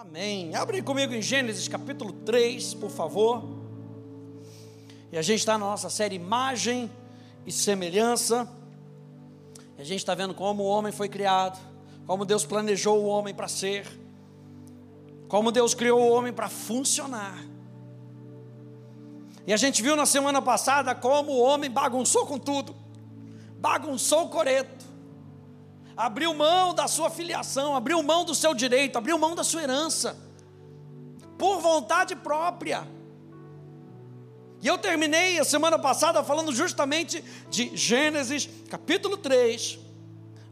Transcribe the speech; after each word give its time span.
Amém. 0.00 0.54
Abre 0.54 0.80
comigo 0.80 1.12
em 1.12 1.20
Gênesis 1.20 1.68
capítulo 1.68 2.10
3, 2.10 2.72
por 2.72 2.90
favor. 2.90 3.44
E 5.12 5.18
a 5.18 5.20
gente 5.20 5.40
está 5.40 5.58
na 5.58 5.66
nossa 5.66 5.90
série 5.90 6.14
Imagem 6.14 6.90
e 7.44 7.52
Semelhança. 7.52 8.50
E 9.76 9.82
a 9.82 9.84
gente 9.84 9.98
está 9.98 10.14
vendo 10.14 10.32
como 10.32 10.62
o 10.62 10.66
homem 10.66 10.90
foi 10.90 11.06
criado, 11.06 11.60
como 12.06 12.24
Deus 12.24 12.46
planejou 12.46 12.98
o 13.04 13.08
homem 13.08 13.34
para 13.34 13.46
ser, 13.46 13.86
como 15.28 15.52
Deus 15.52 15.74
criou 15.74 16.00
o 16.00 16.10
homem 16.12 16.32
para 16.32 16.48
funcionar. 16.48 17.44
E 19.46 19.52
a 19.52 19.56
gente 19.58 19.82
viu 19.82 19.96
na 19.96 20.06
semana 20.06 20.40
passada 20.40 20.94
como 20.94 21.30
o 21.32 21.42
homem 21.42 21.70
bagunçou 21.70 22.24
com 22.24 22.38
tudo, 22.38 22.74
bagunçou 23.58 24.24
o 24.24 24.28
coreto, 24.30 24.79
abriu 25.96 26.34
mão 26.34 26.74
da 26.74 26.88
sua 26.88 27.10
filiação, 27.10 27.74
abriu 27.74 28.02
mão 28.02 28.24
do 28.24 28.34
seu 28.34 28.54
direito, 28.54 28.96
abriu 28.96 29.18
mão 29.18 29.34
da 29.34 29.44
sua 29.44 29.62
herança, 29.62 30.16
por 31.38 31.60
vontade 31.60 32.14
própria. 32.16 32.86
E 34.62 34.66
eu 34.66 34.76
terminei 34.76 35.38
a 35.38 35.44
semana 35.44 35.78
passada 35.78 36.22
falando 36.22 36.52
justamente 36.52 37.24
de 37.48 37.74
Gênesis 37.76 38.48
capítulo 38.68 39.16
3, 39.16 39.78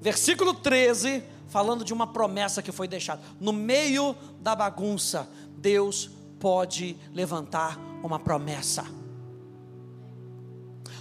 versículo 0.01 0.55
13, 0.55 1.23
falando 1.48 1.84
de 1.84 1.93
uma 1.93 2.07
promessa 2.07 2.62
que 2.62 2.73
foi 2.73 2.88
deixada. 2.88 3.20
No 3.38 3.52
meio 3.52 4.16
da 4.41 4.55
bagunça, 4.55 5.29
Deus 5.57 6.10
pode 6.38 6.96
levantar 7.12 7.79
uma 8.02 8.18
promessa. 8.18 8.84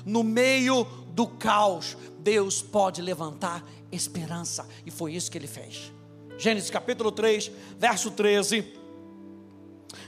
No 0.06 0.24
meio 0.24 0.86
do 1.18 1.26
caos, 1.26 1.98
Deus 2.20 2.62
pode 2.62 3.02
levantar 3.02 3.66
esperança, 3.92 4.70
e 4.86 4.92
foi 4.92 5.16
isso 5.16 5.32
que 5.32 5.38
ele 5.40 5.48
fez. 5.48 5.92
Gênesis 6.38 6.70
capítulo 6.70 7.12
3, 7.12 7.52
verso 7.80 8.12
13. 8.12 8.64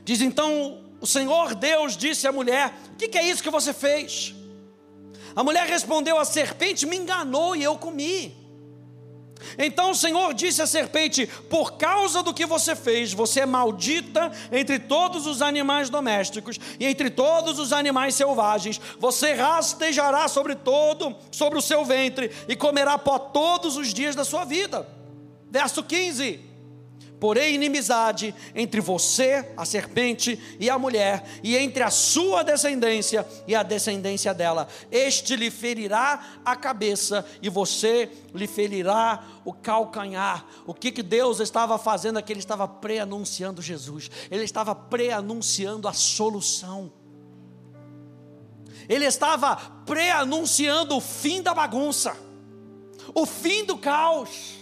Diz 0.03 0.21
então: 0.21 0.83
O 1.01 1.07
Senhor 1.07 1.55
Deus 1.55 1.97
disse 1.97 2.27
à 2.27 2.31
mulher: 2.31 2.71
O 2.93 2.95
que, 2.95 3.07
que 3.07 3.17
é 3.17 3.27
isso 3.27 3.41
que 3.41 3.49
você 3.49 3.73
fez? 3.73 4.35
A 5.35 5.43
mulher 5.43 5.65
respondeu: 5.65 6.19
A 6.19 6.25
serpente 6.25 6.85
me 6.85 6.95
enganou 6.95 7.55
e 7.55 7.63
eu 7.63 7.75
comi. 7.75 8.38
Então 9.57 9.91
o 9.91 9.95
Senhor 9.95 10.33
disse 10.33 10.61
à 10.61 10.67
serpente: 10.67 11.27
Por 11.49 11.73
causa 11.73 12.21
do 12.23 12.33
que 12.33 12.45
você 12.45 12.75
fez, 12.75 13.13
você 13.13 13.41
é 13.41 13.45
maldita 13.45 14.31
entre 14.51 14.79
todos 14.79 15.25
os 15.25 15.41
animais 15.41 15.89
domésticos 15.89 16.59
e 16.79 16.85
entre 16.85 17.09
todos 17.09 17.59
os 17.59 17.71
animais 17.71 18.15
selvagens. 18.15 18.79
Você 18.99 19.33
rastejará 19.33 20.27
sobre 20.27 20.55
todo, 20.55 21.15
sobre 21.31 21.57
o 21.59 21.61
seu 21.61 21.85
ventre 21.85 22.31
e 22.47 22.55
comerá 22.55 22.97
pó 22.97 23.19
todos 23.19 23.77
os 23.77 23.93
dias 23.93 24.15
da 24.15 24.25
sua 24.25 24.45
vida. 24.45 24.87
Verso 25.51 25.83
15 25.83 26.48
porém 27.19 27.55
inimizade 27.55 28.33
entre 28.55 28.79
você, 28.79 29.47
a 29.57 29.65
serpente, 29.65 30.39
e 30.59 30.69
a 30.69 30.79
mulher, 30.79 31.23
e 31.43 31.57
entre 31.57 31.83
a 31.83 31.89
sua 31.89 32.43
descendência 32.43 33.27
e 33.47 33.55
a 33.55 33.63
descendência 33.63 34.33
dela. 34.33 34.67
Este 34.91 35.35
lhe 35.35 35.51
ferirá 35.51 36.39
a 36.45 36.55
cabeça 36.55 37.25
e 37.41 37.49
você 37.49 38.09
lhe 38.33 38.47
ferirá 38.47 39.23
o 39.43 39.53
calcanhar. 39.53 40.45
O 40.65 40.73
que, 40.73 40.91
que 40.91 41.03
Deus 41.03 41.39
estava 41.39 41.77
fazendo 41.77 42.17
aqui? 42.17 42.31
Ele 42.31 42.39
estava 42.39 42.67
preanunciando 42.67 43.61
Jesus, 43.61 44.09
ele 44.31 44.43
estava 44.43 44.73
preanunciando 44.73 45.87
a 45.87 45.93
solução. 45.93 46.91
Ele 48.87 49.05
estava 49.05 49.55
preanunciando 49.85 50.97
o 50.97 51.01
fim 51.01 51.43
da 51.43 51.53
bagunça, 51.53 52.17
o 53.13 53.23
fim 53.25 53.63
do 53.63 53.77
caos. 53.77 54.58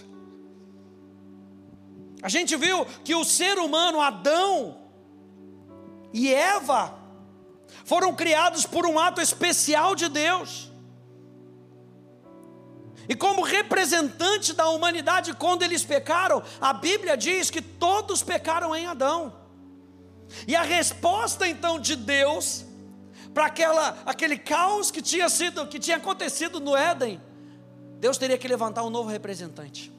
A 2.22 2.28
gente 2.28 2.56
viu 2.56 2.84
que 3.04 3.14
o 3.14 3.24
ser 3.24 3.58
humano, 3.58 4.00
Adão 4.00 4.76
e 6.12 6.32
Eva, 6.32 6.98
foram 7.84 8.14
criados 8.14 8.66
por 8.66 8.86
um 8.86 8.98
ato 8.98 9.20
especial 9.20 9.94
de 9.94 10.08
Deus. 10.08 10.70
E 13.08 13.14
como 13.14 13.42
representante 13.42 14.52
da 14.52 14.68
humanidade, 14.68 15.32
quando 15.32 15.62
eles 15.62 15.82
pecaram, 15.82 16.42
a 16.60 16.74
Bíblia 16.74 17.16
diz 17.16 17.48
que 17.48 17.62
todos 17.62 18.22
pecaram 18.22 18.76
em 18.76 18.86
Adão. 18.86 19.32
E 20.46 20.54
a 20.54 20.62
resposta 20.62 21.48
então 21.48 21.80
de 21.80 21.96
Deus 21.96 22.66
para 23.32 23.46
aquela 23.46 23.96
aquele 24.04 24.36
caos 24.36 24.90
que 24.90 25.00
tinha 25.00 25.28
sido 25.28 25.66
que 25.66 25.78
tinha 25.78 25.96
acontecido 25.96 26.60
no 26.60 26.76
Éden, 26.76 27.20
Deus 27.98 28.18
teria 28.18 28.36
que 28.36 28.46
levantar 28.46 28.82
um 28.82 28.90
novo 28.90 29.08
representante. 29.08 29.90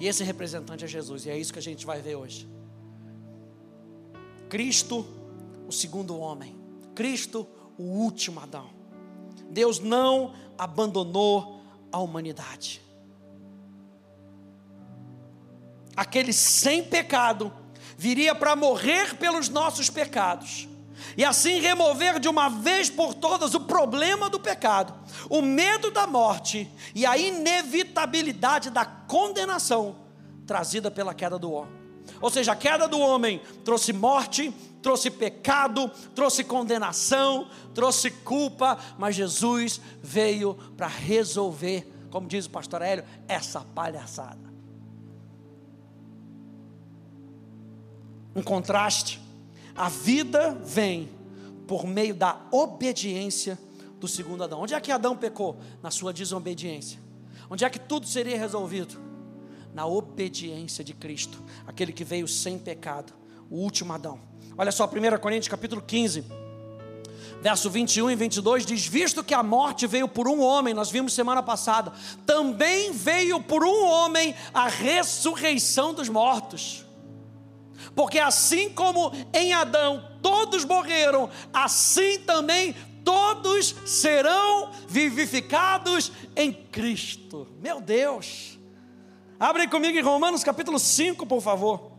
E 0.00 0.06
esse 0.06 0.24
representante 0.24 0.84
é 0.84 0.88
Jesus, 0.88 1.26
e 1.26 1.30
é 1.30 1.38
isso 1.38 1.52
que 1.52 1.58
a 1.58 1.62
gente 1.62 1.84
vai 1.84 2.00
ver 2.00 2.16
hoje. 2.16 2.48
Cristo, 4.48 5.06
o 5.68 5.72
segundo 5.72 6.18
homem. 6.18 6.58
Cristo, 6.94 7.46
o 7.76 7.82
último 7.82 8.40
Adão. 8.40 8.70
Deus 9.50 9.78
não 9.78 10.32
abandonou 10.56 11.60
a 11.92 11.98
humanidade. 11.98 12.80
Aquele 15.94 16.32
sem 16.32 16.82
pecado 16.82 17.52
viria 17.98 18.34
para 18.34 18.56
morrer 18.56 19.16
pelos 19.16 19.50
nossos 19.50 19.90
pecados 19.90 20.66
e 21.16 21.24
assim 21.24 21.60
remover 21.60 22.18
de 22.18 22.28
uma 22.28 22.48
vez 22.48 22.90
por 22.90 23.14
todas 23.14 23.54
o 23.54 23.60
problema 23.60 24.28
do 24.28 24.38
pecado, 24.40 24.94
o 25.28 25.42
medo 25.42 25.90
da 25.90 26.06
morte 26.06 26.70
e 26.94 27.04
a 27.06 27.16
inevitabilidade 27.16 28.70
da 28.70 28.84
condenação 28.84 29.96
trazida 30.46 30.90
pela 30.90 31.14
queda 31.14 31.38
do 31.38 31.52
homem. 31.52 31.80
Ou 32.20 32.30
seja, 32.30 32.52
a 32.52 32.56
queda 32.56 32.88
do 32.88 32.98
homem 32.98 33.40
trouxe 33.64 33.92
morte, 33.92 34.52
trouxe 34.82 35.10
pecado, 35.10 35.88
trouxe 36.14 36.42
condenação, 36.42 37.48
trouxe 37.74 38.10
culpa, 38.10 38.78
mas 38.98 39.14
Jesus 39.14 39.80
veio 40.02 40.54
para 40.76 40.86
resolver, 40.86 41.90
como 42.10 42.26
diz 42.26 42.46
o 42.46 42.50
pastor 42.50 42.82
Hélio, 42.82 43.04
essa 43.28 43.60
palhaçada. 43.60 44.50
Um 48.34 48.42
contraste 48.42 49.20
a 49.74 49.88
vida 49.88 50.54
vem 50.64 51.08
por 51.66 51.86
meio 51.86 52.14
da 52.14 52.40
obediência 52.50 53.58
do 53.98 54.08
segundo 54.08 54.42
Adão. 54.42 54.60
Onde 54.60 54.74
é 54.74 54.80
que 54.80 54.90
Adão 54.90 55.16
pecou? 55.16 55.58
Na 55.82 55.90
sua 55.90 56.12
desobediência. 56.12 56.98
Onde 57.48 57.64
é 57.64 57.70
que 57.70 57.78
tudo 57.78 58.06
seria 58.06 58.38
resolvido? 58.38 58.98
Na 59.74 59.86
obediência 59.86 60.82
de 60.82 60.92
Cristo, 60.94 61.42
aquele 61.66 61.92
que 61.92 62.02
veio 62.02 62.26
sem 62.26 62.58
pecado, 62.58 63.12
o 63.48 63.56
último 63.56 63.92
Adão. 63.92 64.20
Olha 64.58 64.72
só, 64.72 64.86
1 64.86 65.18
Coríntios 65.20 65.48
capítulo 65.48 65.80
15, 65.80 66.24
verso 67.40 67.70
21 67.70 68.10
e 68.10 68.16
22 68.16 68.66
diz: 68.66 68.86
Visto 68.86 69.22
que 69.22 69.34
a 69.34 69.42
morte 69.42 69.86
veio 69.86 70.08
por 70.08 70.28
um 70.28 70.40
homem, 70.40 70.74
nós 70.74 70.90
vimos 70.90 71.12
semana 71.12 71.42
passada, 71.42 71.92
também 72.26 72.92
veio 72.92 73.40
por 73.40 73.64
um 73.64 73.84
homem 73.84 74.34
a 74.52 74.68
ressurreição 74.68 75.94
dos 75.94 76.08
mortos. 76.08 76.84
Porque 77.94 78.18
assim 78.18 78.70
como 78.70 79.12
em 79.32 79.52
Adão 79.52 80.08
todos 80.22 80.64
morreram, 80.64 81.28
assim 81.52 82.20
também 82.20 82.74
todos 83.04 83.74
serão 83.86 84.70
vivificados 84.88 86.12
em 86.36 86.52
Cristo. 86.52 87.48
Meu 87.60 87.80
Deus. 87.80 88.58
Abre 89.38 89.66
comigo 89.68 89.98
em 89.98 90.02
Romanos 90.02 90.44
capítulo 90.44 90.78
5, 90.78 91.26
por 91.26 91.40
favor. 91.40 91.90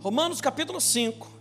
Romanos 0.00 0.40
capítulo 0.40 0.80
5. 0.80 1.31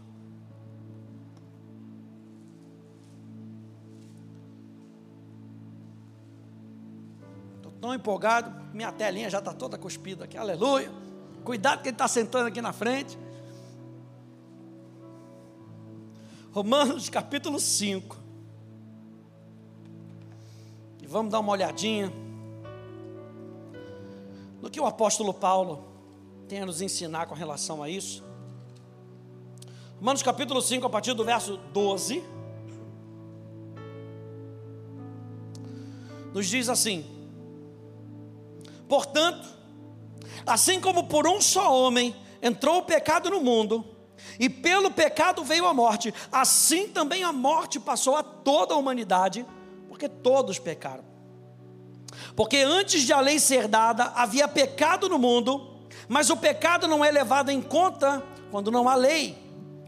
Tão 7.91 7.95
empolgado, 7.95 8.53
minha 8.73 8.91
telinha 8.91 9.29
já 9.29 9.39
está 9.39 9.53
toda 9.53 9.77
cuspida 9.77 10.23
aqui, 10.23 10.37
aleluia. 10.37 10.91
Cuidado 11.43 11.81
que 11.81 11.89
ele 11.89 11.95
está 11.95 12.07
sentando 12.07 12.47
aqui 12.47 12.61
na 12.61 12.71
frente. 12.71 13.17
Romanos 16.51 17.09
capítulo 17.09 17.59
5. 17.59 18.17
E 21.01 21.07
vamos 21.07 21.31
dar 21.31 21.39
uma 21.39 21.51
olhadinha 21.51 22.11
no 24.61 24.69
que 24.69 24.79
o 24.79 24.85
apóstolo 24.85 25.33
Paulo 25.33 25.83
tem 26.47 26.61
a 26.61 26.65
nos 26.65 26.81
ensinar 26.81 27.25
com 27.25 27.35
relação 27.35 27.81
a 27.81 27.89
isso. 27.89 28.23
Romanos 29.97 30.23
capítulo 30.23 30.61
5, 30.61 30.85
a 30.85 30.89
partir 30.89 31.13
do 31.13 31.25
verso 31.25 31.57
12. 31.73 32.23
Nos 36.33 36.47
diz 36.47 36.69
assim: 36.69 37.20
Portanto, 38.91 39.61
Assim 40.45 40.79
como 40.79 41.05
por 41.05 41.27
um 41.27 41.39
só 41.39 41.75
homem 41.75 42.15
entrou 42.41 42.79
o 42.79 42.83
pecado 42.83 43.29
no 43.29 43.41
mundo, 43.41 43.85
e 44.39 44.49
pelo 44.49 44.91
pecado 44.91 45.43
veio 45.43 45.67
a 45.67 45.73
morte, 45.73 46.13
assim 46.31 46.87
também 46.87 47.23
a 47.23 47.31
morte 47.31 47.79
passou 47.79 48.15
a 48.15 48.23
toda 48.23 48.73
a 48.73 48.77
humanidade, 48.77 49.45
porque 49.87 50.07
todos 50.07 50.59
pecaram. 50.59 51.03
Porque 52.35 52.57
antes 52.57 53.03
de 53.03 53.13
a 53.13 53.19
lei 53.19 53.39
ser 53.39 53.67
dada, 53.67 54.11
havia 54.15 54.47
pecado 54.47 55.07
no 55.09 55.19
mundo, 55.19 55.69
Mas 56.07 56.29
o 56.29 56.35
pecado 56.35 56.87
não 56.87 57.05
é 57.05 57.11
levado 57.11 57.51
em 57.51 57.61
conta 57.61 58.23
quando 58.49 58.71
não 58.71 58.89
há 58.89 58.95
lei. 58.95 59.37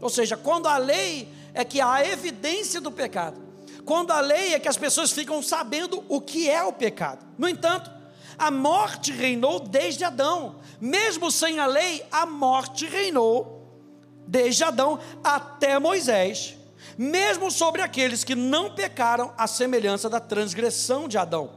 Ou 0.00 0.08
seja, 0.08 0.36
quando 0.36 0.68
há 0.68 0.78
lei 0.78 1.28
é 1.52 1.64
que 1.64 1.80
há 1.82 2.06
evidência 2.06 2.80
do 2.80 2.90
pecado. 2.90 3.42
Quando 3.84 4.10
a 4.10 4.20
lei 4.20 4.54
é 4.54 4.58
que 4.58 4.68
as 4.68 4.76
pessoas 4.76 5.12
ficam 5.12 5.42
sabendo 5.42 6.02
o 6.08 6.20
que 6.20 6.48
é 6.48 6.62
o 6.62 6.72
pecado. 6.72 7.26
No 7.36 7.46
entanto, 7.48 7.90
a 8.38 8.50
morte 8.50 9.12
reinou 9.12 9.60
desde 9.60 10.04
Adão. 10.04 10.56
Mesmo 10.80 11.30
sem 11.30 11.58
a 11.58 11.66
lei, 11.66 12.04
a 12.10 12.26
morte 12.26 12.86
reinou 12.86 13.54
desde 14.26 14.64
Adão 14.64 14.98
até 15.22 15.78
Moisés, 15.78 16.56
mesmo 16.96 17.50
sobre 17.50 17.82
aqueles 17.82 18.24
que 18.24 18.34
não 18.34 18.74
pecaram, 18.74 19.32
a 19.36 19.46
semelhança 19.46 20.08
da 20.08 20.20
transgressão 20.20 21.08
de 21.08 21.18
Adão. 21.18 21.50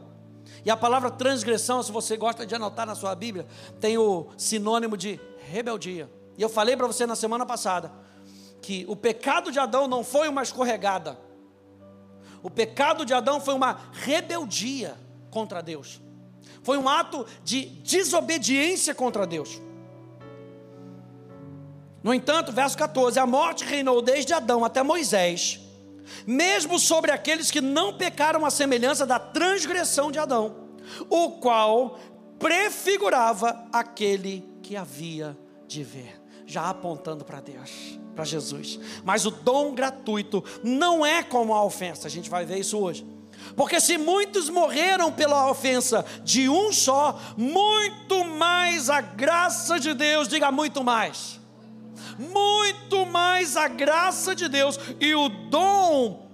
E 0.65 0.69
a 0.69 0.75
palavra 0.75 1.09
transgressão, 1.09 1.81
se 1.81 1.91
você 1.91 2.17
gosta 2.17 2.45
de 2.45 2.53
anotar 2.53 2.85
na 2.85 2.95
sua 2.95 3.15
Bíblia, 3.15 3.47
tem 3.79 3.97
o 3.97 4.27
sinônimo 4.37 4.97
de 4.97 5.19
rebeldia. 5.49 6.09
E 6.37 6.41
eu 6.41 6.49
falei 6.49 6.75
para 6.75 6.87
você 6.87 7.05
na 7.05 7.15
semana 7.15 7.45
passada 7.45 7.91
que 8.61 8.85
o 8.89 8.95
pecado 8.95 9.51
de 9.51 9.59
Adão 9.59 9.87
não 9.87 10.03
foi 10.03 10.27
uma 10.27 10.43
escorregada. 10.43 11.17
O 12.43 12.49
pecado 12.49 13.05
de 13.05 13.13
Adão 13.13 13.39
foi 13.39 13.53
uma 13.53 13.79
rebeldia 13.93 14.97
contra 15.31 15.61
Deus. 15.61 16.01
Foi 16.67 16.77
um 16.77 16.89
ato 16.89 17.25
de 17.45 17.61
desobediência 17.65 18.93
contra 18.93 19.25
Deus. 19.25 19.61
No 22.03 22.13
entanto, 22.13 22.51
verso 22.51 22.77
14: 22.77 23.17
a 23.17 23.25
morte 23.25 23.63
reinou 23.63 24.01
desde 24.01 24.33
Adão 24.33 24.65
até 24.65 24.83
Moisés, 24.83 25.61
mesmo 26.25 26.77
sobre 26.77 27.09
aqueles 27.11 27.49
que 27.49 27.61
não 27.61 27.97
pecaram 27.97 28.45
a 28.45 28.51
semelhança 28.51 29.05
da 29.05 29.17
transgressão 29.17 30.11
de 30.11 30.19
Adão, 30.19 30.57
o 31.09 31.39
qual 31.39 31.97
prefigurava 32.37 33.65
aquele 33.71 34.43
que 34.61 34.75
havia 34.75 35.37
de 35.69 35.85
ver, 35.85 36.21
já 36.45 36.69
apontando 36.69 37.23
para 37.23 37.39
Deus, 37.39 37.97
para 38.13 38.25
Jesus. 38.25 38.77
Mas 39.05 39.25
o 39.25 39.31
dom 39.31 39.73
gratuito 39.73 40.43
não 40.61 41.05
é 41.05 41.23
como 41.23 41.53
a 41.53 41.63
ofensa, 41.63 42.07
a 42.07 42.11
gente 42.11 42.29
vai 42.29 42.45
ver 42.45 42.59
isso 42.59 42.77
hoje. 42.77 43.07
Porque 43.55 43.79
se 43.79 43.97
muitos 43.97 44.49
morreram 44.49 45.11
pela 45.11 45.49
ofensa 45.49 46.05
de 46.23 46.49
um 46.49 46.71
só, 46.71 47.19
muito 47.35 48.23
mais 48.25 48.89
a 48.89 49.01
graça 49.01 49.79
de 49.79 49.93
Deus, 49.93 50.27
diga 50.27 50.51
muito 50.51 50.83
mais 50.83 51.37
muito 52.17 53.05
mais 53.05 53.55
a 53.55 53.67
graça 53.67 54.35
de 54.35 54.47
Deus 54.47 54.79
e 54.99 55.13
o 55.13 55.29
dom 55.29 56.27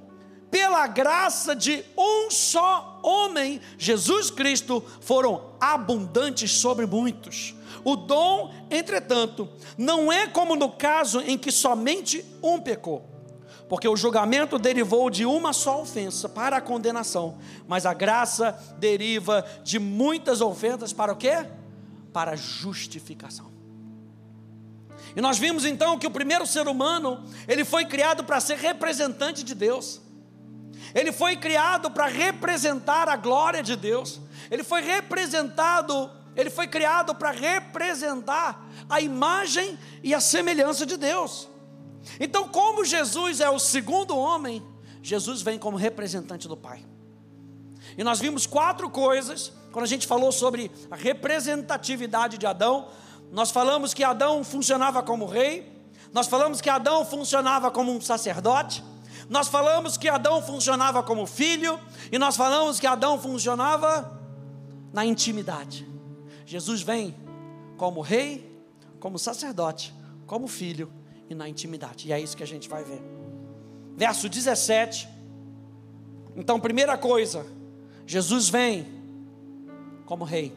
pela 0.50 0.86
graça 0.86 1.56
de 1.56 1.84
um 1.98 2.30
só 2.30 3.00
homem, 3.02 3.60
Jesus 3.76 4.30
Cristo, 4.30 4.84
foram 5.02 5.56
abundantes 5.60 6.52
sobre 6.52 6.86
muitos. 6.86 7.56
O 7.84 7.96
dom, 7.96 8.54
entretanto, 8.70 9.50
não 9.76 10.12
é 10.14 10.28
como 10.28 10.56
no 10.56 10.70
caso 10.70 11.22
em 11.22 11.40
que 11.40 11.52
somente 11.52 12.24
um 12.42 12.62
pecou, 12.62 13.04
porque 13.68 13.88
o 13.88 13.96
julgamento 13.96 14.60
derivou 14.60 15.10
de 15.10 15.26
uma 15.26 15.54
só 15.54 15.82
ofensa 15.82 16.28
para 16.30 16.58
a 16.58 16.62
condenação, 16.62 17.38
mas 17.68 17.86
a 17.86 17.94
graça 17.94 18.58
deriva 18.78 19.46
de 19.64 19.80
muitas 19.80 20.42
ofensas 20.42 20.94
para 20.94 21.14
o 21.14 21.16
quê? 21.16 21.46
Para 22.12 22.32
a 22.32 22.36
justificação. 22.36 23.52
E 25.16 25.22
nós 25.22 25.38
vimos 25.38 25.66
então 25.66 25.98
que 25.98 26.08
o 26.08 26.12
primeiro 26.12 26.46
ser 26.46 26.68
humano, 26.68 27.24
ele 27.48 27.64
foi 27.64 27.86
criado 27.86 28.24
para 28.24 28.40
ser 28.40 28.58
representante 28.58 29.44
de 29.44 29.54
Deus. 29.54 30.02
Ele 30.94 31.12
foi 31.12 31.36
criado 31.36 31.90
para 31.92 32.08
representar 32.08 33.08
a 33.08 33.16
glória 33.16 33.62
de 33.62 33.76
Deus. 33.76 34.20
Ele 34.50 34.64
foi 34.64 34.82
representado, 34.82 36.10
ele 36.36 36.50
foi 36.50 36.68
criado 36.68 37.16
para 37.16 37.32
representar 37.32 38.68
a 38.90 39.02
imagem 39.02 39.78
e 40.04 40.14
a 40.14 40.20
semelhança 40.20 40.86
de 40.86 40.98
Deus. 40.98 41.50
Então, 42.20 42.48
como 42.48 42.86
Jesus 42.86 43.40
é 43.40 43.50
o 43.50 43.60
segundo 43.60 44.18
homem, 44.18 44.64
Jesus 45.02 45.42
vem 45.42 45.58
como 45.60 45.78
representante 45.78 46.48
do 46.48 46.56
Pai. 46.56 46.86
E 47.98 48.04
nós 48.04 48.20
vimos 48.20 48.46
quatro 48.46 48.90
coisas 48.90 49.52
quando 49.72 49.86
a 49.86 49.88
gente 49.88 50.06
falou 50.06 50.32
sobre 50.32 50.72
a 50.90 50.96
representatividade 50.96 52.38
de 52.38 52.46
Adão, 52.46 52.88
nós 53.32 53.50
falamos 53.50 53.94
que 53.94 54.04
Adão 54.04 54.44
funcionava 54.44 55.02
como 55.02 55.26
rei, 55.26 55.72
nós 56.14 56.28
falamos 56.28 56.62
que 56.62 56.70
Adão 56.70 57.04
funcionava 57.04 57.72
como 57.72 57.92
um 57.92 58.00
sacerdote, 58.00 58.84
nós 59.28 59.48
falamos 59.48 59.98
que 59.98 60.08
Adão 60.08 60.44
funcionava 60.44 61.02
como 61.02 61.26
filho, 61.26 61.80
e 62.12 62.20
nós 62.20 62.38
falamos 62.38 62.80
que 62.80 62.86
Adão 62.86 63.20
funcionava 63.20 64.22
na 64.94 65.04
intimidade. 65.04 65.88
Jesus 66.46 66.84
vem 66.84 67.16
como 67.76 68.00
rei, 68.02 68.64
como 69.00 69.18
sacerdote, 69.18 69.92
como 70.28 70.48
filho 70.48 70.92
e 71.30 71.36
na 71.36 71.48
intimidade, 71.48 72.08
e 72.08 72.12
é 72.12 72.20
isso 72.20 72.36
que 72.36 72.44
a 72.44 72.48
gente 72.48 72.70
vai 72.70 72.84
ver. 72.84 73.02
Verso 73.96 74.28
17. 74.28 75.08
Então, 76.36 76.60
primeira 76.60 76.98
coisa, 76.98 77.46
Jesus 78.06 78.50
vem 78.50 78.88
como 80.06 80.24
rei. 80.24 80.54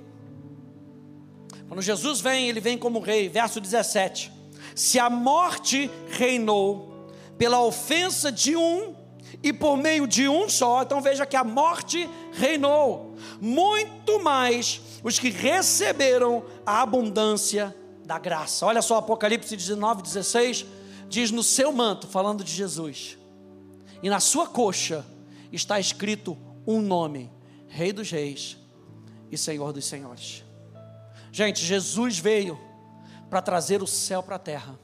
Quando 1.69 1.83
Jesus 1.83 2.21
vem, 2.21 2.49
ele 2.49 2.61
vem 2.61 2.79
como 2.79 3.01
rei. 3.01 3.29
Verso 3.29 3.61
17: 3.61 4.33
Se 4.75 4.99
a 4.99 5.11
morte 5.11 5.91
reinou 6.09 7.09
pela 7.37 7.63
ofensa 7.63 8.33
de 8.33 8.57
um 8.57 8.95
e 9.43 9.53
por 9.53 9.77
meio 9.77 10.07
de 10.07 10.29
um 10.29 10.49
só, 10.49 10.83
então 10.83 11.01
veja 11.01 11.27
que 11.27 11.37
a 11.37 11.45
morte 11.45 12.09
reinou, 12.33 13.15
muito 13.41 14.23
mais 14.23 14.81
os 15.03 15.19
que 15.19 15.31
receberam 15.31 16.45
a 16.65 16.83
abundância 16.83 17.75
da 18.07 18.19
graça. 18.19 18.65
Olha 18.65 18.81
só, 18.81 18.99
Apocalipse 18.99 19.57
19, 19.57 20.03
16 20.03 20.65
diz: 21.09 21.31
No 21.33 21.43
seu 21.43 21.73
manto, 21.73 22.07
falando 22.07 22.45
de 22.45 22.53
Jesus, 22.53 23.19
e 24.03 24.09
na 24.09 24.21
sua 24.21 24.47
coxa 24.47 25.05
está 25.53 25.81
escrito 25.81 26.39
um 26.67 26.81
nome: 26.81 27.31
Rei 27.67 27.93
dos 27.93 28.11
Reis 28.11 28.57
e 29.31 29.37
Senhor 29.37 29.73
dos 29.73 29.85
Senhores. 29.85 30.45
Gente, 31.33 31.65
Jesus 31.65 32.19
veio 32.19 32.59
para 33.29 33.43
trazer 33.43 33.83
o 33.83 33.87
céu 33.87 34.23
para 34.23 34.37
a 34.37 34.39
terra 34.39 34.79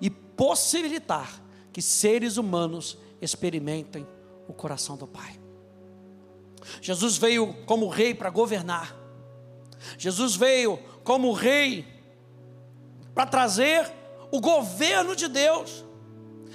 e 0.00 0.10
possibilitar 0.10 1.42
que 1.72 1.80
seres 1.80 2.36
humanos 2.36 2.98
experimentem 3.22 4.06
o 4.46 4.52
coração 4.52 4.96
do 4.96 5.06
Pai. 5.06 5.40
Jesus 6.82 7.16
veio 7.16 7.54
como 7.64 7.88
rei 7.88 8.14
para 8.14 8.28
governar. 8.28 8.94
Jesus 9.96 10.36
veio 10.36 10.78
como 11.02 11.32
rei 11.32 11.99
para 13.20 13.26
trazer 13.26 13.86
o 14.30 14.40
governo 14.40 15.14
de 15.14 15.28
Deus, 15.28 15.84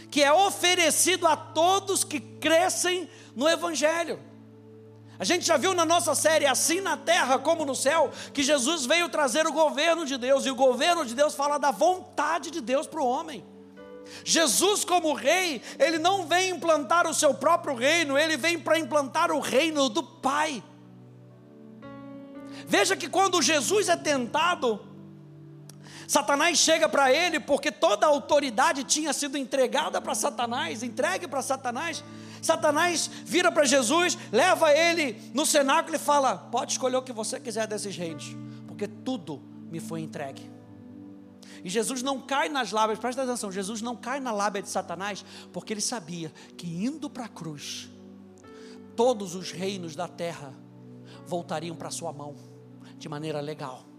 que 0.10 0.24
é 0.24 0.34
oferecido 0.34 1.28
a 1.28 1.38
todos 1.38 2.04
que 2.04 2.20
crescem 2.20 3.08
no 3.36 3.48
Evangelho. 3.48 4.20
A 5.20 5.24
gente 5.24 5.46
já 5.46 5.58
viu 5.58 5.76
na 5.76 5.86
nossa 5.86 6.16
série 6.16 6.48
Assim 6.48 6.82
na 6.82 6.98
Terra 6.98 7.38
como 7.38 7.66
no 7.66 7.76
Céu, 7.76 8.12
que 8.34 8.42
Jesus 8.42 8.88
veio 8.88 9.10
trazer 9.10 9.46
o 9.46 9.54
governo 9.54 10.08
de 10.08 10.18
Deus, 10.18 10.44
e 10.48 10.50
o 10.50 10.56
governo 10.56 11.06
de 11.06 11.14
Deus 11.14 11.36
fala 11.36 11.60
da 11.60 11.70
vontade 11.70 12.50
de 12.50 12.62
Deus 12.62 12.88
para 12.88 13.02
o 13.02 13.08
homem. 13.08 13.46
Jesus, 14.24 14.84
como 14.84 15.14
rei, 15.14 15.62
ele 15.78 16.00
não 16.00 16.26
vem 16.26 16.50
implantar 16.50 17.06
o 17.06 17.14
seu 17.14 17.32
próprio 17.32 17.76
reino, 17.76 18.18
ele 18.18 18.38
vem 18.38 18.58
para 18.58 18.80
implantar 18.80 19.32
o 19.32 19.40
reino 19.40 19.88
do 19.88 20.02
Pai. 20.02 20.64
Veja 22.66 22.96
que 22.96 23.08
quando 23.08 23.40
Jesus 23.40 23.88
é 23.88 23.96
tentado, 23.96 24.95
Satanás 26.08 26.58
chega 26.58 26.88
para 26.88 27.12
ele, 27.12 27.40
porque 27.40 27.72
toda 27.72 28.06
a 28.06 28.10
autoridade 28.10 28.84
tinha 28.84 29.12
sido 29.12 29.38
entregada 29.38 30.00
para 30.00 30.14
Satanás, 30.14 30.84
entregue 30.84 31.28
para 31.28 31.42
Satanás. 31.42 32.04
Satanás 32.42 33.10
vira 33.26 33.52
para 33.52 33.66
Jesus, 33.66 34.18
leva 34.32 34.72
ele 34.72 35.20
no 35.34 35.46
cenáculo 35.46 35.96
e 35.96 36.00
fala: 36.00 36.38
Pode 36.38 36.74
escolher 36.74 36.98
o 36.98 37.02
que 37.02 37.14
você 37.14 37.40
quiser 37.40 37.68
desses 37.68 37.96
reinos, 37.96 38.36
porque 38.68 38.88
tudo 38.88 39.42
me 39.72 39.80
foi 39.80 40.02
entregue. 40.02 40.52
E 41.64 41.70
Jesus 41.70 42.04
não 42.04 42.22
cai 42.22 42.48
nas 42.48 42.72
lábias, 42.72 43.00
presta 43.00 43.24
atenção, 43.24 43.52
Jesus 43.52 43.82
não 43.82 43.96
cai 43.96 44.20
na 44.20 44.32
lábia 44.32 44.62
de 44.62 44.70
Satanás, 44.70 45.26
porque 45.52 45.74
ele 45.74 45.82
sabia 45.82 46.32
que 46.56 46.68
indo 46.68 47.10
para 47.10 47.26
a 47.26 47.30
cruz, 47.30 47.90
todos 48.96 49.34
os 49.34 49.52
reinos 49.52 49.96
da 49.96 50.08
terra 50.08 50.54
voltariam 51.26 51.76
para 51.76 51.90
sua 51.90 52.14
mão, 52.14 52.36
de 53.00 53.10
maneira 53.10 53.42
legal. 53.42 53.95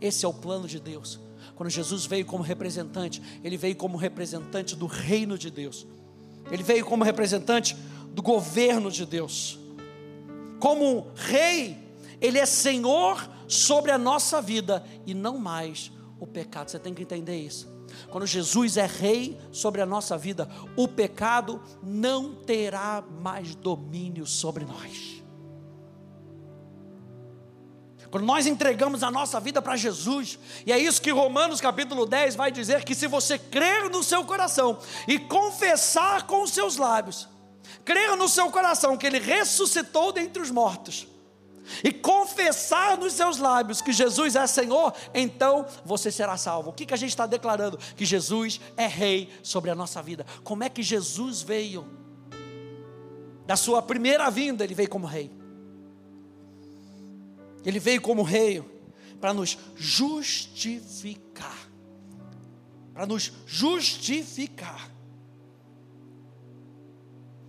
Esse 0.00 0.24
é 0.24 0.28
o 0.28 0.34
plano 0.34 0.66
de 0.66 0.80
Deus. 0.80 1.20
Quando 1.54 1.70
Jesus 1.70 2.04
veio 2.04 2.26
como 2.26 2.42
representante, 2.42 3.22
ele 3.42 3.56
veio 3.56 3.76
como 3.76 3.96
representante 3.96 4.76
do 4.76 4.86
reino 4.86 5.38
de 5.38 5.50
Deus. 5.50 5.86
Ele 6.50 6.62
veio 6.62 6.84
como 6.84 7.02
representante 7.02 7.76
do 8.10 8.22
governo 8.22 8.90
de 8.90 9.06
Deus. 9.06 9.58
Como 10.60 11.08
rei, 11.14 11.78
ele 12.20 12.38
é 12.38 12.46
senhor 12.46 13.28
sobre 13.48 13.90
a 13.90 13.98
nossa 13.98 14.40
vida 14.40 14.84
e 15.06 15.14
não 15.14 15.38
mais 15.38 15.90
o 16.18 16.26
pecado. 16.26 16.70
Você 16.70 16.78
tem 16.78 16.94
que 16.94 17.02
entender 17.02 17.38
isso. 17.38 17.74
Quando 18.10 18.26
Jesus 18.26 18.76
é 18.76 18.86
rei 18.86 19.38
sobre 19.50 19.80
a 19.80 19.86
nossa 19.86 20.18
vida, 20.18 20.48
o 20.76 20.86
pecado 20.86 21.62
não 21.82 22.34
terá 22.34 23.02
mais 23.22 23.54
domínio 23.54 24.26
sobre 24.26 24.64
nós. 24.64 25.22
Quando 28.10 28.24
nós 28.24 28.46
entregamos 28.46 29.02
a 29.02 29.10
nossa 29.10 29.40
vida 29.40 29.60
para 29.60 29.76
Jesus, 29.76 30.38
e 30.64 30.72
é 30.72 30.78
isso 30.78 31.02
que 31.02 31.10
Romanos 31.10 31.60
capítulo 31.60 32.06
10 32.06 32.36
vai 32.36 32.50
dizer: 32.50 32.84
que 32.84 32.94
se 32.94 33.06
você 33.06 33.38
crer 33.38 33.90
no 33.90 34.02
seu 34.02 34.24
coração 34.24 34.78
e 35.06 35.18
confessar 35.18 36.26
com 36.26 36.42
os 36.42 36.50
seus 36.50 36.76
lábios, 36.76 37.28
crer 37.84 38.16
no 38.16 38.28
seu 38.28 38.50
coração 38.50 38.96
que 38.96 39.06
Ele 39.06 39.18
ressuscitou 39.18 40.12
dentre 40.12 40.42
os 40.42 40.50
mortos, 40.50 41.06
e 41.82 41.92
confessar 41.92 42.96
nos 42.96 43.12
seus 43.12 43.38
lábios 43.38 43.80
que 43.80 43.92
Jesus 43.92 44.36
é 44.36 44.46
Senhor, 44.46 44.94
então 45.12 45.66
você 45.84 46.10
será 46.10 46.36
salvo. 46.36 46.70
O 46.70 46.72
que, 46.72 46.86
que 46.86 46.94
a 46.94 46.96
gente 46.96 47.10
está 47.10 47.26
declarando? 47.26 47.78
Que 47.96 48.04
Jesus 48.04 48.60
é 48.76 48.86
Rei 48.86 49.28
sobre 49.42 49.70
a 49.70 49.74
nossa 49.74 50.02
vida. 50.02 50.24
Como 50.44 50.62
é 50.62 50.68
que 50.68 50.82
Jesus 50.82 51.42
veio? 51.42 51.86
Da 53.46 53.56
sua 53.56 53.80
primeira 53.82 54.30
vinda, 54.30 54.64
Ele 54.64 54.74
veio 54.74 54.88
como 54.88 55.06
Rei. 55.06 55.30
Ele 57.66 57.80
veio 57.80 58.00
como 58.00 58.22
Rei 58.22 58.64
para 59.20 59.34
nos 59.34 59.58
justificar. 59.74 61.68
Para 62.94 63.04
nos 63.04 63.32
justificar. 63.44 64.88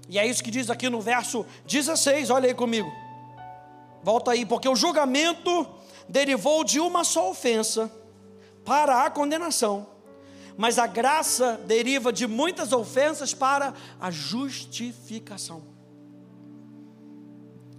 E 0.10 0.18
é 0.18 0.26
isso 0.26 0.44
que 0.44 0.50
diz 0.50 0.72
aqui 0.72 0.90
no 0.90 1.00
verso 1.00 1.46
16, 1.68 2.32
olha 2.32 2.48
aí 2.48 2.56
comigo. 2.56 2.92
Volta 4.02 4.32
aí, 4.32 4.46
porque 4.46 4.68
o 4.68 4.76
julgamento 4.76 5.68
derivou 6.10 6.64
de 6.64 6.80
uma 6.80 7.04
só 7.04 7.30
ofensa 7.30 7.92
para 8.66 9.06
a 9.06 9.12
condenação, 9.12 9.88
mas 10.58 10.80
a 10.80 10.88
graça 10.88 11.62
deriva 11.68 12.12
de 12.12 12.26
muitas 12.26 12.72
ofensas 12.72 13.34
para 13.34 13.74
a 14.00 14.10
justificação. 14.10 15.64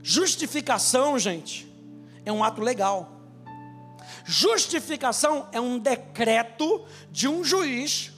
Justificação, 0.02 1.18
gente, 1.18 1.67
é 2.28 2.32
um 2.32 2.44
ato 2.44 2.60
legal. 2.60 3.10
Justificação 4.24 5.48
é 5.50 5.58
um 5.58 5.78
decreto 5.78 6.84
de 7.10 7.26
um 7.26 7.42
juiz 7.42 8.12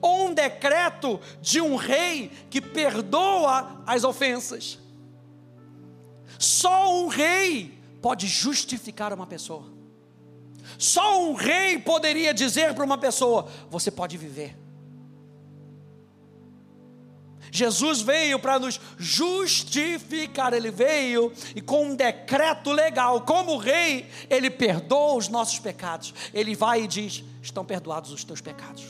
ou 0.00 0.26
um 0.26 0.34
decreto 0.34 1.20
de 1.40 1.60
um 1.60 1.74
rei 1.74 2.30
que 2.48 2.60
perdoa 2.60 3.82
as 3.86 4.04
ofensas. 4.04 4.78
Só 6.38 7.02
um 7.02 7.08
rei 7.08 7.76
pode 8.00 8.28
justificar 8.28 9.12
uma 9.12 9.26
pessoa. 9.26 9.64
Só 10.78 11.24
um 11.24 11.34
rei 11.34 11.78
poderia 11.78 12.32
dizer 12.32 12.72
para 12.74 12.84
uma 12.84 12.98
pessoa: 12.98 13.48
você 13.68 13.90
pode 13.90 14.16
viver. 14.16 14.56
Jesus 17.50 18.00
veio 18.00 18.38
para 18.38 18.58
nos 18.58 18.80
justificar, 18.98 20.52
ele 20.52 20.70
veio 20.70 21.32
e 21.54 21.60
com 21.60 21.86
um 21.86 21.96
decreto 21.96 22.72
legal, 22.72 23.20
como 23.22 23.56
rei, 23.56 24.08
ele 24.28 24.50
perdoa 24.50 25.14
os 25.14 25.28
nossos 25.28 25.58
pecados. 25.58 26.12
Ele 26.32 26.54
vai 26.54 26.82
e 26.82 26.86
diz: 26.86 27.24
estão 27.42 27.64
perdoados 27.64 28.12
os 28.12 28.24
teus 28.24 28.40
pecados. 28.40 28.84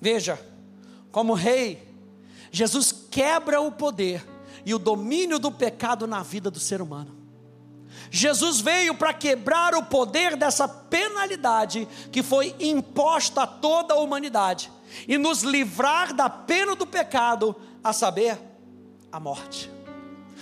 Veja, 0.00 0.38
como 1.10 1.32
rei, 1.32 1.82
Jesus 2.52 2.92
quebra 3.10 3.60
o 3.60 3.72
poder 3.72 4.24
e 4.64 4.74
o 4.74 4.78
domínio 4.78 5.38
do 5.38 5.50
pecado 5.50 6.06
na 6.06 6.22
vida 6.22 6.50
do 6.50 6.60
ser 6.60 6.82
humano. 6.82 7.16
Jesus 8.10 8.60
veio 8.60 8.94
para 8.94 9.12
quebrar 9.12 9.74
o 9.74 9.84
poder 9.84 10.36
dessa 10.36 10.68
penalidade 10.68 11.88
que 12.12 12.22
foi 12.22 12.54
imposta 12.60 13.42
a 13.42 13.46
toda 13.46 13.94
a 13.94 13.98
humanidade 13.98 14.70
e 15.06 15.18
nos 15.18 15.42
livrar 15.42 16.14
da 16.14 16.28
pena 16.28 16.74
do 16.74 16.86
pecado, 16.86 17.54
a 17.82 17.92
saber, 17.92 18.38
a 19.10 19.20
morte. 19.20 19.70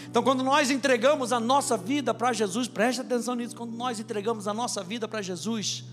Então, 0.09 0.23
quando 0.23 0.45
nós 0.45 0.71
entregamos 0.71 1.33
a 1.33 1.41
nossa 1.41 1.77
vida 1.77 2.15
para 2.15 2.33
Jesus, 2.33 2.69
preste 2.69 3.01
atenção 3.01 3.35
nisso, 3.35 3.57
quando 3.57 3.77
nós 3.77 3.99
entregamos 3.99 4.47
a 4.47 4.55
nossa 4.55 4.83
vida 4.83 5.09
para 5.09 5.23
Jesus, 5.23 5.85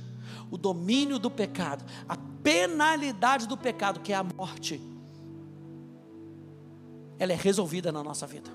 o 0.50 0.58
domínio 0.58 1.18
do 1.18 1.32
pecado, 1.32 1.84
a 2.08 2.18
penalidade 2.44 3.48
do 3.48 3.58
pecado, 3.58 4.00
que 4.00 4.14
é 4.14 4.16
a 4.16 4.24
morte, 4.24 4.82
ela 7.18 7.32
é 7.32 7.36
resolvida 7.36 7.92
na 7.92 8.04
nossa 8.04 8.26
vida. 8.26 8.52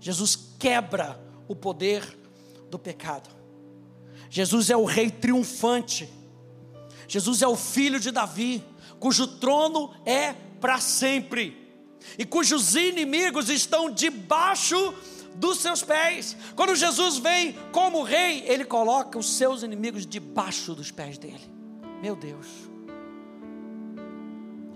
Jesus 0.00 0.36
quebra 0.58 1.20
o 1.48 1.54
poder 1.54 2.02
do 2.70 2.78
pecado. 2.78 3.28
Jesus 4.28 4.70
é 4.70 4.76
o 4.76 4.84
rei 4.84 5.10
triunfante. 5.10 6.08
Jesus 7.08 7.42
é 7.42 7.48
o 7.48 7.56
filho 7.56 8.00
de 8.00 8.10
Davi, 8.10 8.62
cujo 8.98 9.26
trono 9.26 9.92
é 10.04 10.32
para 10.60 10.80
sempre 10.80 11.66
e 12.18 12.24
cujos 12.24 12.74
inimigos 12.76 13.48
estão 13.48 13.90
debaixo 13.90 14.94
dos 15.34 15.58
seus 15.58 15.82
pés. 15.82 16.36
Quando 16.54 16.74
Jesus 16.74 17.18
vem 17.18 17.54
como 17.72 18.02
rei, 18.02 18.44
ele 18.46 18.64
coloca 18.64 19.18
os 19.18 19.36
seus 19.36 19.62
inimigos 19.62 20.06
debaixo 20.06 20.74
dos 20.74 20.90
pés 20.90 21.18
dele. 21.18 21.52
Meu 22.00 22.14
Deus. 22.14 22.46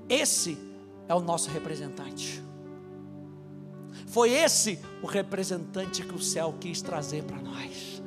Esse 0.09 0.59
é 1.09 1.15
o 1.15 1.21
nosso 1.21 1.51
representante. 1.51 2.43
Foi 4.07 4.31
esse 4.31 4.79
o 5.03 5.07
representante 5.07 6.03
que 6.03 6.15
o 6.15 6.21
céu 6.21 6.55
quis 6.61 6.83
trazer 6.83 7.23
para 7.23 7.41
nós. 7.41 8.03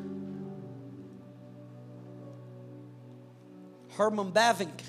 Herman 3.97 4.29
Bavinck, 4.29 4.83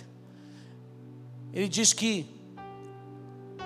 ele 1.53 1.69
diz 1.69 1.93
que 1.93 2.27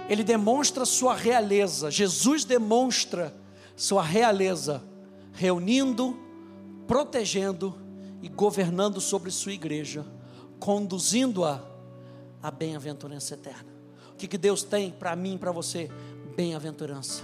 ele 0.08 0.24
demonstra 0.24 0.84
sua 0.84 1.14
realeza, 1.14 1.90
Jesus 1.90 2.44
demonstra 2.44 3.34
sua 3.76 4.02
realeza, 4.02 4.82
reunindo, 5.32 6.18
protegendo 6.86 7.74
e 8.22 8.28
governando 8.28 9.00
sobre 9.00 9.30
sua 9.30 9.52
igreja, 9.52 10.04
conduzindo-a 10.58 11.62
à 12.42 12.50
bem-aventurança 12.50 13.34
eterna. 13.34 13.68
O 14.12 14.16
que, 14.16 14.26
que 14.26 14.38
Deus 14.38 14.62
tem 14.62 14.90
para 14.90 15.14
mim 15.14 15.34
e 15.34 15.38
para 15.38 15.52
você? 15.52 15.90
Bem-aventurança. 16.34 17.22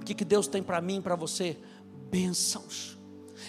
O 0.00 0.04
que, 0.04 0.14
que 0.14 0.24
Deus 0.24 0.46
tem 0.46 0.62
para 0.62 0.80
mim 0.80 0.98
e 0.98 1.00
para 1.00 1.16
você? 1.16 1.58
Bênçãos. 2.10 2.99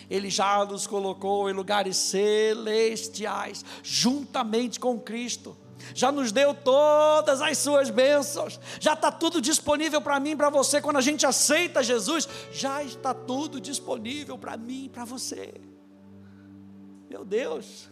Ele 0.10 0.30
já 0.30 0.64
nos 0.66 0.88
colocou 0.88 1.50
em 1.50 1.54
lugares 1.54 1.98
celestiais, 1.98 3.64
juntamente 3.84 4.80
com 4.80 5.00
Cristo. 5.00 5.58
Já 5.94 6.12
nos 6.12 6.32
deu 6.32 6.54
todas 6.54 7.42
as 7.42 7.58
suas 7.58 7.90
bênçãos. 7.90 8.60
Já 8.80 8.94
está 8.94 9.12
tudo 9.12 9.42
disponível 9.42 10.02
para 10.02 10.20
mim 10.20 10.38
para 10.38 10.50
você. 10.50 10.82
Quando 10.82 10.98
a 10.98 11.02
gente 11.02 11.26
aceita 11.26 11.84
Jesus, 11.84 12.28
já 12.52 12.84
está 12.84 13.14
tudo 13.14 13.60
disponível 13.60 14.38
para 14.38 14.56
mim 14.58 14.90
para 14.92 15.06
você. 15.06 15.54
Meu 17.10 17.26
Deus. 17.26 17.90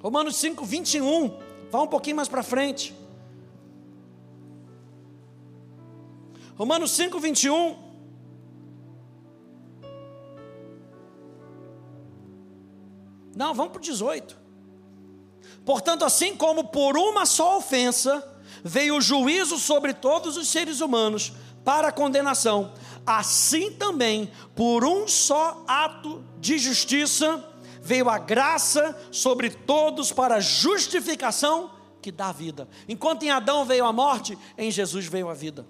Romanos 0.00 0.36
5, 0.36 0.64
21. 0.64 1.38
Vá 1.70 1.82
um 1.82 1.86
pouquinho 1.86 2.16
mais 2.16 2.28
para 2.28 2.42
frente. 2.42 2.94
Romanos 6.56 6.90
5, 6.92 7.18
21. 7.18 7.83
Não, 13.36 13.54
vamos 13.54 13.72
para 13.72 13.80
o 13.80 13.82
18. 13.82 14.36
Portanto, 15.64 16.04
assim 16.04 16.36
como 16.36 16.64
por 16.64 16.96
uma 16.96 17.24
só 17.26 17.56
ofensa 17.58 18.22
veio 18.62 18.96
o 18.96 19.00
juízo 19.00 19.58
sobre 19.58 19.92
todos 19.94 20.36
os 20.36 20.48
seres 20.48 20.80
humanos 20.80 21.32
para 21.64 21.90
condenação, 21.90 22.72
assim 23.06 23.70
também 23.70 24.30
por 24.54 24.84
um 24.84 25.08
só 25.08 25.64
ato 25.66 26.22
de 26.38 26.58
justiça 26.58 27.42
veio 27.84 28.08
a 28.08 28.16
graça 28.16 28.98
sobre 29.10 29.50
todos 29.50 30.10
para 30.10 30.40
justificação 30.40 31.70
que 32.00 32.10
dá 32.10 32.32
vida. 32.32 32.66
Enquanto 32.88 33.24
em 33.24 33.30
Adão 33.30 33.64
veio 33.64 33.84
a 33.84 33.92
morte, 33.92 34.38
em 34.56 34.70
Jesus 34.70 35.06
veio 35.06 35.28
a 35.28 35.34
vida. 35.34 35.66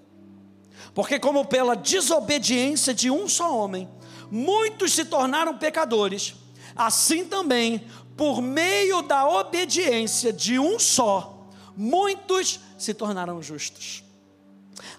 Porque, 0.93 1.19
como 1.19 1.45
pela 1.45 1.75
desobediência 1.75 2.93
de 2.93 3.11
um 3.11 3.27
só 3.27 3.57
homem, 3.57 3.89
muitos 4.31 4.93
se 4.93 5.03
tornaram 5.05 5.57
pecadores, 5.57 6.35
assim 6.75 7.25
também, 7.25 7.87
por 8.17 8.41
meio 8.41 9.01
da 9.01 9.27
obediência 9.27 10.31
de 10.31 10.59
um 10.59 10.77
só, 10.79 11.47
muitos 11.75 12.59
se 12.77 12.93
tornaram 12.93 13.41
justos. 13.41 14.03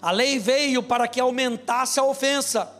A 0.01 0.11
lei 0.11 0.39
veio 0.39 0.81
para 0.83 1.07
que 1.07 1.19
aumentasse 1.19 1.99
a 1.99 2.03
ofensa, 2.03 2.71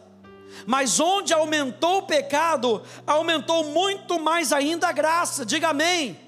mas 0.65 0.99
onde 0.99 1.33
aumentou 1.33 1.99
o 1.99 2.03
pecado, 2.03 2.81
aumentou 3.05 3.65
muito 3.65 4.19
mais 4.19 4.51
ainda 4.51 4.87
a 4.87 4.91
graça, 4.91 5.45
diga 5.45 5.69
amém, 5.69 6.19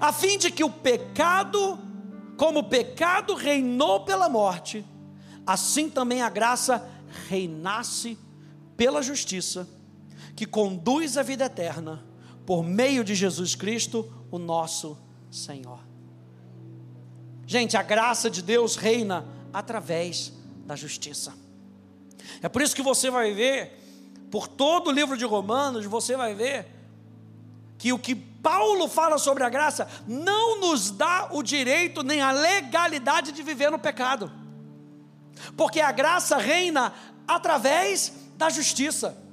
a 0.00 0.12
fim 0.12 0.36
de 0.38 0.50
que 0.50 0.64
o 0.64 0.70
pecado, 0.70 1.78
como 2.36 2.60
o 2.60 2.68
pecado 2.68 3.34
reinou 3.34 4.00
pela 4.00 4.28
morte, 4.28 4.84
assim 5.46 5.88
também 5.88 6.22
a 6.22 6.28
graça 6.28 6.88
reinasse 7.28 8.18
pela 8.76 9.02
justiça, 9.02 9.68
que 10.34 10.46
conduz 10.46 11.16
à 11.16 11.22
vida 11.22 11.44
eterna, 11.44 12.04
por 12.44 12.62
meio 12.62 13.04
de 13.04 13.14
Jesus 13.14 13.54
Cristo, 13.54 14.12
o 14.30 14.38
nosso 14.38 14.98
Senhor. 15.30 15.80
Gente, 17.46 17.76
a 17.76 17.82
graça 17.82 18.30
de 18.30 18.42
Deus 18.42 18.76
reina 18.76 19.24
através 19.52 20.32
da 20.66 20.74
justiça. 20.74 21.34
É 22.42 22.48
por 22.48 22.62
isso 22.62 22.74
que 22.74 22.82
você 22.82 23.10
vai 23.10 23.32
ver, 23.32 23.80
por 24.30 24.48
todo 24.48 24.88
o 24.88 24.92
livro 24.92 25.16
de 25.16 25.24
Romanos, 25.24 25.84
você 25.86 26.16
vai 26.16 26.34
ver 26.34 26.66
que 27.78 27.92
o 27.92 27.98
que 27.98 28.14
Paulo 28.14 28.88
fala 28.88 29.18
sobre 29.18 29.44
a 29.44 29.48
graça 29.48 29.88
não 30.06 30.60
nos 30.60 30.90
dá 30.90 31.28
o 31.32 31.42
direito 31.42 32.02
nem 32.02 32.20
a 32.20 32.30
legalidade 32.30 33.32
de 33.32 33.42
viver 33.42 33.70
no 33.70 33.78
pecado, 33.78 34.30
porque 35.56 35.80
a 35.80 35.92
graça 35.92 36.36
reina 36.36 36.92
através 37.26 38.12
da 38.36 38.50
justiça. 38.50 39.23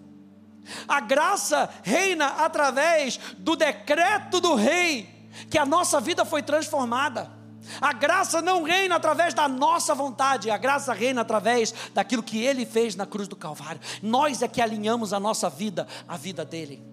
A 0.88 1.00
graça 1.00 1.70
reina 1.84 2.27
através 2.27 3.20
do 3.38 3.56
decreto 3.56 4.39
do 4.39 4.56
rei, 4.56 5.30
que 5.50 5.58
a 5.58 5.65
nossa 5.65 6.00
vida 6.00 6.24
foi 6.25 6.41
transformada. 6.41 7.32
A 7.80 7.94
graça 7.94 8.41
não 8.41 8.63
reina 8.63 8.96
através 8.96 9.34
da 9.34 9.48
nossa 9.48 9.94
vontade, 9.94 10.50
a 10.50 10.58
graça 10.58 10.94
reina 10.94 11.22
através 11.22 11.74
daquilo 11.94 12.24
que 12.24 12.44
ele 12.44 12.65
fez 12.65 12.96
na 12.96 13.06
cruz 13.06 13.27
do 13.27 13.36
Calvário. 13.36 13.80
Nós 14.01 14.41
é 14.41 14.48
que 14.48 14.62
alinhamos 14.62 15.13
a 15.13 15.20
nossa 15.20 15.50
vida 15.50 15.88
à 16.08 16.18
vida 16.18 16.44
dele. 16.44 16.84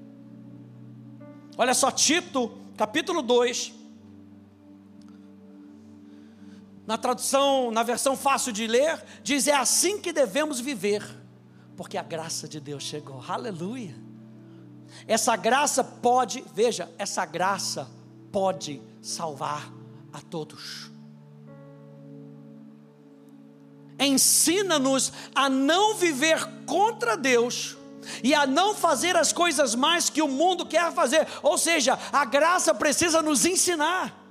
Olha 1.57 1.75
só, 1.75 1.91
Tito, 1.91 2.57
capítulo 2.77 3.23
2. 3.23 3.73
Na 6.87 6.97
tradução, 6.97 7.71
na 7.71 7.83
versão 7.83 8.17
fácil 8.17 8.53
de 8.53 8.67
ler, 8.67 9.03
diz: 9.23 9.47
É 9.47 9.55
assim 9.55 10.01
que 10.01 10.13
devemos 10.13 10.61
viver, 10.61 11.03
porque 11.79 11.97
a 11.97 12.03
graça 12.03 12.49
de 12.49 12.59
Deus 12.59 12.83
chegou. 12.83 13.23
Aleluia. 13.29 13.95
Essa 15.07 15.37
graça 15.37 15.85
pode, 15.85 16.45
veja, 16.53 16.93
essa 16.99 17.25
graça 17.25 17.89
pode 18.33 18.83
salvar 19.01 19.73
a 20.13 20.21
todos. 20.21 20.91
Ensina-nos 23.97 25.13
a 25.33 25.49
não 25.49 25.95
viver 25.95 26.45
contra 26.67 27.17
Deus 27.17 27.77
e 28.25 28.35
a 28.35 28.45
não 28.45 28.75
fazer 28.75 29.17
as 29.17 29.33
coisas 29.33 29.77
mais 29.77 30.11
que 30.11 30.21
o 30.21 30.27
mundo 30.27 30.67
quer 30.67 30.93
fazer. 30.93 31.29
Ou 31.45 31.57
seja, 31.57 31.97
a 32.13 32.25
graça 32.25 32.75
precisa 32.75 33.23
nos 33.23 33.47
ensinar. 33.47 34.28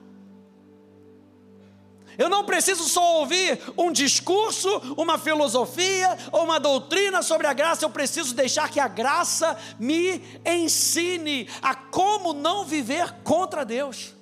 Eu 2.18 2.30
não 2.30 2.44
preciso 2.44 2.90
só 2.90 3.20
ouvir 3.20 3.62
um 3.78 3.92
discurso, 3.92 4.70
uma 4.98 5.20
filosofia 5.20 6.18
ou 6.32 6.44
uma 6.44 6.60
doutrina 6.60 7.22
sobre 7.22 7.46
a 7.46 7.54
graça, 7.54 7.86
eu 7.86 7.90
preciso 7.90 8.34
deixar 8.34 8.70
que 8.70 8.80
a 8.80 8.88
graça 8.88 9.58
me 9.80 10.24
ensine 10.46 11.48
a 11.62 11.76
como 11.76 12.34
não 12.34 12.66
viver 12.66 13.14
contra 13.24 13.64
Deus. 13.64 14.16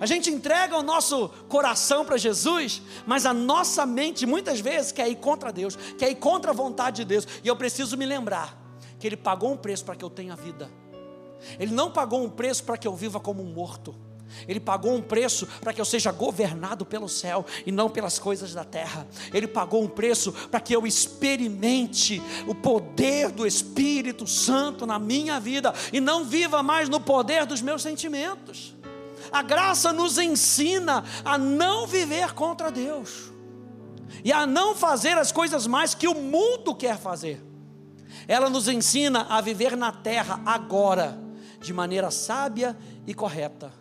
A 0.00 0.06
gente 0.06 0.30
entrega 0.30 0.76
o 0.76 0.82
nosso 0.82 1.28
coração 1.48 2.04
para 2.04 2.16
Jesus, 2.16 2.82
mas 3.06 3.24
a 3.24 3.32
nossa 3.32 3.86
mente 3.86 4.26
muitas 4.26 4.60
vezes 4.60 4.92
quer 4.92 5.08
ir 5.08 5.16
contra 5.16 5.52
Deus, 5.52 5.76
quer 5.98 6.10
ir 6.10 6.16
contra 6.16 6.50
a 6.50 6.54
vontade 6.54 6.96
de 6.96 7.04
Deus. 7.04 7.26
E 7.42 7.48
eu 7.48 7.56
preciso 7.56 7.96
me 7.96 8.04
lembrar 8.04 8.56
que 8.98 9.06
Ele 9.06 9.16
pagou 9.16 9.52
um 9.52 9.56
preço 9.56 9.84
para 9.84 9.96
que 9.96 10.04
eu 10.04 10.10
tenha 10.10 10.36
vida. 10.36 10.70
Ele 11.58 11.72
não 11.72 11.90
pagou 11.90 12.22
um 12.22 12.30
preço 12.30 12.64
para 12.64 12.76
que 12.76 12.86
eu 12.86 12.94
viva 12.94 13.20
como 13.20 13.42
um 13.42 13.52
morto. 13.52 13.94
Ele 14.46 14.60
pagou 14.60 14.94
um 14.94 15.02
preço 15.02 15.46
para 15.60 15.72
que 15.72 15.80
eu 15.80 15.84
seja 15.84 16.12
governado 16.12 16.84
pelo 16.84 17.08
céu 17.08 17.44
e 17.64 17.72
não 17.72 17.88
pelas 17.88 18.18
coisas 18.18 18.52
da 18.52 18.64
terra. 18.64 19.06
Ele 19.32 19.46
pagou 19.46 19.82
um 19.82 19.88
preço 19.88 20.32
para 20.50 20.60
que 20.60 20.74
eu 20.74 20.86
experimente 20.86 22.22
o 22.46 22.54
poder 22.54 23.30
do 23.30 23.46
Espírito 23.46 24.26
Santo 24.26 24.86
na 24.86 24.98
minha 24.98 25.40
vida 25.40 25.72
e 25.92 26.00
não 26.00 26.24
viva 26.24 26.62
mais 26.62 26.88
no 26.88 27.00
poder 27.00 27.46
dos 27.46 27.62
meus 27.62 27.82
sentimentos. 27.82 28.76
A 29.32 29.42
graça 29.42 29.92
nos 29.92 30.18
ensina 30.18 31.04
a 31.24 31.36
não 31.36 31.86
viver 31.86 32.32
contra 32.32 32.70
Deus 32.70 33.32
e 34.24 34.32
a 34.32 34.46
não 34.46 34.74
fazer 34.74 35.18
as 35.18 35.32
coisas 35.32 35.66
mais 35.66 35.94
que 35.94 36.08
o 36.08 36.14
mundo 36.14 36.74
quer 36.74 36.98
fazer. 36.98 37.42
Ela 38.28 38.50
nos 38.50 38.68
ensina 38.68 39.26
a 39.28 39.40
viver 39.40 39.76
na 39.76 39.92
terra 39.92 40.40
agora, 40.44 41.18
de 41.60 41.72
maneira 41.72 42.10
sábia 42.10 42.76
e 43.06 43.14
correta, 43.14 43.72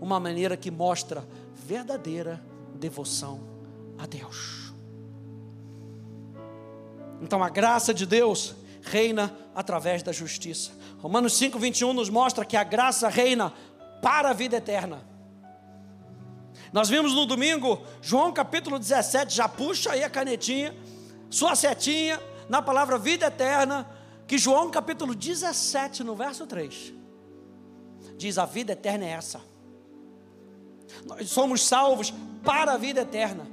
uma 0.00 0.18
maneira 0.18 0.56
que 0.56 0.70
mostra 0.70 1.26
verdadeira 1.54 2.42
devoção 2.74 3.40
a 3.98 4.06
Deus. 4.06 4.72
Então 7.20 7.42
a 7.42 7.50
graça 7.50 7.92
de 7.92 8.06
Deus 8.06 8.54
reina 8.82 9.36
através 9.54 10.02
da 10.02 10.10
justiça. 10.10 10.72
Romanos 10.98 11.34
5, 11.36 11.58
21 11.58 11.92
nos 11.92 12.08
mostra 12.08 12.44
que 12.44 12.56
a 12.56 12.64
graça 12.64 13.08
reina 13.08 13.52
para 14.02 14.30
a 14.30 14.32
vida 14.32 14.56
eterna. 14.56 15.04
Nós 16.72 16.88
vimos 16.88 17.14
no 17.14 17.26
domingo, 17.26 17.82
João 18.00 18.32
capítulo 18.32 18.78
17, 18.78 19.34
já 19.34 19.48
puxa 19.48 19.92
aí 19.92 20.04
a 20.04 20.10
canetinha, 20.10 20.74
sua 21.28 21.54
setinha, 21.54 22.20
na 22.48 22.62
palavra 22.62 22.98
vida 22.98 23.26
eterna, 23.26 23.88
que 24.26 24.38
João 24.38 24.70
capítulo 24.70 25.14
17, 25.14 26.04
no 26.04 26.14
verso 26.14 26.46
3, 26.46 26.94
diz: 28.16 28.38
A 28.38 28.46
vida 28.46 28.72
eterna 28.72 29.04
é 29.04 29.10
essa. 29.10 29.49
Nós 31.06 31.30
somos 31.30 31.66
salvos 31.66 32.12
para 32.42 32.74
a 32.74 32.76
vida 32.76 33.00
eterna. 33.00 33.46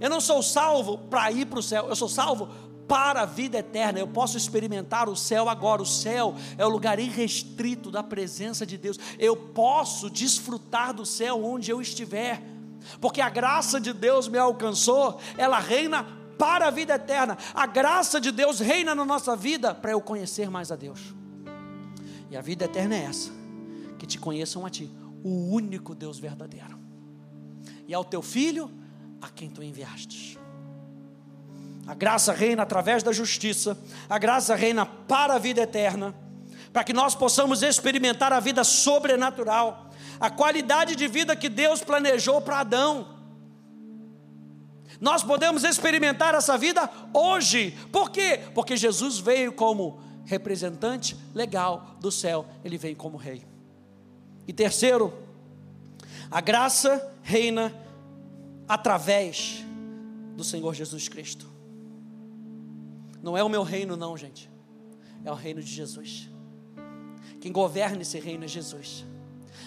Eu 0.00 0.10
não 0.10 0.20
sou 0.20 0.42
salvo 0.42 0.98
para 0.98 1.30
ir 1.30 1.46
para 1.46 1.58
o 1.58 1.62
céu, 1.62 1.88
eu 1.88 1.96
sou 1.96 2.08
salvo 2.08 2.48
para 2.88 3.22
a 3.22 3.24
vida 3.24 3.58
eterna. 3.58 3.98
Eu 3.98 4.08
posso 4.08 4.36
experimentar 4.36 5.08
o 5.08 5.16
céu 5.16 5.48
agora. 5.48 5.80
O 5.80 5.86
céu 5.86 6.34
é 6.58 6.66
o 6.66 6.68
lugar 6.68 6.98
irrestrito 6.98 7.90
da 7.90 8.02
presença 8.02 8.66
de 8.66 8.76
Deus. 8.76 8.98
Eu 9.18 9.36
posso 9.36 10.10
desfrutar 10.10 10.92
do 10.92 11.06
céu 11.06 11.42
onde 11.44 11.70
eu 11.70 11.80
estiver, 11.80 12.42
porque 13.00 13.20
a 13.20 13.30
graça 13.30 13.80
de 13.80 13.92
Deus 13.92 14.28
me 14.28 14.38
alcançou, 14.38 15.20
ela 15.38 15.58
reina 15.58 16.06
para 16.38 16.66
a 16.66 16.70
vida 16.70 16.94
eterna. 16.94 17.38
A 17.54 17.66
graça 17.66 18.20
de 18.20 18.32
Deus 18.32 18.58
reina 18.58 18.94
na 18.94 19.04
nossa 19.04 19.36
vida 19.36 19.74
para 19.74 19.92
eu 19.92 20.00
conhecer 20.00 20.50
mais 20.50 20.72
a 20.72 20.76
Deus. 20.76 21.14
E 22.30 22.36
a 22.36 22.40
vida 22.40 22.64
eterna 22.64 22.96
é 22.96 23.04
essa: 23.04 23.30
que 23.98 24.06
te 24.06 24.18
conheçam 24.18 24.66
a 24.66 24.70
Ti, 24.70 24.90
o 25.22 25.54
único 25.54 25.94
Deus 25.94 26.18
verdadeiro, 26.18 26.78
e 27.92 27.94
ao 27.94 28.02
Teu 28.02 28.22
Filho, 28.22 28.70
a 29.20 29.28
quem 29.28 29.50
Tu 29.50 29.62
enviastes. 29.62 30.38
A 31.86 31.92
graça 31.92 32.32
reina 32.32 32.62
através 32.62 33.02
da 33.02 33.12
justiça, 33.12 33.78
a 34.08 34.18
graça 34.18 34.54
reina 34.54 34.86
para 34.86 35.34
a 35.34 35.38
vida 35.38 35.60
eterna, 35.60 36.14
para 36.72 36.84
que 36.84 36.94
nós 36.94 37.14
possamos 37.14 37.62
experimentar 37.62 38.32
a 38.32 38.40
vida 38.40 38.64
sobrenatural, 38.64 39.90
a 40.18 40.30
qualidade 40.30 40.96
de 40.96 41.06
vida 41.06 41.36
que 41.36 41.50
Deus 41.50 41.82
planejou 41.82 42.40
para 42.40 42.60
Adão. 42.60 43.08
Nós 44.98 45.22
podemos 45.22 45.62
experimentar 45.62 46.34
essa 46.34 46.56
vida 46.56 46.88
hoje, 47.12 47.76
por 47.92 48.10
quê? 48.10 48.40
Porque 48.54 48.74
Jesus 48.74 49.18
veio 49.18 49.52
como 49.52 50.00
representante 50.24 51.14
legal 51.34 51.96
do 52.00 52.10
céu, 52.10 52.46
ele 52.64 52.78
veio 52.78 52.96
como 52.96 53.18
rei. 53.18 53.44
E 54.48 54.52
terceiro, 54.52 55.12
a 56.30 56.40
graça 56.40 57.14
reina 57.22 57.81
através 58.68 59.64
do 60.36 60.44
Senhor 60.44 60.74
Jesus 60.74 61.08
Cristo. 61.08 61.50
Não 63.22 63.36
é 63.36 63.44
o 63.44 63.48
meu 63.48 63.62
reino, 63.62 63.96
não, 63.96 64.16
gente. 64.16 64.50
É 65.24 65.30
o 65.30 65.34
reino 65.34 65.62
de 65.62 65.70
Jesus. 65.70 66.28
Quem 67.40 67.52
governa 67.52 68.02
esse 68.02 68.18
reino 68.18 68.44
é 68.44 68.48
Jesus. 68.48 69.04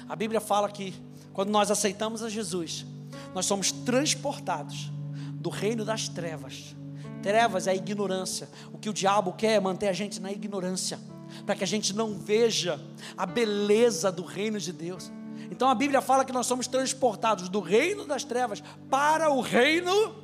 A 0.07 0.15
Bíblia 0.15 0.41
fala 0.41 0.69
que 0.69 0.93
quando 1.33 1.49
nós 1.49 1.71
aceitamos 1.71 2.23
a 2.23 2.29
Jesus, 2.29 2.85
nós 3.33 3.45
somos 3.45 3.71
transportados 3.71 4.91
do 5.33 5.49
reino 5.49 5.85
das 5.85 6.07
trevas. 6.07 6.75
Trevas 7.21 7.67
é 7.67 7.71
a 7.71 7.75
ignorância. 7.75 8.49
O 8.71 8.77
que 8.77 8.89
o 8.89 8.93
diabo 8.93 9.33
quer 9.33 9.53
é 9.53 9.59
manter 9.59 9.87
a 9.87 9.93
gente 9.93 10.21
na 10.21 10.31
ignorância, 10.31 10.99
para 11.45 11.55
que 11.55 11.63
a 11.63 11.67
gente 11.67 11.93
não 11.93 12.17
veja 12.17 12.79
a 13.17 13.25
beleza 13.25 14.11
do 14.11 14.23
reino 14.23 14.59
de 14.59 14.71
Deus. 14.71 15.11
Então 15.51 15.69
a 15.69 15.75
Bíblia 15.75 16.01
fala 16.01 16.25
que 16.25 16.31
nós 16.31 16.45
somos 16.45 16.67
transportados 16.67 17.49
do 17.49 17.59
reino 17.59 18.05
das 18.05 18.23
trevas 18.23 18.63
para 18.89 19.29
o 19.29 19.41
reino 19.41 20.15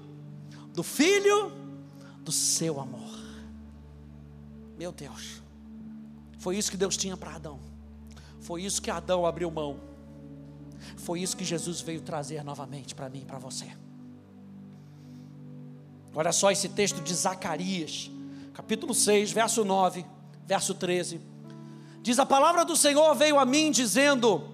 do 0.74 0.84
Filho 0.84 1.52
do 2.24 2.32
seu 2.32 2.80
amor. 2.80 3.20
Meu 4.78 4.92
Deus, 4.92 5.42
foi 6.40 6.58
isso 6.58 6.72
que 6.72 6.78
Deus 6.78 6.98
tinha 6.98 7.16
para 7.16 7.36
Adão, 7.36 7.60
foi 8.40 8.64
isso 8.64 8.82
que 8.82 8.90
Adão 8.90 9.26
abriu 9.26 9.52
mão, 9.52 9.80
foi 10.98 11.22
isso 11.22 11.38
que 11.38 11.44
Jesus 11.44 11.82
veio 11.82 12.02
trazer 12.02 12.44
novamente 12.44 12.96
para 12.96 13.10
mim 13.10 13.22
e 13.22 13.26
para 13.26 13.38
você. 13.38 13.68
Olha 16.14 16.32
só 16.32 16.52
esse 16.52 16.68
texto 16.68 17.02
de 17.02 17.14
Zacarias, 17.14 18.12
capítulo 18.54 18.94
6, 18.94 19.32
verso 19.32 19.64
9, 19.64 20.06
verso 20.46 20.74
13. 20.74 21.22
Diz: 22.02 22.20
A 22.20 22.26
palavra 22.26 22.66
do 22.66 22.76
Senhor 22.76 23.14
veio 23.16 23.40
a 23.40 23.46
mim 23.46 23.72
dizendo: 23.72 24.51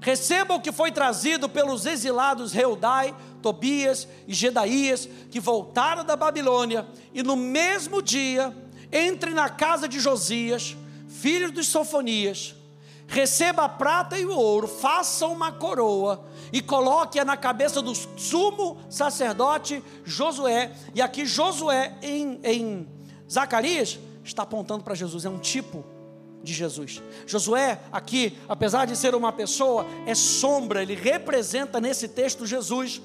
Receba 0.00 0.54
o 0.54 0.60
que 0.60 0.72
foi 0.72 0.92
trazido 0.92 1.48
pelos 1.48 1.84
exilados 1.84 2.52
Reudai, 2.52 3.14
Tobias 3.42 4.06
e 4.26 4.34
Gedaías, 4.34 5.08
que 5.30 5.40
voltaram 5.40 6.04
da 6.04 6.16
Babilônia, 6.16 6.86
e 7.12 7.22
no 7.22 7.36
mesmo 7.36 8.00
dia 8.00 8.54
entre 8.92 9.34
na 9.34 9.48
casa 9.48 9.88
de 9.88 10.00
Josias, 10.00 10.76
filho 11.08 11.50
de 11.50 11.62
Sofonias, 11.64 12.54
receba 13.06 13.64
a 13.64 13.68
prata 13.68 14.18
e 14.18 14.24
o 14.24 14.36
ouro, 14.36 14.68
faça 14.68 15.26
uma 15.26 15.50
coroa 15.50 16.24
e 16.52 16.60
coloque-a 16.60 17.24
na 17.24 17.36
cabeça 17.36 17.80
do 17.80 17.94
sumo 17.94 18.78
sacerdote 18.90 19.82
Josué. 20.04 20.72
E 20.94 21.00
aqui 21.00 21.24
Josué 21.24 21.96
em, 22.02 22.38
em 22.44 22.88
Zacarias 23.30 23.98
está 24.22 24.42
apontando 24.42 24.84
para 24.84 24.94
Jesus, 24.94 25.24
é 25.24 25.28
um 25.28 25.38
tipo 25.38 25.84
de 26.48 26.54
Jesus. 26.54 27.02
Josué, 27.26 27.80
aqui, 27.92 28.38
apesar 28.48 28.86
de 28.86 28.96
ser 28.96 29.14
uma 29.14 29.30
pessoa, 29.30 29.86
é 30.06 30.14
sombra, 30.14 30.82
ele 30.82 30.94
representa 30.94 31.78
nesse 31.80 32.08
texto 32.08 32.46
Jesus. 32.46 33.02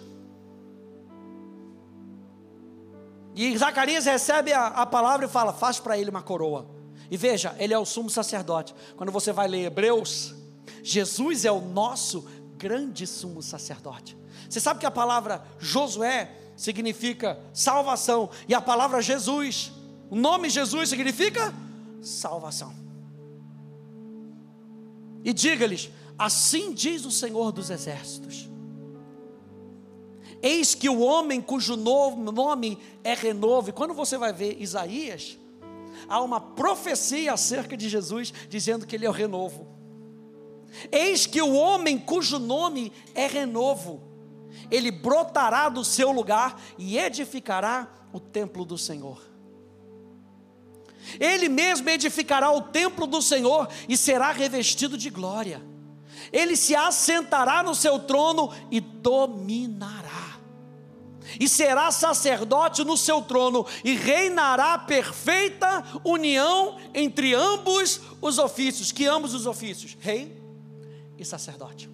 E 3.36 3.58
Zacarias 3.58 4.06
recebe 4.06 4.54
a, 4.54 4.68
a 4.68 4.86
palavra 4.86 5.26
e 5.26 5.30
fala: 5.30 5.52
faz 5.52 5.80
para 5.80 5.98
ele 5.98 6.10
uma 6.10 6.24
coroa. 6.24 6.70
E 7.12 7.18
veja, 7.18 7.54
ele 7.60 7.74
é 7.74 7.78
o 7.78 7.86
sumo 7.86 8.10
sacerdote. 8.10 8.74
Quando 8.96 9.12
você 9.12 9.34
vai 9.34 9.48
ler 9.48 9.66
Hebreus, 9.66 10.34
Jesus 10.82 11.44
é 11.44 11.52
o 11.52 11.60
nosso 11.60 12.26
grande 12.58 13.06
sumo 13.06 13.42
sacerdote. 13.42 14.18
Você 14.50 14.62
sabe 14.62 14.80
que 14.80 14.86
a 14.86 14.92
palavra 14.92 15.44
Josué 15.60 16.32
significa 16.56 17.38
salvação, 17.54 18.30
e 18.48 18.54
a 18.54 18.62
palavra 18.62 19.02
Jesus, 19.02 19.72
o 20.10 20.16
nome 20.16 20.50
Jesus 20.50 20.90
significa 20.90 21.54
salvação. 22.02 22.83
E 25.24 25.34
diga-lhes: 25.34 25.90
assim 26.18 26.74
diz 26.74 27.06
o 27.06 27.12
Senhor 27.12 27.52
dos 27.52 27.70
Exércitos. 27.70 28.50
Eis 30.42 30.76
que 30.76 30.90
o 30.90 31.00
homem 31.00 31.42
cujo 31.42 31.78
nome 31.78 32.78
é 33.04 33.14
renovo, 33.14 33.70
e 33.70 33.74
quando 33.74 33.94
você 33.94 34.18
vai 34.18 34.34
ver 34.34 34.62
Isaías, 34.62 35.38
há 36.08 36.22
uma 36.22 36.42
profecia 36.42 37.32
acerca 37.32 37.78
de 37.78 37.88
Jesus 37.88 38.34
dizendo 38.50 38.86
que 38.86 38.96
ele 38.96 39.06
é 39.06 39.10
o 39.10 39.14
renovo. 39.14 39.68
Eis 40.92 41.26
que 41.26 41.42
o 41.42 41.54
homem 41.54 41.98
cujo 41.98 42.40
nome 42.40 42.92
é 43.16 43.26
renovo, 43.26 44.02
ele 44.70 44.92
brotará 44.92 45.70
do 45.70 45.86
seu 45.86 46.12
lugar 46.12 46.62
e 46.78 46.98
edificará 46.98 47.88
o 48.12 48.20
templo 48.20 48.66
do 48.66 48.78
Senhor. 48.78 49.33
Ele 51.20 51.50
mesmo 51.50 51.90
edificará 51.90 52.52
o 52.52 52.62
templo 52.62 53.06
do 53.06 53.22
Senhor 53.22 53.68
e 53.88 53.98
será 53.98 54.32
revestido 54.32 54.98
de 54.98 55.10
glória. 55.10 55.62
Ele 56.32 56.56
se 56.56 56.76
assentará 56.76 57.62
no 57.62 57.76
seu 57.76 58.00
trono 58.00 58.52
e 58.72 58.80
dominará 58.80 60.34
e 61.40 61.48
será 61.48 61.92
sacerdote 61.92 62.84
no 62.84 62.98
seu 62.98 63.22
trono, 63.22 63.66
e 63.84 63.96
reinará 63.96 64.78
perfeita 64.78 65.84
união 66.04 66.78
entre 66.94 67.34
ambos 67.34 68.02
os 68.22 68.38
ofícios. 68.38 68.92
Que 68.92 69.06
ambos 69.06 69.34
os 69.34 69.46
ofícios? 69.46 69.98
Rei 70.00 70.38
e 71.18 71.26
sacerdote. 71.26 71.90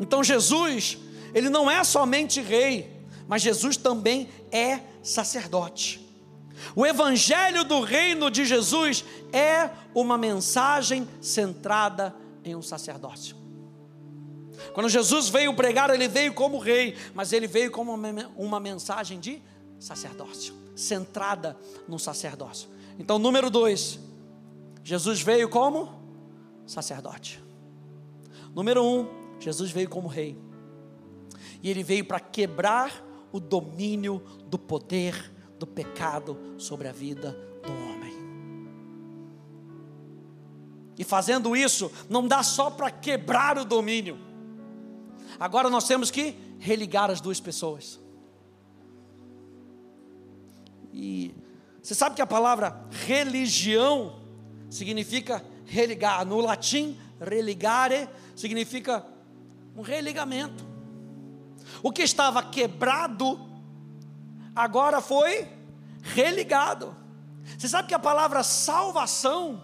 Então 0.00 0.22
Jesus, 0.24 0.98
ele 1.34 1.48
não 1.48 1.70
é 1.70 1.82
somente 1.84 2.40
rei, 2.40 2.90
mas 3.28 3.42
Jesus 3.42 3.76
também 3.76 4.28
é 4.50 4.80
sacerdote. 5.02 6.00
O 6.76 6.86
evangelho 6.86 7.64
do 7.64 7.80
reino 7.80 8.30
de 8.30 8.44
Jesus 8.44 9.04
é 9.32 9.70
uma 9.94 10.16
mensagem 10.16 11.08
centrada 11.20 12.14
em 12.44 12.54
um 12.54 12.62
sacerdócio. 12.62 13.36
Quando 14.72 14.88
Jesus 14.88 15.28
veio 15.28 15.54
pregar, 15.54 15.90
ele 15.90 16.06
veio 16.08 16.32
como 16.32 16.58
rei, 16.58 16.96
mas 17.14 17.32
ele 17.32 17.46
veio 17.46 17.70
como 17.70 17.92
uma 18.36 18.60
mensagem 18.60 19.18
de 19.18 19.42
sacerdócio, 19.78 20.54
centrada 20.76 21.56
no 21.88 21.98
sacerdócio. 21.98 22.68
Então, 22.98 23.18
número 23.18 23.50
dois, 23.50 23.98
Jesus 24.84 25.20
veio 25.20 25.48
como 25.48 25.92
sacerdote. 26.66 27.42
Número 28.54 28.84
um, 28.84 29.08
Jesus 29.40 29.70
veio 29.70 29.88
como 29.88 30.06
rei. 30.06 30.38
E 31.62 31.70
ele 31.70 31.82
veio 31.82 32.04
para 32.04 32.20
quebrar 32.20 33.11
o 33.32 33.40
domínio 33.40 34.22
do 34.46 34.58
poder 34.58 35.32
do 35.58 35.66
pecado 35.66 36.38
sobre 36.58 36.88
a 36.88 36.92
vida 36.92 37.32
do 37.64 37.72
homem. 37.72 38.12
E 40.98 41.04
fazendo 41.04 41.56
isso, 41.56 41.90
não 42.08 42.28
dá 42.28 42.42
só 42.42 42.70
para 42.70 42.90
quebrar 42.90 43.58
o 43.58 43.64
domínio 43.64 44.32
Agora 45.38 45.68
nós 45.70 45.86
temos 45.86 46.10
que 46.10 46.36
religar 46.58 47.10
as 47.10 47.20
duas 47.20 47.40
pessoas. 47.40 47.98
E 50.92 51.34
você 51.82 51.94
sabe 51.94 52.14
que 52.14 52.22
a 52.22 52.26
palavra 52.26 52.86
religião 52.90 54.20
significa 54.70 55.44
religar. 55.64 56.24
No 56.24 56.40
latim, 56.40 56.96
religare 57.20 58.08
significa 58.36 59.04
um 59.76 59.82
religamento. 59.82 60.71
O 61.82 61.90
que 61.90 62.02
estava 62.02 62.42
quebrado 62.42 63.40
agora 64.54 65.00
foi 65.00 65.48
religado. 66.02 66.96
Você 67.58 67.68
sabe 67.68 67.88
que 67.88 67.94
a 67.94 67.98
palavra 67.98 68.42
salvação, 68.42 69.62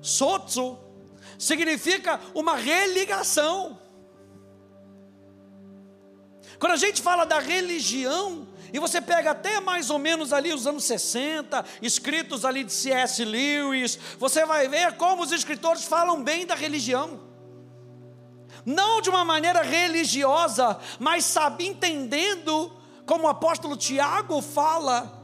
sotso, 0.00 0.78
significa 1.38 2.20
uma 2.34 2.56
religação. 2.56 3.78
Quando 6.58 6.72
a 6.72 6.76
gente 6.76 7.00
fala 7.00 7.24
da 7.24 7.38
religião, 7.38 8.46
e 8.72 8.78
você 8.78 9.00
pega 9.00 9.32
até 9.32 9.60
mais 9.60 9.90
ou 9.90 9.98
menos 9.98 10.32
ali 10.32 10.52
os 10.52 10.66
anos 10.66 10.84
60, 10.84 11.64
escritos 11.82 12.44
ali 12.44 12.62
de 12.62 12.72
C.S. 12.72 13.24
Lewis, 13.24 13.98
você 14.18 14.44
vai 14.44 14.68
ver 14.68 14.96
como 14.96 15.22
os 15.22 15.32
escritores 15.32 15.84
falam 15.84 16.22
bem 16.22 16.46
da 16.46 16.54
religião. 16.54 17.29
Não 18.64 19.00
de 19.00 19.08
uma 19.08 19.24
maneira 19.24 19.62
religiosa, 19.62 20.78
mas 20.98 21.24
sabe, 21.24 21.66
entendendo, 21.66 22.72
como 23.06 23.24
o 23.24 23.28
apóstolo 23.28 23.76
Tiago 23.76 24.40
fala, 24.40 25.20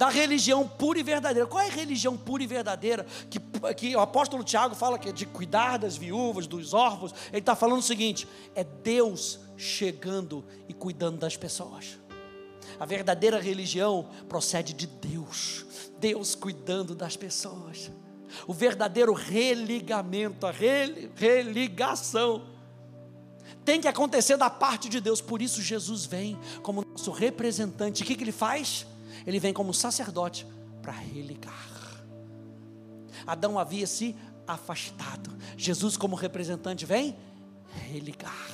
da 0.00 0.08
religião 0.08 0.66
pura 0.66 0.98
e 0.98 1.02
verdadeira. 1.02 1.46
Qual 1.46 1.62
é 1.62 1.66
a 1.66 1.70
religião 1.70 2.16
pura 2.16 2.42
e 2.42 2.46
verdadeira? 2.46 3.04
Que, 3.28 3.38
que 3.74 3.94
o 3.94 4.00
apóstolo 4.00 4.42
Tiago 4.42 4.74
fala 4.74 4.98
que 4.98 5.10
é 5.10 5.12
de 5.12 5.26
cuidar 5.26 5.76
das 5.76 5.94
viúvas, 5.94 6.46
dos 6.46 6.72
órfãos. 6.72 7.12
Ele 7.28 7.40
está 7.40 7.54
falando 7.54 7.80
o 7.80 7.82
seguinte: 7.82 8.26
é 8.54 8.64
Deus 8.64 9.38
chegando 9.58 10.42
e 10.66 10.72
cuidando 10.72 11.18
das 11.18 11.36
pessoas. 11.36 11.98
A 12.78 12.86
verdadeira 12.86 13.38
religião 13.38 14.08
procede 14.26 14.72
de 14.72 14.86
Deus, 14.86 15.66
Deus 15.98 16.34
cuidando 16.34 16.94
das 16.94 17.14
pessoas. 17.14 17.90
O 18.46 18.54
verdadeiro 18.54 19.12
religamento, 19.12 20.46
a 20.46 20.50
religação, 20.50 22.46
tem 23.64 23.80
que 23.80 23.88
acontecer 23.88 24.36
da 24.36 24.50
parte 24.50 24.88
de 24.88 25.00
Deus. 25.00 25.20
Por 25.20 25.42
isso, 25.42 25.62
Jesus 25.62 26.06
vem 26.06 26.38
como 26.62 26.84
nosso 26.84 27.10
representante. 27.10 28.02
O 28.02 28.06
que, 28.06 28.14
que 28.14 28.24
ele 28.24 28.32
faz? 28.32 28.86
Ele 29.26 29.38
vem 29.38 29.52
como 29.52 29.72
sacerdote 29.74 30.46
para 30.80 30.92
religar. 30.92 31.70
Adão 33.26 33.58
havia 33.58 33.86
se 33.86 34.16
afastado. 34.46 35.30
Jesus, 35.56 35.96
como 35.96 36.16
representante, 36.16 36.84
vem 36.84 37.16
religar. 37.88 38.50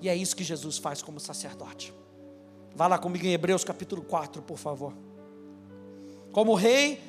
E 0.00 0.08
é 0.08 0.14
isso 0.14 0.36
que 0.36 0.44
Jesus 0.44 0.78
faz 0.78 1.02
como 1.02 1.18
sacerdote. 1.18 1.92
Vá 2.74 2.86
lá 2.86 2.98
comigo 2.98 3.26
em 3.26 3.32
Hebreus 3.32 3.64
capítulo 3.64 4.02
4, 4.02 4.42
por 4.42 4.58
favor. 4.58 4.92
Como 6.32 6.54
rei, 6.54 7.02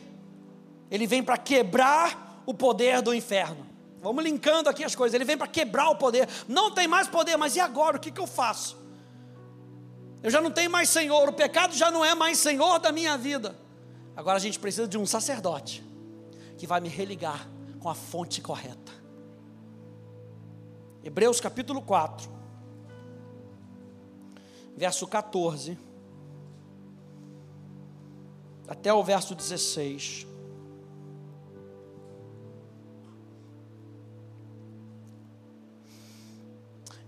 ele 0.90 1.06
vem 1.06 1.22
para 1.22 1.38
quebrar 1.38 2.42
o 2.46 2.54
poder 2.54 3.02
do 3.02 3.14
inferno. 3.14 3.68
Vamos 4.02 4.24
linkando 4.24 4.70
aqui 4.70 4.84
as 4.84 4.96
coisas. 4.96 5.14
Ele 5.14 5.26
vem 5.26 5.38
para 5.38 5.48
quebrar 5.48 5.90
o 5.90 5.96
poder. 5.96 6.28
Não 6.48 6.72
tem 6.72 6.88
mais 6.88 7.08
poder, 7.08 7.38
mas 7.38 7.56
e 7.56 7.60
agora? 7.60 7.98
O 7.98 8.00
que, 8.00 8.12
que 8.12 8.20
eu 8.20 8.28
faço? 8.28 8.78
Eu 10.22 10.30
já 10.30 10.42
não 10.42 10.52
tenho 10.52 10.70
mais 10.70 10.90
senhor. 10.90 11.28
O 11.28 11.34
pecado 11.34 11.74
já 11.76 11.92
não 11.92 12.04
é 12.04 12.16
mais 12.16 12.38
senhor 12.38 12.80
da 12.80 12.92
minha 12.92 13.18
vida. 13.18 13.58
Agora 14.16 14.38
a 14.38 14.42
gente 14.42 14.60
precisa 14.60 14.88
de 14.88 14.98
um 14.98 15.06
sacerdote 15.06 15.84
que 16.58 16.68
vai 16.68 16.80
me 16.80 16.90
religar 16.90 17.48
com 17.80 17.90
a 17.90 17.96
fonte 17.96 18.42
correta. 18.42 18.92
Hebreus 21.04 21.40
capítulo 21.40 21.82
4 21.82 22.40
verso 24.80 25.06
14, 25.06 25.78
até 28.66 28.94
o 28.94 29.04
verso 29.04 29.36
16. 29.36 30.26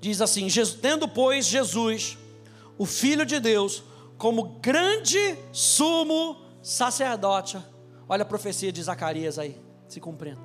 Diz 0.01 0.19
assim: 0.19 0.47
Tendo, 0.81 1.07
pois, 1.07 1.45
Jesus, 1.45 2.17
o 2.75 2.85
Filho 2.87 3.23
de 3.23 3.39
Deus, 3.39 3.83
como 4.17 4.59
grande 4.59 5.37
sumo 5.51 6.37
sacerdote, 6.61 7.59
olha 8.09 8.23
a 8.23 8.25
profecia 8.25 8.71
de 8.71 8.81
Zacarias 8.81 9.37
aí, 9.37 9.55
se 9.87 9.99
cumprindo. 9.99 10.41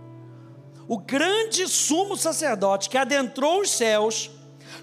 O 0.87 0.99
grande 0.99 1.67
sumo 1.67 2.17
sacerdote 2.17 2.91
que 2.91 2.99
adentrou 2.99 3.63
os 3.63 3.71
céus, 3.71 4.31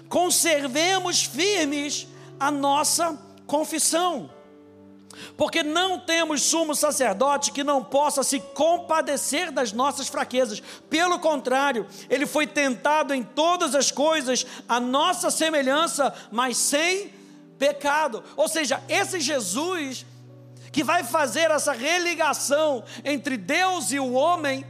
conservemos 0.08 1.22
firmes 1.22 2.08
a 2.38 2.50
nossa 2.50 3.16
confissão. 3.46 4.33
Porque 5.36 5.62
não 5.62 5.98
temos 5.98 6.42
sumo 6.42 6.74
sacerdote 6.74 7.52
que 7.52 7.64
não 7.64 7.82
possa 7.82 8.22
se 8.22 8.40
compadecer 8.40 9.50
das 9.50 9.72
nossas 9.72 10.08
fraquezas. 10.08 10.62
Pelo 10.88 11.18
contrário, 11.18 11.86
ele 12.08 12.26
foi 12.26 12.46
tentado 12.46 13.14
em 13.14 13.22
todas 13.22 13.74
as 13.74 13.90
coisas, 13.90 14.46
a 14.68 14.78
nossa 14.80 15.30
semelhança, 15.30 16.14
mas 16.30 16.56
sem 16.56 17.12
pecado. 17.58 18.22
Ou 18.36 18.48
seja, 18.48 18.82
esse 18.88 19.20
Jesus 19.20 20.04
que 20.72 20.82
vai 20.82 21.04
fazer 21.04 21.50
essa 21.52 21.72
religação 21.72 22.82
entre 23.04 23.36
Deus 23.36 23.92
e 23.92 24.00
o 24.00 24.12
homem, 24.12 24.66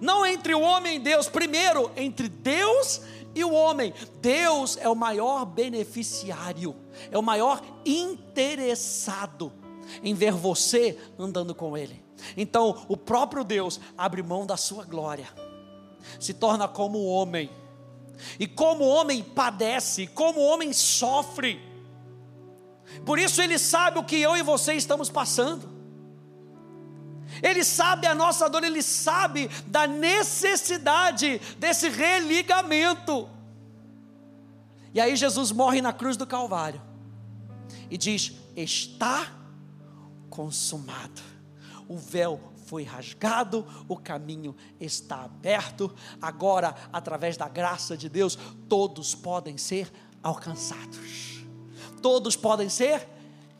não 0.00 0.24
entre 0.24 0.54
o 0.54 0.60
homem 0.60 0.96
e 0.96 1.00
Deus, 1.00 1.28
primeiro 1.28 1.90
entre 1.96 2.28
Deus 2.28 3.02
e 3.34 3.42
o 3.42 3.52
homem. 3.52 3.92
Deus 4.20 4.76
é 4.76 4.88
o 4.88 4.94
maior 4.94 5.44
beneficiário, 5.44 6.76
é 7.10 7.18
o 7.18 7.22
maior 7.22 7.60
interessado 7.84 9.52
em 10.02 10.14
ver 10.14 10.32
você 10.32 10.98
andando 11.18 11.54
com 11.54 11.76
Ele. 11.76 12.02
Então, 12.36 12.84
o 12.88 12.96
próprio 12.96 13.44
Deus 13.44 13.80
abre 13.96 14.22
mão 14.22 14.46
da 14.46 14.56
sua 14.56 14.84
glória, 14.84 15.28
se 16.18 16.34
torna 16.34 16.68
como 16.68 17.04
homem, 17.04 17.50
e 18.38 18.46
como 18.46 18.84
homem 18.84 19.22
padece, 19.22 20.06
como 20.06 20.40
homem 20.40 20.72
sofre. 20.72 21.60
Por 23.04 23.18
isso, 23.18 23.40
Ele 23.40 23.58
sabe 23.58 23.98
o 23.98 24.04
que 24.04 24.16
eu 24.16 24.36
e 24.36 24.42
você 24.42 24.74
estamos 24.74 25.08
passando. 25.08 25.68
Ele 27.42 27.64
sabe 27.64 28.06
a 28.06 28.14
nossa 28.14 28.48
dor, 28.48 28.64
Ele 28.64 28.82
sabe 28.82 29.48
da 29.66 29.86
necessidade 29.86 31.40
desse 31.58 31.88
religamento. 31.88 33.28
E 34.92 35.00
aí 35.00 35.14
Jesus 35.14 35.52
morre 35.52 35.80
na 35.80 35.92
cruz 35.92 36.16
do 36.16 36.26
Calvário 36.26 36.82
e 37.90 37.96
diz: 37.96 38.32
Está 38.56 39.28
consumado. 40.40 41.20
O 41.86 41.98
véu 41.98 42.40
foi 42.64 42.82
rasgado, 42.82 43.66
o 43.86 43.94
caminho 43.94 44.56
está 44.80 45.24
aberto. 45.24 45.94
Agora, 46.22 46.74
através 46.90 47.36
da 47.36 47.46
graça 47.46 47.94
de 47.94 48.08
Deus, 48.08 48.38
todos 48.66 49.14
podem 49.14 49.58
ser 49.58 49.92
alcançados. 50.22 51.44
Todos 52.00 52.36
podem 52.36 52.70
ser 52.70 53.06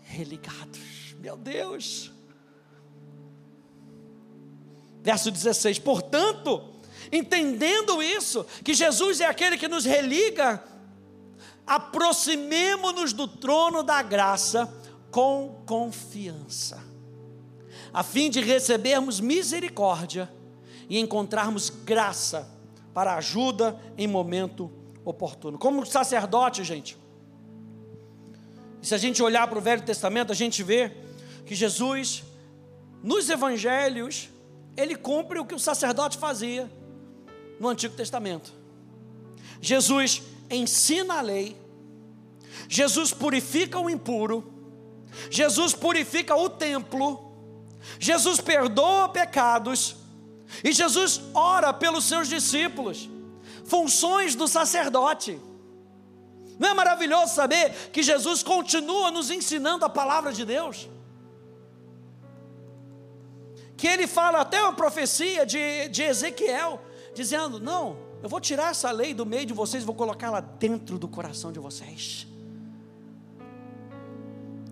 religados. 0.01 1.15
Meu 1.19 1.37
Deus. 1.37 2.11
Verso 5.03 5.31
16: 5.31 5.81
Portanto, 5.81 6.81
entendendo 7.13 8.03
isso, 8.03 8.47
que 8.65 8.73
Jesus 8.73 9.21
é 9.21 9.27
aquele 9.27 9.59
que 9.59 9.69
nos 9.69 9.85
religa, 9.85 10.65
aproximemo-nos 11.67 13.13
do 13.13 13.29
trono 13.29 13.83
da 13.83 14.01
graça 14.01 14.80
com 15.11 15.63
confiança, 15.67 16.83
a 17.93 18.03
fim 18.03 18.31
de 18.31 18.41
recebermos 18.41 19.19
misericórdia 19.21 20.31
e 20.89 20.99
encontrarmos 20.99 21.71
graça 21.71 22.49
para 22.95 23.15
ajuda 23.17 23.81
em 23.97 24.07
momento 24.07 24.71
oportuno. 25.05 25.59
Como 25.59 25.85
sacerdote, 25.87 26.63
gente, 26.65 26.97
se 28.83 28.95
a 28.95 28.99
gente 28.99 29.23
olhar 29.23 29.47
para 29.47 29.59
o 29.59 29.61
Velho 29.61 29.83
Testamento, 29.83 30.33
a 30.33 30.35
gente 30.35 30.63
vê 30.63 30.93
que 31.45 31.55
Jesus, 31.55 32.25
nos 33.03 33.29
evangelhos, 33.29 34.29
ele 34.77 34.97
cumpre 34.97 35.39
o 35.39 35.45
que 35.45 35.55
o 35.55 35.59
sacerdote 35.59 36.17
fazia 36.17 36.71
no 37.59 37.69
Antigo 37.69 37.95
Testamento. 37.95 38.53
Jesus 39.61 40.23
ensina 40.51 41.19
a 41.19 41.21
lei, 41.21 41.57
Jesus 42.69 43.13
purifica 43.13 43.79
o 43.79 43.91
impuro, 43.91 44.60
Jesus 45.31 45.75
purifica 45.75 46.37
o 46.37 46.49
templo, 46.49 47.33
Jesus 47.99 48.41
perdoa 48.41 49.09
pecados, 49.09 49.97
e 50.65 50.73
Jesus 50.73 51.21
ora 51.35 51.73
pelos 51.73 52.05
seus 52.05 52.29
discípulos, 52.29 53.09
funções 53.65 54.35
do 54.35 54.49
sacerdote. 54.49 55.41
Não 56.59 56.69
é 56.69 56.75
maravilhoso 56.75 57.35
saber 57.35 57.73
que 57.91 58.03
Jesus 58.03 58.43
continua 58.43 59.11
nos 59.11 59.31
ensinando 59.31 59.85
a 59.85 59.89
palavra 59.89 60.33
de 60.33 60.45
Deus? 60.45 60.89
Que 63.77 63.87
ele 63.87 64.07
fala 64.07 64.41
até 64.41 64.61
uma 64.61 64.75
profecia 64.75 65.47
de, 65.47 65.89
de 65.89 66.03
Ezequiel, 66.03 66.83
dizendo: 67.15 67.59
Não, 67.59 67.97
eu 68.23 68.29
vou 68.29 68.41
tirar 68.41 68.73
essa 68.73 68.91
lei 68.91 69.15
do 69.15 69.25
meio 69.25 69.47
de 69.47 69.55
vocês, 69.55 69.85
vou 69.85 69.95
colocá-la 69.95 70.41
dentro 70.41 70.99
do 70.99 71.09
coração 71.09 71.51
de 71.51 71.59
vocês. 71.59 72.27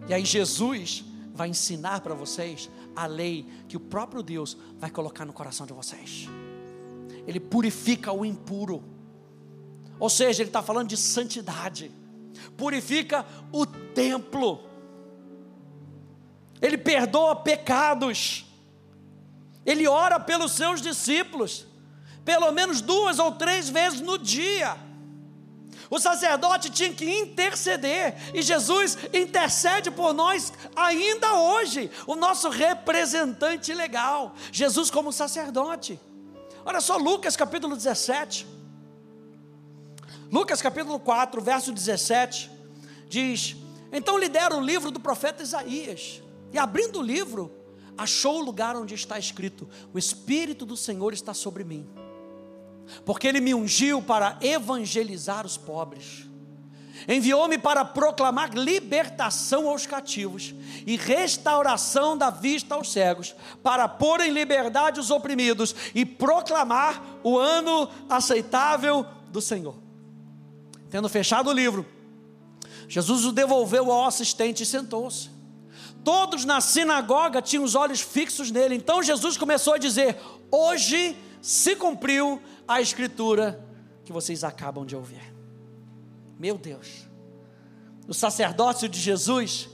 E 0.09 0.15
aí 0.15 0.25
Jesus 0.25 1.05
vai 1.35 1.49
ensinar 1.49 2.01
para 2.01 2.15
vocês 2.15 2.71
a 2.97 3.07
lei 3.07 3.47
que 3.69 3.77
o 3.77 3.81
próprio 3.81 4.23
Deus 4.23 4.57
vai 4.79 4.91
colocar 4.91 5.25
no 5.25 5.33
coração 5.33 5.67
de 5.67 5.73
vocês. 5.73 6.27
Ele 7.27 7.39
purifica 7.39 8.11
o 8.11 8.25
impuro. 8.25 8.83
Ou 10.01 10.09
seja, 10.09 10.43
ele 10.43 10.49
está 10.49 10.63
falando 10.63 10.89
de 10.89 10.97
santidade. 10.97 11.91
Purifica 12.57 13.27
o 13.53 13.67
templo. 13.67 14.61
Ele 16.61 16.79
perdoa 16.79 17.37
pecados. 17.37 18.47
Ele 19.67 19.87
ora 19.87 20.19
pelos 20.19 20.53
seus 20.53 20.81
discípulos, 20.81 21.67
pelo 22.25 22.51
menos 22.53 22.81
duas 22.81 23.19
ou 23.19 23.33
três 23.33 23.69
vezes 23.69 24.01
no 24.01 24.17
dia. 24.17 24.88
O 25.91 25.99
sacerdote 25.99 26.71
tinha 26.71 26.93
que 26.93 27.09
interceder, 27.09 28.15
e 28.35 28.43
Jesus 28.43 28.99
intercede 29.13 29.91
por 29.91 30.13
nós 30.13 30.53
ainda 30.77 31.35
hoje, 31.35 31.91
o 32.07 32.15
nosso 32.15 32.51
representante 32.51 33.73
legal, 33.73 34.35
Jesus 34.53 34.91
como 34.91 35.13
sacerdote. 35.13 35.99
Olha 36.65 36.81
só 36.81 36.99
Lucas 36.99 37.37
capítulo 37.37 37.75
17. 37.75 38.47
Lucas 40.31 40.61
capítulo 40.61 41.01
4, 41.01 41.41
verso 41.41 41.73
17, 41.73 42.51
diz: 43.09 43.57
Então 43.91 44.19
lhe 44.19 44.29
deram 44.29 44.59
o 44.59 44.65
livro 44.65 44.91
do 44.91 45.01
profeta 45.01 45.43
Isaías, 45.43 46.23
e 46.53 46.59
abrindo 46.59 46.99
o 46.99 47.03
livro, 47.03 47.51
achou 47.97 48.41
o 48.41 48.45
lugar 48.45 48.77
onde 48.77 48.95
está 48.95 49.19
escrito: 49.19 49.67
O 49.95 49.99
Espírito 49.99 50.67
do 50.67 50.77
Senhor 50.77 51.15
está 51.15 51.33
sobre 51.33 51.65
mim 51.65 51.89
porque 53.05 53.27
Ele 53.27 53.41
me 53.41 53.55
ungiu 53.55 54.03
para 54.03 54.37
evangelizar 54.41 55.45
os 55.47 55.57
pobres, 55.57 56.27
enviou-me 57.07 57.59
para 57.59 57.85
proclamar 57.85 58.55
libertação 58.55 59.69
aos 59.69 59.87
cativos 59.87 60.55
e 60.87 60.97
restauração 60.97 62.17
da 62.17 62.31
vista 62.31 62.75
aos 62.75 62.93
cegos, 62.93 63.35
para 63.63 63.89
pôr 63.89 64.21
em 64.21 64.31
liberdade 64.31 65.01
os 65.01 65.11
oprimidos 65.11 65.75
e 65.95 66.05
proclamar 66.05 67.03
o 67.23 67.39
ano 67.39 67.89
aceitável 68.09 69.07
do 69.31 69.41
Senhor. 69.41 69.77
Tendo 70.91 71.09
fechado 71.09 71.51
o 71.51 71.53
livro, 71.53 71.87
Jesus 72.89 73.25
o 73.27 73.33
devolveu 73.33 73.93
ao 73.93 74.07
assistente 74.07 74.63
e 74.63 74.67
sentou-se. 74.67 75.31
Todos 76.03 76.45
na 76.45 76.61
sinagoga 76.61 77.43
tinham 77.43 77.65
os 77.65 77.75
olhos 77.75 78.01
fixos 78.01 78.51
nele. 78.51 78.75
Então 78.75 79.03
Jesus 79.03 79.37
começou 79.37 79.75
a 79.75 79.79
dizer: 79.79 80.17
Hoje 80.51 81.17
se 81.43 81.77
cumpriu 81.77 82.41
a 82.69 82.83
escritura 82.83 83.67
que 84.05 84.13
vocês 84.13 84.45
acabam 84.45 84.85
de 84.85 84.95
ouvir. 84.95 85.35
Meu 86.39 86.59
Deus, 86.59 87.09
o 88.07 88.13
sacerdócio 88.13 88.89
de 88.89 89.01
Jesus 89.01 89.69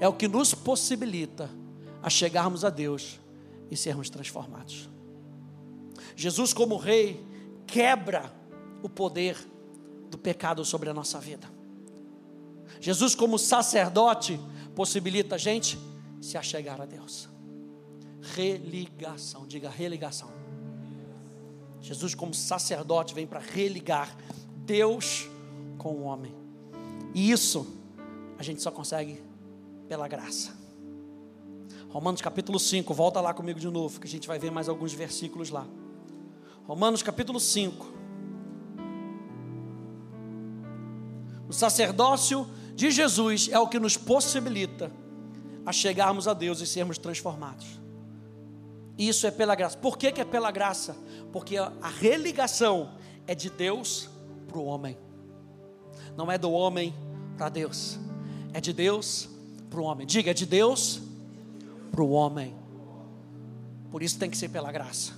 é 0.00 0.08
o 0.08 0.12
que 0.12 0.26
nos 0.26 0.52
possibilita 0.52 1.48
a 2.02 2.10
chegarmos 2.10 2.64
a 2.64 2.70
Deus 2.70 3.20
e 3.70 3.76
sermos 3.76 4.10
transformados. 4.10 4.90
Jesus, 6.16 6.52
como 6.52 6.76
Rei, 6.76 7.24
quebra 7.66 8.32
o 8.82 8.88
poder 8.88 9.36
do 10.10 10.18
pecado 10.18 10.64
sobre 10.64 10.90
a 10.90 10.94
nossa 10.94 11.20
vida. 11.20 11.48
Jesus, 12.80 13.14
como 13.14 13.38
sacerdote, 13.38 14.40
possibilita 14.74 15.36
a 15.36 15.38
gente 15.38 15.78
se 16.20 16.36
achegar 16.36 16.80
a 16.80 16.86
Deus. 16.86 17.28
Religação, 18.34 19.46
diga 19.46 19.70
religação. 19.70 20.39
Jesus, 21.80 22.14
como 22.14 22.34
sacerdote, 22.34 23.14
vem 23.14 23.26
para 23.26 23.40
religar 23.40 24.14
Deus 24.64 25.28
com 25.78 25.94
o 25.94 26.02
homem. 26.02 26.34
E 27.14 27.30
isso 27.30 27.66
a 28.38 28.42
gente 28.42 28.62
só 28.62 28.70
consegue 28.70 29.22
pela 29.88 30.06
graça. 30.06 30.58
Romanos 31.88 32.20
capítulo 32.20 32.58
5, 32.60 32.94
volta 32.94 33.20
lá 33.20 33.34
comigo 33.34 33.58
de 33.58 33.68
novo, 33.68 33.98
que 33.98 34.06
a 34.06 34.10
gente 34.10 34.28
vai 34.28 34.38
ver 34.38 34.50
mais 34.50 34.68
alguns 34.68 34.92
versículos 34.92 35.50
lá. 35.50 35.66
Romanos 36.66 37.02
capítulo 37.02 37.40
5. 37.40 37.86
O 41.48 41.52
sacerdócio 41.52 42.46
de 42.76 42.92
Jesus 42.92 43.48
é 43.50 43.58
o 43.58 43.66
que 43.66 43.80
nos 43.80 43.96
possibilita 43.96 44.92
a 45.66 45.72
chegarmos 45.72 46.28
a 46.28 46.32
Deus 46.32 46.60
e 46.60 46.66
sermos 46.66 46.96
transformados. 46.96 47.80
Isso 49.00 49.26
é 49.26 49.30
pela 49.30 49.54
graça. 49.54 49.78
Por 49.78 49.96
que, 49.96 50.12
que 50.12 50.20
é 50.20 50.26
pela 50.26 50.50
graça? 50.50 50.94
Porque 51.32 51.56
a, 51.56 51.72
religação 51.88 52.90
é 53.26 53.34
de 53.34 53.48
Deus 53.48 54.10
para 54.46 54.58
o 54.58 54.64
homem, 54.66 54.94
não 56.14 56.30
é 56.30 56.36
do 56.36 56.52
homem 56.52 56.94
para 57.34 57.48
Deus, 57.48 57.98
é 58.52 58.60
de 58.60 58.74
Deus 58.74 59.26
para 59.70 59.80
o 59.80 59.84
homem. 59.84 60.06
Diga, 60.06 60.34
de 60.34 60.44
Deus 60.44 61.00
para 61.90 62.02
o 62.02 62.10
homem. 62.10 62.54
Por 63.90 64.02
isso 64.02 64.18
tem 64.18 64.28
que 64.28 64.36
ser 64.36 64.50
pela 64.50 64.70
graça. 64.70 65.14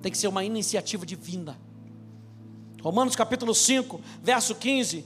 Tem 0.00 0.10
que 0.10 0.16
ser 0.16 0.28
uma 0.28 0.42
iniciativa 0.42 1.04
divina. 1.04 1.60
Romanos 2.80 3.14
capítulo 3.14 3.54
5, 3.54 4.00
verso 4.22 4.54
15, 4.54 5.04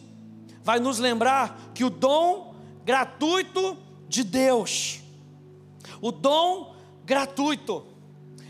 vai 0.63 0.79
nos 0.79 1.01
lembrar 1.01 1.73
que 1.75 1.83
o 1.83 1.91
dom 1.91 2.55
gratuito 2.85 3.77
de 4.09 4.23
Deus, 4.23 5.01
o 6.01 6.13
dom 6.13 6.77
gratuito, 7.05 7.91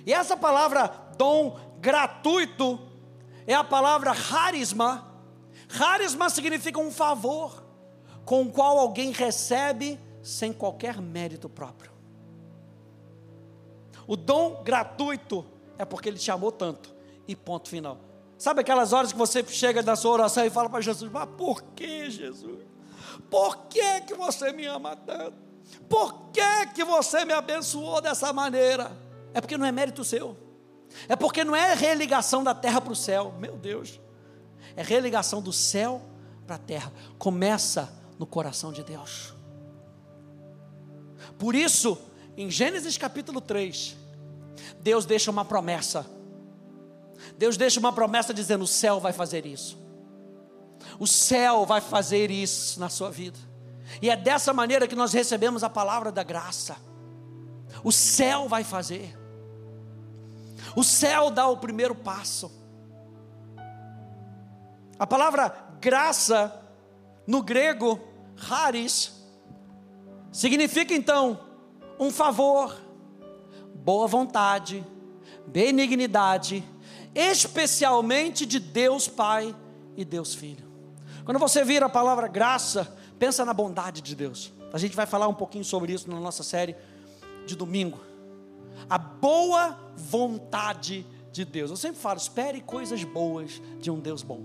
e 0.07 0.13
essa 0.13 0.37
palavra 0.37 0.89
dom 1.17 1.59
gratuito 1.79 2.79
é 3.47 3.55
a 3.55 3.65
palavra 3.65 4.13
harisma. 4.13 5.07
Harisma 5.79 6.29
significa 6.31 6.79
um 6.79 6.91
favor 6.91 7.65
com 8.25 8.43
o 8.43 8.51
qual 8.51 8.79
alguém 8.79 9.11
recebe 9.11 9.99
sem 10.23 10.53
qualquer 10.53 11.01
mérito 11.01 11.49
próprio. 11.49 11.93
O 14.07 14.17
dom 14.17 14.63
gratuito 14.63 15.45
é 15.79 15.85
porque 15.85 16.09
ele 16.09 16.19
te 16.19 16.31
amou 16.31 16.53
tanto. 16.53 16.95
E 17.27 17.37
ponto 17.37 17.69
final. 17.69 17.99
Sabe 18.37 18.61
aquelas 18.61 18.93
horas 18.93 19.13
que 19.13 19.19
você 19.19 19.45
chega 19.45 19.83
na 19.83 19.95
sua 19.95 20.13
oração 20.13 20.45
e 20.45 20.51
fala 20.51 20.69
para 20.69 20.81
Jesus: 20.81 21.11
Mas 21.11 21.29
por 21.37 21.63
que, 21.63 22.11
Jesus? 22.11 22.59
Por 23.31 23.57
que, 23.69 24.01
que 24.03 24.15
você 24.15 24.53
me 24.53 24.67
ama 24.67 24.97
tanto? 24.97 25.37
Por 25.89 26.31
que, 26.33 26.67
que 26.75 26.85
você 26.85 27.25
me 27.25 27.33
abençoou 27.33 28.01
dessa 28.01 28.33
maneira? 28.33 28.91
É 29.35 29.41
porque 29.41 29.57
não 29.57 29.67
é 29.67 29.73
mérito 29.73 30.05
seu. 30.05 30.37
É 31.09 31.17
porque 31.17 31.45
não 31.45 31.57
é 31.57 31.75
religação 31.75 32.45
da 32.45 32.55
terra 32.55 32.81
para 32.81 32.93
o 32.93 32.97
céu. 32.97 33.35
Meu 33.39 33.57
Deus. 33.57 34.01
É 34.77 34.83
religação 34.83 35.41
do 35.41 35.53
céu 35.53 36.03
para 36.47 36.57
a 36.57 36.59
terra. 36.59 36.93
Começa 37.19 37.93
no 38.19 38.27
coração 38.27 38.73
de 38.73 38.83
Deus. 38.83 39.35
Por 41.39 41.55
isso, 41.55 41.99
em 42.37 42.51
Gênesis 42.51 42.97
capítulo 42.97 43.41
3, 43.41 43.97
Deus 44.81 45.05
deixa 45.05 45.31
uma 45.31 45.45
promessa. 45.45 46.07
Deus 47.37 47.57
deixa 47.57 47.81
uma 47.81 47.93
promessa 47.93 48.33
dizendo: 48.33 48.65
o 48.65 48.69
céu 48.69 49.01
vai 49.01 49.13
fazer 49.13 49.47
isso. 49.47 49.79
O 50.99 51.07
céu 51.07 51.65
vai 51.65 51.81
fazer 51.81 52.31
isso 52.31 52.79
na 52.79 52.89
sua 52.89 53.11
vida. 53.11 53.39
E 54.01 54.11
é 54.11 54.17
dessa 54.17 54.53
maneira 54.53 54.87
que 54.87 54.95
nós 54.95 55.13
recebemos 55.13 55.63
a 55.63 55.71
palavra 55.71 56.11
da 56.11 56.23
graça. 56.23 56.77
O 57.83 57.93
céu 57.93 58.49
vai 58.49 58.65
fazer. 58.65 59.22
O 60.75 60.83
céu 60.83 61.31
dá 61.31 61.47
o 61.47 61.57
primeiro 61.57 61.95
passo. 61.95 62.51
A 64.99 65.07
palavra 65.07 65.55
graça, 65.81 66.55
no 67.27 67.43
grego, 67.43 68.01
haris, 68.37 69.13
significa 70.31 70.95
então 70.95 71.41
um 71.99 72.11
favor, 72.11 72.81
boa 73.75 74.07
vontade, 74.07 74.85
benignidade, 75.47 76.65
especialmente 77.15 78.47
de 78.47 78.59
Deus 78.59 79.09
Pai 79.09 79.55
e 79.97 80.05
Deus 80.05 80.35
Filho. 80.35 80.71
Quando 81.25 81.39
você 81.39 81.65
vira 81.65 81.87
a 81.87 81.91
palavra 81.91 82.27
graça, 82.29 82.97
pensa 83.19 83.45
na 83.45 83.53
bondade 83.53 84.01
de 84.01 84.15
Deus. 84.15 84.53
A 84.73 84.79
gente 84.79 84.97
vai 84.97 85.07
falar 85.07 85.29
um 85.29 85.35
pouquinho 85.35 85.65
sobre 85.65 85.93
isso 85.93 86.11
na 86.11 86.19
nossa 86.19 86.43
série 86.43 86.75
de 87.47 87.55
domingo. 87.55 88.01
A 88.89 88.99
boa 88.99 89.79
vontade 89.97 91.07
de 91.31 91.45
Deus. 91.45 91.71
Eu 91.71 91.77
sempre 91.77 92.01
falo, 92.01 92.19
espere 92.19 92.61
coisas 92.61 93.03
boas 93.05 93.61
de 93.81 93.91
um 93.91 93.99
Deus 93.99 94.23
bom. 94.23 94.43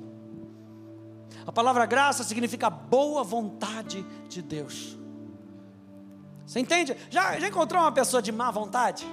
A 1.46 1.52
palavra 1.52 1.86
graça 1.86 2.24
significa 2.24 2.70
boa 2.70 3.24
vontade 3.24 4.06
de 4.28 4.42
Deus. 4.42 4.98
Você 6.46 6.60
entende? 6.60 6.96
Já, 7.10 7.38
já 7.40 7.48
encontrou 7.48 7.82
uma 7.82 7.92
pessoa 7.92 8.22
de 8.22 8.32
má 8.32 8.50
vontade? 8.50 9.06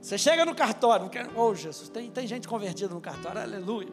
Você 0.00 0.16
chega 0.16 0.44
no 0.44 0.54
cartório, 0.54 1.10
oh 1.34 1.54
Jesus, 1.54 1.88
tem, 1.88 2.10
tem 2.10 2.26
gente 2.26 2.46
convertida 2.46 2.94
no 2.94 3.00
cartório, 3.00 3.40
aleluia. 3.40 3.88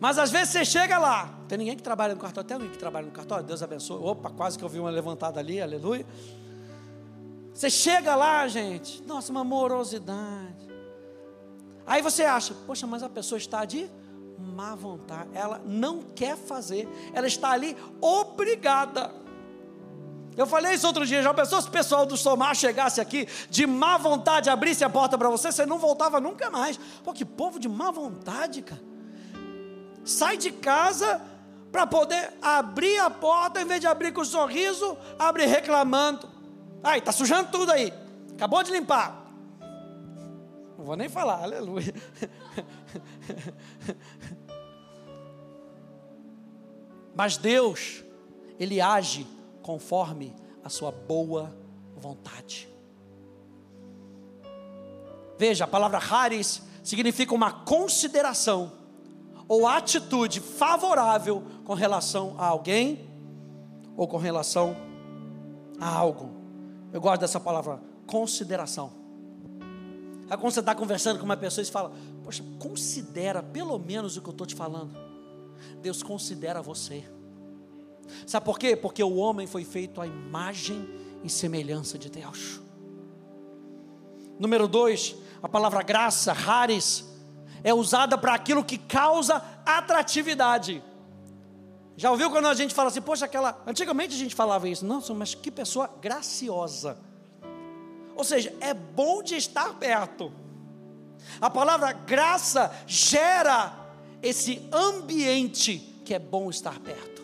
Mas 0.00 0.18
às 0.18 0.30
vezes 0.30 0.50
você 0.50 0.64
chega 0.64 0.98
lá, 0.98 1.38
tem 1.48 1.58
ninguém 1.58 1.76
que 1.76 1.82
trabalha 1.82 2.14
no 2.14 2.20
cartório, 2.20 2.46
tem 2.46 2.54
alguém 2.54 2.70
que 2.70 2.78
trabalha 2.78 3.06
no 3.06 3.12
cartório, 3.12 3.44
Deus 3.44 3.62
abençoe. 3.62 4.02
Opa, 4.02 4.30
quase 4.30 4.58
que 4.58 4.64
eu 4.64 4.68
vi 4.68 4.78
uma 4.78 4.90
levantada 4.90 5.38
ali, 5.38 5.60
aleluia. 5.60 6.04
Você 7.54 7.70
chega 7.70 8.16
lá, 8.16 8.48
gente, 8.48 9.00
nossa, 9.04 9.30
uma 9.30 9.44
morosidade. 9.44 10.68
Aí 11.86 12.02
você 12.02 12.24
acha, 12.24 12.52
poxa, 12.66 12.84
mas 12.84 13.04
a 13.04 13.08
pessoa 13.08 13.38
está 13.38 13.64
de 13.64 13.88
má 14.36 14.74
vontade, 14.74 15.30
ela 15.32 15.62
não 15.64 16.02
quer 16.02 16.36
fazer, 16.36 16.88
ela 17.12 17.28
está 17.28 17.52
ali 17.52 17.76
obrigada. 18.00 19.14
Eu 20.36 20.46
falei 20.46 20.74
isso 20.74 20.84
outro 20.84 21.06
dia, 21.06 21.22
já 21.22 21.32
pensou 21.32 21.62
se 21.62 21.68
o 21.68 21.70
pessoal 21.70 22.04
do 22.04 22.16
Somar 22.16 22.56
chegasse 22.56 23.00
aqui 23.00 23.28
de 23.48 23.66
má 23.66 23.96
vontade, 23.98 24.50
abrisse 24.50 24.82
a 24.82 24.90
porta 24.90 25.16
para 25.16 25.30
você, 25.30 25.52
você 25.52 25.64
não 25.64 25.78
voltava 25.78 26.20
nunca 26.20 26.50
mais. 26.50 26.76
Pô, 27.04 27.12
que 27.12 27.24
povo 27.24 27.60
de 27.60 27.68
má 27.68 27.92
vontade, 27.92 28.62
cara. 28.62 28.82
Sai 30.04 30.36
de 30.36 30.50
casa 30.50 31.22
para 31.70 31.86
poder 31.86 32.32
abrir 32.42 32.98
a 32.98 33.08
porta, 33.08 33.62
em 33.62 33.64
vez 33.64 33.80
de 33.80 33.86
abrir 33.86 34.12
com 34.12 34.22
um 34.22 34.24
sorriso, 34.24 34.98
abre 35.16 35.46
reclamando. 35.46 36.33
Ai, 36.84 36.98
está 36.98 37.10
sujando 37.12 37.50
tudo 37.50 37.72
aí. 37.72 37.90
Acabou 38.34 38.62
de 38.62 38.70
limpar. 38.70 39.24
Não 40.76 40.84
vou 40.84 40.96
nem 40.96 41.08
falar, 41.08 41.42
aleluia. 41.42 41.94
Mas 47.14 47.38
Deus, 47.38 48.04
Ele 48.60 48.82
age 48.82 49.26
conforme 49.62 50.36
a 50.62 50.68
sua 50.68 50.92
boa 50.92 51.56
vontade. 51.96 52.68
Veja, 55.38 55.64
a 55.64 55.68
palavra 55.68 55.98
haris 55.98 56.62
significa 56.82 57.34
uma 57.34 57.50
consideração 57.50 58.72
ou 59.48 59.66
atitude 59.66 60.40
favorável 60.40 61.42
com 61.64 61.72
relação 61.72 62.34
a 62.38 62.46
alguém 62.46 63.08
ou 63.96 64.06
com 64.06 64.18
relação 64.18 64.76
a 65.80 65.88
algo. 65.88 66.33
Eu 66.94 67.00
gosto 67.00 67.22
dessa 67.22 67.40
palavra, 67.40 67.82
consideração. 68.06 68.92
Aí 70.30 70.38
quando 70.38 70.52
você 70.52 70.60
está 70.60 70.76
conversando 70.76 71.18
com 71.18 71.24
uma 71.24 71.36
pessoa 71.36 71.60
e 71.60 71.68
fala, 71.68 71.92
poxa, 72.22 72.44
considera 72.60 73.42
pelo 73.42 73.76
menos 73.80 74.16
o 74.16 74.22
que 74.22 74.28
eu 74.28 74.30
estou 74.30 74.46
te 74.46 74.54
falando. 74.54 74.96
Deus 75.82 76.04
considera 76.04 76.62
você. 76.62 77.04
Sabe 78.24 78.46
por 78.46 78.60
quê? 78.60 78.76
Porque 78.76 79.02
o 79.02 79.16
homem 79.16 79.44
foi 79.44 79.64
feito 79.64 80.00
à 80.00 80.06
imagem 80.06 80.88
e 81.24 81.28
semelhança 81.28 81.98
de 81.98 82.08
Deus. 82.08 82.60
Número 84.38 84.68
dois, 84.68 85.16
a 85.42 85.48
palavra 85.48 85.82
graça, 85.82 86.32
rares, 86.32 87.04
é 87.64 87.74
usada 87.74 88.16
para 88.16 88.34
aquilo 88.34 88.64
que 88.64 88.78
causa 88.78 89.42
atratividade. 89.66 90.80
Já 91.96 92.10
ouviu 92.10 92.30
quando 92.30 92.48
a 92.48 92.54
gente 92.54 92.74
fala 92.74 92.88
assim, 92.88 93.00
poxa, 93.00 93.24
aquela. 93.24 93.62
Antigamente 93.66 94.14
a 94.14 94.18
gente 94.18 94.34
falava 94.34 94.68
isso, 94.68 94.84
nossa, 94.84 95.14
mas 95.14 95.34
que 95.34 95.50
pessoa 95.50 95.88
graciosa. 96.00 96.98
Ou 98.16 98.24
seja, 98.24 98.54
é 98.60 98.74
bom 98.74 99.22
de 99.22 99.36
estar 99.36 99.74
perto. 99.74 100.32
A 101.40 101.48
palavra 101.48 101.92
graça 101.92 102.72
gera 102.86 103.72
esse 104.22 104.68
ambiente 104.72 105.78
que 106.04 106.14
é 106.14 106.18
bom 106.18 106.50
estar 106.50 106.78
perto. 106.80 107.22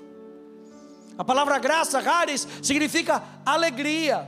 A 1.18 1.24
palavra 1.24 1.58
graça, 1.58 2.00
rares, 2.00 2.46
significa 2.62 3.22
alegria, 3.44 4.26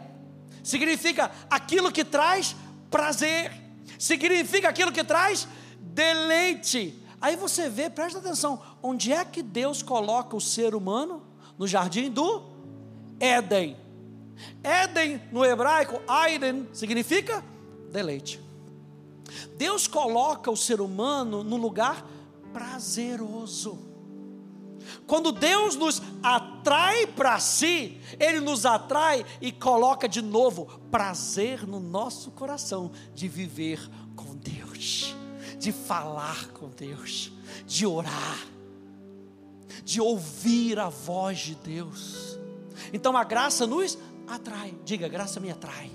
significa 0.62 1.30
aquilo 1.48 1.90
que 1.90 2.04
traz 2.04 2.54
prazer, 2.90 3.50
significa 3.98 4.68
aquilo 4.68 4.92
que 4.92 5.02
traz 5.02 5.48
deleite, 5.80 7.01
Aí 7.22 7.36
você 7.36 7.68
vê, 7.68 7.88
presta 7.88 8.18
atenção, 8.18 8.60
onde 8.82 9.12
é 9.12 9.24
que 9.24 9.44
Deus 9.44 9.80
coloca 9.80 10.34
o 10.34 10.40
ser 10.40 10.74
humano? 10.74 11.22
No 11.56 11.68
jardim 11.68 12.10
do 12.10 12.42
Éden. 13.20 13.76
Éden, 14.60 15.22
no 15.30 15.44
hebraico, 15.44 16.02
Aiden, 16.08 16.68
significa 16.72 17.44
deleite. 17.92 18.40
Deus 19.56 19.86
coloca 19.86 20.50
o 20.50 20.56
ser 20.56 20.80
humano 20.80 21.44
no 21.44 21.56
lugar 21.56 22.04
prazeroso. 22.52 23.78
Quando 25.06 25.30
Deus 25.30 25.76
nos 25.76 26.02
atrai 26.24 27.06
para 27.06 27.38
si, 27.38 28.00
Ele 28.18 28.40
nos 28.40 28.66
atrai 28.66 29.24
e 29.40 29.52
coloca 29.52 30.08
de 30.08 30.20
novo 30.20 30.66
prazer 30.90 31.68
no 31.68 31.78
nosso 31.78 32.32
coração 32.32 32.90
de 33.14 33.28
viver 33.28 33.88
com 34.16 34.34
Deus 34.34 35.21
de 35.62 35.70
falar 35.70 36.48
com 36.48 36.68
Deus, 36.70 37.30
de 37.68 37.86
orar, 37.86 38.48
de 39.84 40.00
ouvir 40.00 40.76
a 40.80 40.88
voz 40.88 41.38
de 41.38 41.54
Deus. 41.54 42.36
Então 42.92 43.16
a 43.16 43.22
graça 43.22 43.64
nos 43.64 43.96
atrai. 44.26 44.74
Diga, 44.84 45.06
graça 45.06 45.38
me 45.38 45.52
atrai. 45.52 45.88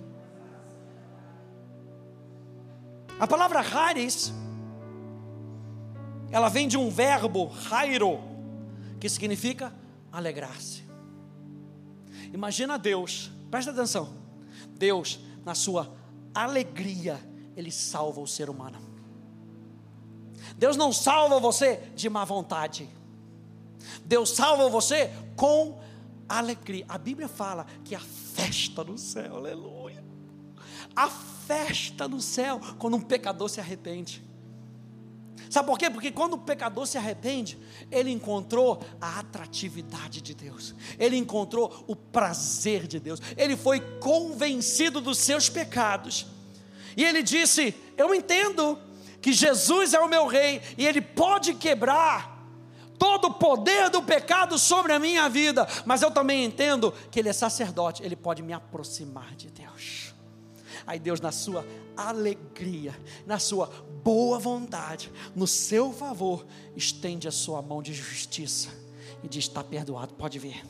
A 3.20 3.28
palavra 3.28 3.60
haris, 3.60 4.32
ela 6.32 6.48
vem 6.48 6.70
de 6.70 6.78
um 6.78 6.90
verbo, 6.90 7.52
hairo, 7.70 8.20
que 9.02 9.10
significa 9.10 9.74
alegrar-se. 10.10 10.86
Imagina 12.34 12.80
Deus, 12.80 13.30
presta 13.52 13.72
atenção. 13.72 14.14
Deus, 14.70 15.20
na 15.44 15.54
sua 15.54 15.94
alegria, 16.34 17.20
Ele 17.54 17.70
salva 17.70 18.22
o 18.22 18.28
ser 18.28 18.50
humano. 18.50 18.88
Deus 20.58 20.76
não 20.76 20.92
salva 20.92 21.40
você 21.40 21.80
de 21.96 22.10
má 22.10 22.26
vontade. 22.26 22.90
Deus 24.04 24.32
salva 24.32 24.70
você 24.70 25.12
com 25.36 25.80
alegria. 26.28 26.86
A 26.90 26.98
Bíblia 26.98 27.28
fala 27.28 27.66
que 27.84 27.94
a 27.94 28.00
festa 28.00 28.84
no 28.84 28.98
céu, 28.98 29.36
aleluia. 29.36 30.04
A 30.96 31.08
festa 31.08 32.08
no 32.08 32.20
céu 32.20 32.60
quando 32.80 32.98
um 32.98 33.02
pecador 33.02 33.50
se 33.50 33.60
arrepende. 33.60 34.26
Sabe 35.50 35.68
por 35.68 35.78
quê? 35.78 35.90
Porque 35.90 36.12
quando 36.12 36.34
o 36.34 36.38
pecador 36.40 36.86
se 36.86 36.98
arrepende, 36.98 37.58
ele 37.90 38.10
encontrou 38.10 38.82
a 39.00 39.20
atratividade 39.20 40.22
de 40.22 40.34
Deus, 40.34 40.76
ele 41.00 41.16
encontrou 41.16 41.86
o 41.88 41.96
prazer 41.96 42.86
de 42.86 43.00
Deus, 43.00 43.22
ele 43.38 43.56
foi 43.56 43.80
convencido 44.00 45.00
dos 45.00 45.18
seus 45.18 45.48
pecados, 45.48 46.28
e 46.98 47.04
ele 47.04 47.24
disse: 47.24 47.74
Eu 47.96 48.14
entendo 48.14 48.78
que 49.22 49.34
Jesus 49.34 49.94
é 49.94 50.00
o 50.00 50.08
meu 50.08 50.28
rei, 50.28 50.62
e 50.78 50.86
ele 50.86 51.02
pode 51.02 51.54
quebrar 51.54 52.38
todo 52.98 53.26
o 53.26 53.34
poder 53.34 53.90
do 53.90 54.02
pecado 54.02 54.58
sobre 54.58 54.92
a 54.92 55.00
minha 55.00 55.30
vida, 55.30 55.68
mas 55.86 56.02
eu 56.02 56.12
também 56.12 56.44
entendo 56.44 56.92
que 57.12 57.20
ele 57.20 57.30
é 57.30 57.34
sacerdote, 57.34 58.04
ele 58.04 58.16
pode 58.16 58.42
me 58.42 58.54
aproximar 58.54 59.36
de 59.36 59.50
Deus. 59.50 60.14
Aí 60.86 61.00
Deus, 61.00 61.20
na 61.20 61.32
sua 61.32 61.66
alegria, 61.96 62.98
na 63.26 63.40
sua 63.40 63.68
boa 64.04 64.40
vontade, 64.40 65.12
no 65.36 65.46
seu 65.46 65.92
favor, 65.92 66.46
estende 66.76 67.28
a 67.28 67.32
sua 67.32 67.62
mão 67.62 67.82
de 67.82 67.94
justiça 67.94 68.70
e 69.24 69.28
diz: 69.28 69.46
Está 69.46 69.64
perdoado, 69.64 70.14
pode 70.14 70.40
vir. 70.40 70.64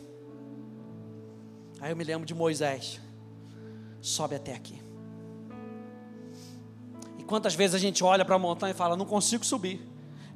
Aí 1.79 1.91
eu 1.91 1.95
me 1.95 2.03
lembro 2.03 2.25
de 2.25 2.33
Moisés, 2.33 2.99
sobe 4.01 4.35
até 4.35 4.55
aqui. 4.55 4.86
Quantas 7.27 7.53
vezes 7.53 7.75
a 7.75 7.77
gente 7.77 8.03
olha 8.03 8.23
para 8.23 8.35
a 8.35 8.39
montanha 8.39 8.71
e 8.71 8.73
fala: 8.73 8.95
Não 8.95 9.05
consigo 9.05 9.45
subir, 9.45 9.85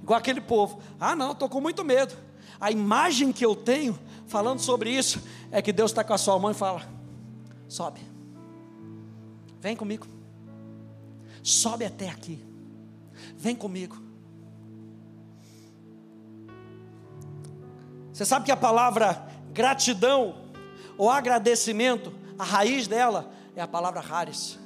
igual 0.04 0.20
aquele 0.20 0.42
povo: 0.42 0.82
Ah, 1.00 1.16
não, 1.16 1.32
estou 1.32 1.48
com 1.48 1.62
muito 1.62 1.84
medo. 1.86 2.14
A 2.60 2.70
imagem 2.70 3.32
que 3.32 3.44
eu 3.44 3.56
tenho 3.56 3.98
falando 4.28 4.60
sobre 4.60 4.92
isso 4.92 5.24
é 5.50 5.62
que 5.62 5.72
Deus 5.72 5.92
está 5.92 6.04
com 6.04 6.14
a 6.14 6.18
sua 6.18 6.38
mão 6.38 6.52
e 6.52 6.54
fala: 6.54 6.88
Sobe. 7.68 8.02
Vem 9.62 9.76
comigo. 9.76 10.06
Sobe 11.42 11.86
até 11.86 12.10
aqui. 12.10 12.44
Vem 13.38 13.56
comigo. 13.56 13.98
Você 18.12 18.26
sabe 18.26 18.46
que 18.46 18.52
a 18.52 18.58
palavra 18.58 19.28
gratidão 19.54 20.36
ou 20.98 21.10
agradecimento, 21.10 22.14
a 22.38 22.44
raiz 22.44 22.86
dela 22.86 23.32
é 23.56 23.62
a 23.62 23.68
palavra 23.68 24.02
haris. 24.02 24.61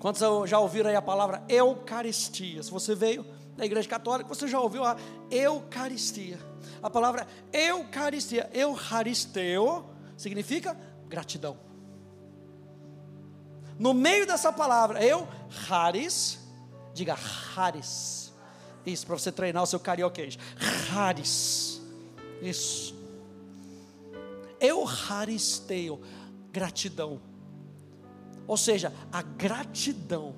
Quantos 0.00 0.20
já 0.48 0.58
ouviram 0.58 0.90
aí 0.90 0.96
a 0.96 1.02
palavra 1.02 1.44
Eucaristia? 1.48 2.62
Se 2.64 2.70
você 2.70 2.94
veio 2.96 3.24
da 3.56 3.64
igreja 3.64 3.88
católica, 3.88 4.28
você 4.28 4.48
já 4.48 4.58
ouviu 4.58 4.82
a 4.84 4.96
Eucaristia. 5.30 6.40
A 6.82 6.90
palavra 6.90 7.28
Eucaristia, 7.52 8.50
Eucaristeo, 8.52 9.84
significa 10.16 10.76
gratidão 11.06 11.70
no 13.80 13.94
meio 13.94 14.26
dessa 14.26 14.52
palavra, 14.52 15.02
eu, 15.02 15.26
Haris, 15.66 16.38
diga 16.92 17.16
Haris. 17.56 18.30
Isso, 18.84 19.06
para 19.06 19.16
você 19.18 19.32
treinar 19.32 19.62
o 19.62 19.66
seu 19.66 19.80
carioquês. 19.80 20.38
Haris. 20.92 21.80
Isso. 22.42 22.94
Eu 24.60 24.86
haristeo, 24.86 25.98
gratidão. 26.52 27.22
Ou 28.50 28.56
seja, 28.56 28.92
a 29.12 29.22
gratidão 29.22 30.34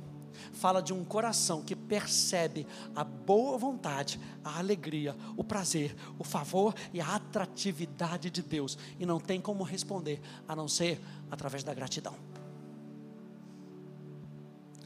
fala 0.53 0.83
de 0.83 0.93
um 0.93 1.03
coração 1.03 1.63
que 1.63 1.75
percebe 1.75 2.67
a 2.95 3.03
boa 3.03 3.57
vontade, 3.57 4.21
a 4.45 4.59
alegria, 4.59 5.17
o 5.35 5.43
prazer, 5.43 5.97
o 6.19 6.23
favor 6.23 6.75
e 6.93 7.01
a 7.01 7.15
atratividade 7.15 8.29
de 8.29 8.43
Deus 8.43 8.77
e 9.01 9.07
não 9.07 9.19
tem 9.19 9.41
como 9.41 9.65
responder 9.65 10.21
a 10.47 10.55
não 10.55 10.69
ser 10.69 11.01
através 11.31 11.65
da 11.65 11.73
gratidão. 11.73 12.15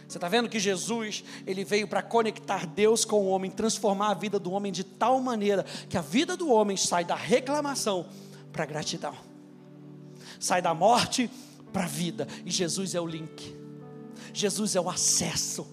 Você 0.07 0.19
está 0.19 0.29
vendo 0.29 0.49
que 0.49 0.61
Jesus, 0.61 1.25
ele 1.45 1.65
veio 1.65 1.89
para 1.89 2.03
conectar 2.03 2.65
Deus 2.65 3.05
com 3.05 3.23
o 3.23 3.27
homem, 3.27 3.51
transformar 3.51 4.11
a 4.11 4.15
vida 4.15 4.39
do 4.39 4.53
homem 4.53 4.71
de 4.71 4.85
tal 4.85 5.21
maneira 5.21 5.65
que 5.91 5.99
a 5.99 6.01
vida 6.01 6.37
do 6.37 6.49
homem 6.49 6.77
sai 6.77 7.05
da 7.05 7.17
reclamação 7.17 8.07
para 8.53 8.63
a 8.63 8.67
gratidão, 8.67 9.17
sai 10.39 10.63
da 10.63 10.73
morte 10.73 11.29
para 11.77 11.85
a 11.85 11.89
vida, 11.89 12.27
e 12.43 12.51
Jesus 12.51 12.95
é 12.95 13.01
o 13.03 13.07
link, 13.07 13.55
Jesus 14.33 14.75
é 14.75 14.81
o 14.81 14.89
acesso. 14.89 15.67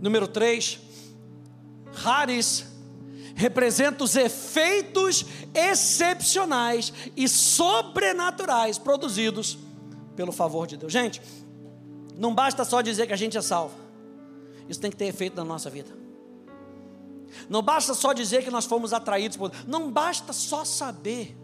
Número 0.00 0.28
3, 0.28 0.78
Haris 2.04 2.64
representa 3.34 4.04
os 4.04 4.14
efeitos 4.14 5.26
excepcionais 5.52 6.92
e 7.16 7.28
sobrenaturais 7.28 8.78
produzidos 8.78 9.58
pelo 10.14 10.30
favor 10.30 10.68
de 10.68 10.76
Deus. 10.76 10.92
Gente, 10.92 11.20
não 12.16 12.32
basta 12.32 12.64
só 12.64 12.80
dizer 12.80 13.08
que 13.08 13.12
a 13.12 13.16
gente 13.16 13.36
é 13.36 13.42
salvo, 13.42 13.74
isso 14.68 14.80
tem 14.80 14.88
que 14.88 14.96
ter 14.96 15.06
efeito 15.06 15.34
na 15.34 15.44
nossa 15.44 15.68
vida. 15.68 15.98
Não 17.48 17.60
basta 17.60 17.92
só 17.92 18.12
dizer 18.12 18.44
que 18.44 18.52
nós 18.52 18.66
fomos 18.66 18.92
atraídos 18.92 19.36
por 19.36 19.50
não 19.66 19.90
basta 19.90 20.32
só 20.32 20.64
saber 20.64 21.39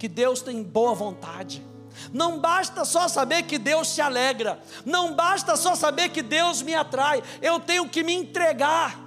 que 0.00 0.08
Deus 0.08 0.40
tem 0.40 0.62
boa 0.62 0.94
vontade. 0.94 1.62
Não 2.10 2.40
basta 2.40 2.86
só 2.86 3.06
saber 3.06 3.42
que 3.42 3.58
Deus 3.58 3.86
se 3.88 4.00
alegra, 4.00 4.58
não 4.86 5.14
basta 5.14 5.56
só 5.56 5.74
saber 5.74 6.08
que 6.08 6.22
Deus 6.22 6.62
me 6.62 6.74
atrai, 6.74 7.22
eu 7.42 7.60
tenho 7.60 7.86
que 7.86 8.02
me 8.02 8.14
entregar. 8.14 8.98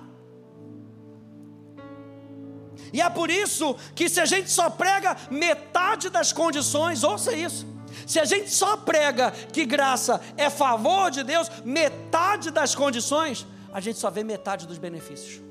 E 2.94 3.02
é 3.02 3.10
por 3.10 3.32
isso 3.32 3.76
que 3.96 4.08
se 4.08 4.22
a 4.22 4.26
gente 4.26 4.52
só 4.52 4.70
prega 4.70 5.18
metade 5.32 6.12
das 6.12 6.32
condições, 6.32 7.04
ouça 7.04 7.34
isso. 7.34 7.66
Se 8.06 8.20
a 8.20 8.26
gente 8.26 8.52
só 8.52 8.78
prega 8.78 9.32
que 9.32 9.66
graça 9.66 10.22
é 10.38 10.48
favor 10.48 11.10
de 11.10 11.24
Deus, 11.24 11.50
metade 11.66 12.52
das 12.52 12.76
condições, 12.76 13.48
a 13.74 13.80
gente 13.80 13.98
só 13.98 14.12
vê 14.12 14.24
metade 14.24 14.68
dos 14.68 14.78
benefícios. 14.78 15.41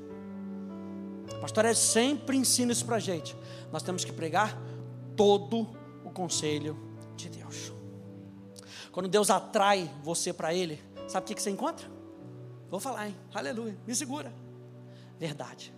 O 1.33 1.39
pastor 1.41 1.65
é 1.65 1.73
sempre 1.73 2.37
ensina 2.37 2.71
isso 2.71 2.85
para 2.85 2.95
a 2.95 2.99
gente. 2.99 3.35
Nós 3.73 3.83
temos 3.83 4.05
que 4.05 4.13
pregar 4.13 4.57
todo 5.15 5.69
o 6.03 6.11
conselho 6.11 6.77
de 7.15 7.29
Deus. 7.29 7.71
Quando 8.91 9.07
Deus 9.07 9.29
atrai 9.29 9.89
você 10.03 10.31
para 10.31 10.53
Ele, 10.53 10.81
sabe 11.07 11.31
o 11.31 11.35
que 11.35 11.41
você 11.41 11.49
encontra? 11.49 11.87
Vou 12.69 12.79
falar, 12.79 13.07
hein? 13.07 13.15
Aleluia, 13.33 13.77
me 13.85 13.95
segura. 13.95 14.33
Verdade. 15.19 15.73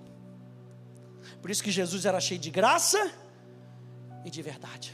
Por 1.42 1.52
isso 1.52 1.64
que 1.64 1.72
Jesus 1.72 2.06
era 2.06 2.20
cheio 2.20 2.40
de 2.40 2.50
graça 2.50 3.12
e 4.24 4.30
de 4.30 4.42
verdade. 4.42 4.94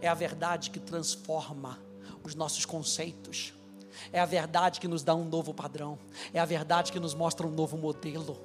É 0.00 0.08
a 0.08 0.14
verdade 0.14 0.70
que 0.70 0.80
transforma 0.80 1.78
os 2.24 2.34
nossos 2.34 2.64
conceitos. 2.64 3.52
É 4.12 4.20
a 4.20 4.24
verdade 4.24 4.80
que 4.80 4.88
nos 4.88 5.02
dá 5.02 5.14
um 5.14 5.24
novo 5.24 5.52
padrão. 5.52 5.98
É 6.32 6.40
a 6.40 6.44
verdade 6.44 6.90
que 6.90 6.98
nos 6.98 7.14
mostra 7.14 7.46
um 7.46 7.50
novo 7.50 7.76
modelo. 7.76 8.40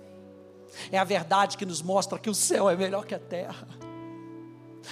É 0.91 0.97
a 0.97 1.03
verdade 1.03 1.57
que 1.57 1.65
nos 1.65 1.81
mostra 1.81 2.19
que 2.19 2.29
o 2.29 2.35
céu 2.35 2.69
é 2.69 2.75
melhor 2.75 3.05
que 3.05 3.15
a 3.15 3.19
terra. 3.19 3.67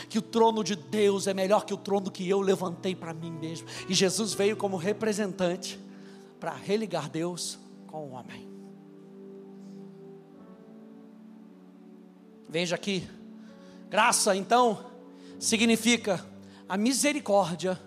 Que 0.09 0.19
o 0.19 0.21
trono 0.21 0.63
de 0.63 0.75
Deus 0.75 1.27
é 1.27 1.33
melhor 1.33 1.65
que 1.65 1.73
o 1.73 1.77
trono 1.77 2.11
que 2.11 2.27
eu 2.29 2.41
levantei 2.41 2.95
para 2.95 3.13
mim 3.13 3.31
mesmo. 3.31 3.67
E 3.89 3.93
Jesus 3.93 4.33
veio 4.33 4.55
como 4.55 4.77
representante 4.77 5.79
para 6.39 6.53
religar 6.53 7.09
Deus 7.09 7.57
com 7.87 8.07
o 8.07 8.11
homem. 8.11 8.47
Veja 12.47 12.75
aqui, 12.75 13.07
graça 13.89 14.35
então 14.35 14.85
significa 15.39 16.25
a 16.69 16.77
misericórdia 16.77 17.79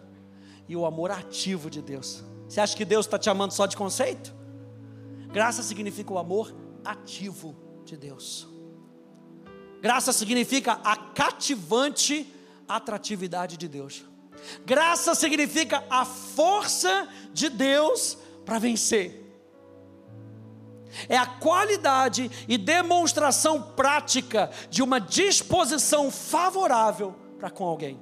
e 0.69 0.77
o 0.77 0.85
amor 0.85 1.11
ativo 1.11 1.71
de 1.71 1.81
Deus. 1.81 2.23
Você 2.49 2.61
acha 2.61 2.77
que 2.77 2.85
Deus 2.85 3.07
está 3.07 3.19
te 3.19 3.31
amando 3.31 3.55
só 3.55 3.67
de 3.67 3.77
conceito? 3.77 4.35
Graça 5.33 5.63
significa 5.63 6.13
o 6.13 6.19
amor 6.19 6.55
ativo 6.85 7.55
de 7.85 7.97
Deus. 7.97 8.58
Graça 9.81 10.13
significa 10.13 10.81
a 10.85 10.97
cativante 10.97 12.33
atratividade 12.67 13.57
de 13.57 13.69
Deus. 13.69 14.05
Graça 14.65 15.15
significa 15.15 15.85
a 15.89 16.05
força 16.05 17.09
de 17.33 17.49
Deus 17.49 18.19
para 18.45 18.59
vencer. 18.59 19.25
É 21.09 21.17
a 21.17 21.27
qualidade 21.27 22.31
e 22.49 22.57
demonstração 22.57 23.63
prática 23.63 24.51
de 24.71 24.83
uma 24.83 25.01
disposição 25.01 26.11
favorável 26.11 27.15
para 27.39 27.51
com 27.51 27.65
alguém. 27.65 28.01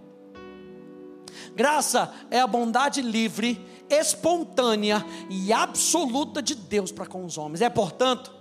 Graça 1.54 2.14
é 2.30 2.40
a 2.40 2.46
bondade 2.46 3.02
livre, 3.02 3.64
espontânea 3.88 5.04
e 5.28 5.52
absoluta 5.52 6.42
de 6.42 6.54
Deus 6.54 6.92
para 6.92 7.06
com 7.06 7.24
os 7.24 7.36
homens. 7.36 7.60
É, 7.60 7.68
portanto, 7.68 8.32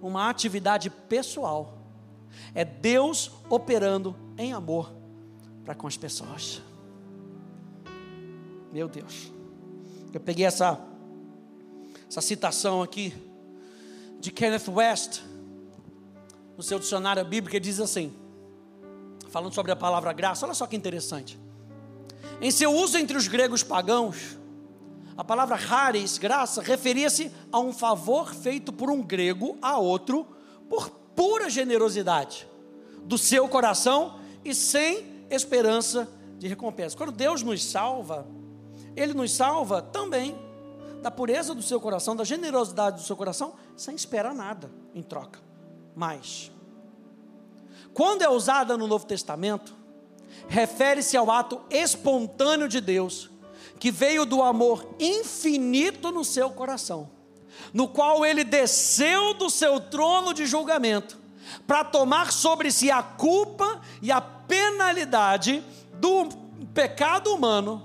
uma 0.00 0.28
atividade 0.28 0.90
pessoal. 0.90 1.75
É 2.54 2.64
Deus 2.64 3.30
operando 3.48 4.16
em 4.38 4.52
amor 4.52 4.92
para 5.64 5.74
com 5.74 5.86
as 5.86 5.96
pessoas. 5.96 6.62
Meu 8.72 8.88
Deus. 8.88 9.32
Eu 10.12 10.20
peguei 10.20 10.46
essa 10.46 10.80
essa 12.08 12.20
citação 12.20 12.82
aqui 12.82 13.12
de 14.20 14.30
Kenneth 14.30 14.68
West 14.68 15.22
no 16.56 16.62
seu 16.62 16.78
dicionário 16.78 17.24
bíblico, 17.24 17.54
ele 17.56 17.64
diz 17.64 17.80
assim: 17.80 18.14
falando 19.28 19.52
sobre 19.52 19.72
a 19.72 19.76
palavra 19.76 20.12
graça, 20.12 20.46
olha 20.46 20.54
só 20.54 20.66
que 20.66 20.76
interessante. 20.76 21.38
Em 22.40 22.50
seu 22.50 22.72
uso 22.72 22.96
entre 22.98 23.16
os 23.16 23.28
gregos 23.28 23.62
pagãos, 23.62 24.38
a 25.16 25.24
palavra 25.24 25.58
charis, 25.58 26.18
graça, 26.18 26.62
referia-se 26.62 27.30
a 27.50 27.58
um 27.58 27.72
favor 27.72 28.34
feito 28.34 28.72
por 28.72 28.90
um 28.90 29.02
grego 29.02 29.56
a 29.60 29.78
outro 29.78 30.26
por 30.68 30.90
pura 31.16 31.50
generosidade 31.50 32.46
do 33.02 33.18
seu 33.18 33.48
coração 33.48 34.20
e 34.44 34.54
sem 34.54 35.24
esperança 35.30 36.08
de 36.38 36.46
recompensa. 36.46 36.96
Quando 36.96 37.10
Deus 37.10 37.42
nos 37.42 37.64
salva, 37.64 38.26
Ele 38.94 39.14
nos 39.14 39.32
salva 39.32 39.82
também 39.82 40.36
da 41.02 41.10
pureza 41.10 41.54
do 41.54 41.62
seu 41.62 41.80
coração, 41.80 42.14
da 42.14 42.24
generosidade 42.24 42.96
do 42.96 43.02
seu 43.02 43.16
coração, 43.16 43.54
sem 43.76 43.94
esperar 43.94 44.34
nada 44.34 44.70
em 44.94 45.02
troca. 45.02 45.40
Mas, 45.94 46.50
quando 47.94 48.22
é 48.22 48.28
usada 48.28 48.76
no 48.76 48.86
Novo 48.86 49.06
Testamento, 49.06 49.74
refere-se 50.48 51.16
ao 51.16 51.30
ato 51.30 51.60
espontâneo 51.70 52.68
de 52.68 52.80
Deus, 52.80 53.30
que 53.78 53.90
veio 53.90 54.26
do 54.26 54.42
amor 54.42 54.94
infinito 54.98 56.10
no 56.10 56.24
seu 56.24 56.50
coração, 56.50 57.10
no 57.72 57.88
qual 57.88 58.24
ele 58.24 58.44
desceu 58.44 59.34
do 59.34 59.50
seu 59.50 59.80
trono 59.80 60.32
de 60.32 60.46
julgamento, 60.46 61.18
para 61.66 61.84
tomar 61.84 62.32
sobre 62.32 62.70
si 62.70 62.90
a 62.90 63.02
culpa 63.02 63.80
e 64.02 64.10
a 64.10 64.20
penalidade 64.20 65.62
do 65.94 66.28
pecado 66.74 67.32
humano, 67.32 67.82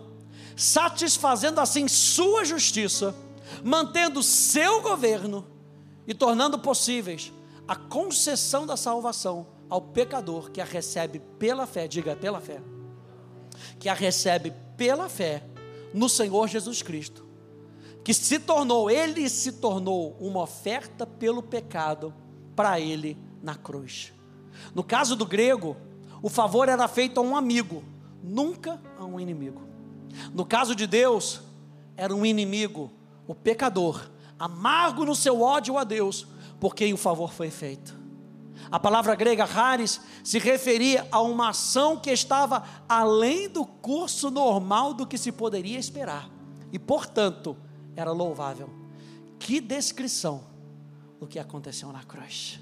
satisfazendo 0.56 1.60
assim 1.60 1.88
sua 1.88 2.44
justiça, 2.46 3.16
mantendo 3.64 4.24
seu 4.24 4.82
governo 4.82 5.46
e 6.08 6.14
tornando 6.14 6.60
possíveis 6.60 7.32
a 7.68 7.76
concessão 7.76 8.66
da 8.66 8.76
salvação 8.76 9.48
ao 9.70 9.82
pecador 9.82 10.52
que 10.52 10.60
a 10.60 10.66
recebe 10.66 11.20
pela 11.40 11.66
fé, 11.66 11.88
diga 11.88 12.16
pela 12.16 12.42
fé, 12.42 12.62
que 13.80 13.88
a 13.88 13.94
recebe 13.94 14.54
pela 14.76 15.08
fé 15.08 15.44
no 15.94 16.10
Senhor 16.10 16.48
Jesus 16.48 16.82
Cristo, 16.82 17.26
que 18.04 18.14
se 18.14 18.40
tornou, 18.40 18.90
ele 18.90 19.30
se 19.30 19.54
tornou 19.54 20.16
uma 20.20 20.42
oferta 20.42 21.06
pelo 21.06 21.44
pecado 21.44 22.14
para 22.56 22.80
ele 22.80 23.18
na 23.42 23.56
cruz. 23.56 24.12
No 24.74 24.84
caso 24.84 25.16
do 25.16 25.26
grego, 25.26 25.78
o 26.22 26.30
favor 26.30 26.70
era 26.70 26.88
feito 26.88 27.20
a 27.20 27.24
um 27.24 27.36
amigo, 27.36 27.84
nunca 28.24 28.80
a 28.98 29.06
um 29.06 29.20
inimigo. 29.20 29.62
No 30.34 30.46
caso 30.46 30.76
de 30.76 30.86
Deus, 30.86 31.42
era 31.96 32.14
um 32.14 32.26
inimigo, 32.26 32.92
o 33.28 33.36
pecador, 33.36 34.10
amargo 34.38 35.06
no 35.06 35.16
seu 35.16 35.42
ódio 35.42 35.78
a 35.78 35.84
Deus, 35.84 36.28
por 36.60 36.76
quem 36.76 36.94
o 36.94 36.98
favor 36.98 37.32
foi 37.32 37.50
feito. 37.50 38.00
A 38.72 38.80
palavra 38.80 39.16
grega 39.16 39.44
haris 39.44 40.00
se 40.24 40.40
referia 40.40 41.08
a 41.12 41.20
uma 41.22 41.50
ação 41.50 41.98
que 41.98 42.10
estava 42.10 42.64
além 42.88 43.50
do 43.50 43.66
curso 43.66 44.30
normal 44.32 44.94
do 44.94 45.06
que 45.06 45.18
se 45.18 45.32
poderia 45.32 45.78
esperar. 45.78 46.30
E, 46.72 46.80
portanto, 46.80 47.58
era 47.96 48.12
louvável. 48.12 48.70
Que 49.40 49.60
descrição 49.60 50.44
do 51.20 51.28
que 51.28 51.40
aconteceu 51.40 51.92
na 51.92 52.04
cruz. 52.04 52.60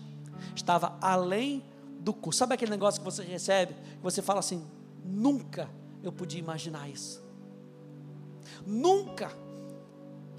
Estava 0.55 0.97
além 1.01 1.63
do 1.99 2.13
curso. 2.13 2.39
Sabe 2.39 2.53
aquele 2.53 2.71
negócio 2.71 2.99
que 3.01 3.05
você 3.05 3.23
recebe? 3.23 3.73
Que 3.73 4.03
você 4.03 4.21
fala 4.21 4.39
assim: 4.39 4.65
nunca 5.03 5.69
eu 6.03 6.11
podia 6.11 6.39
imaginar 6.39 6.89
isso. 6.89 7.23
Nunca 8.65 9.31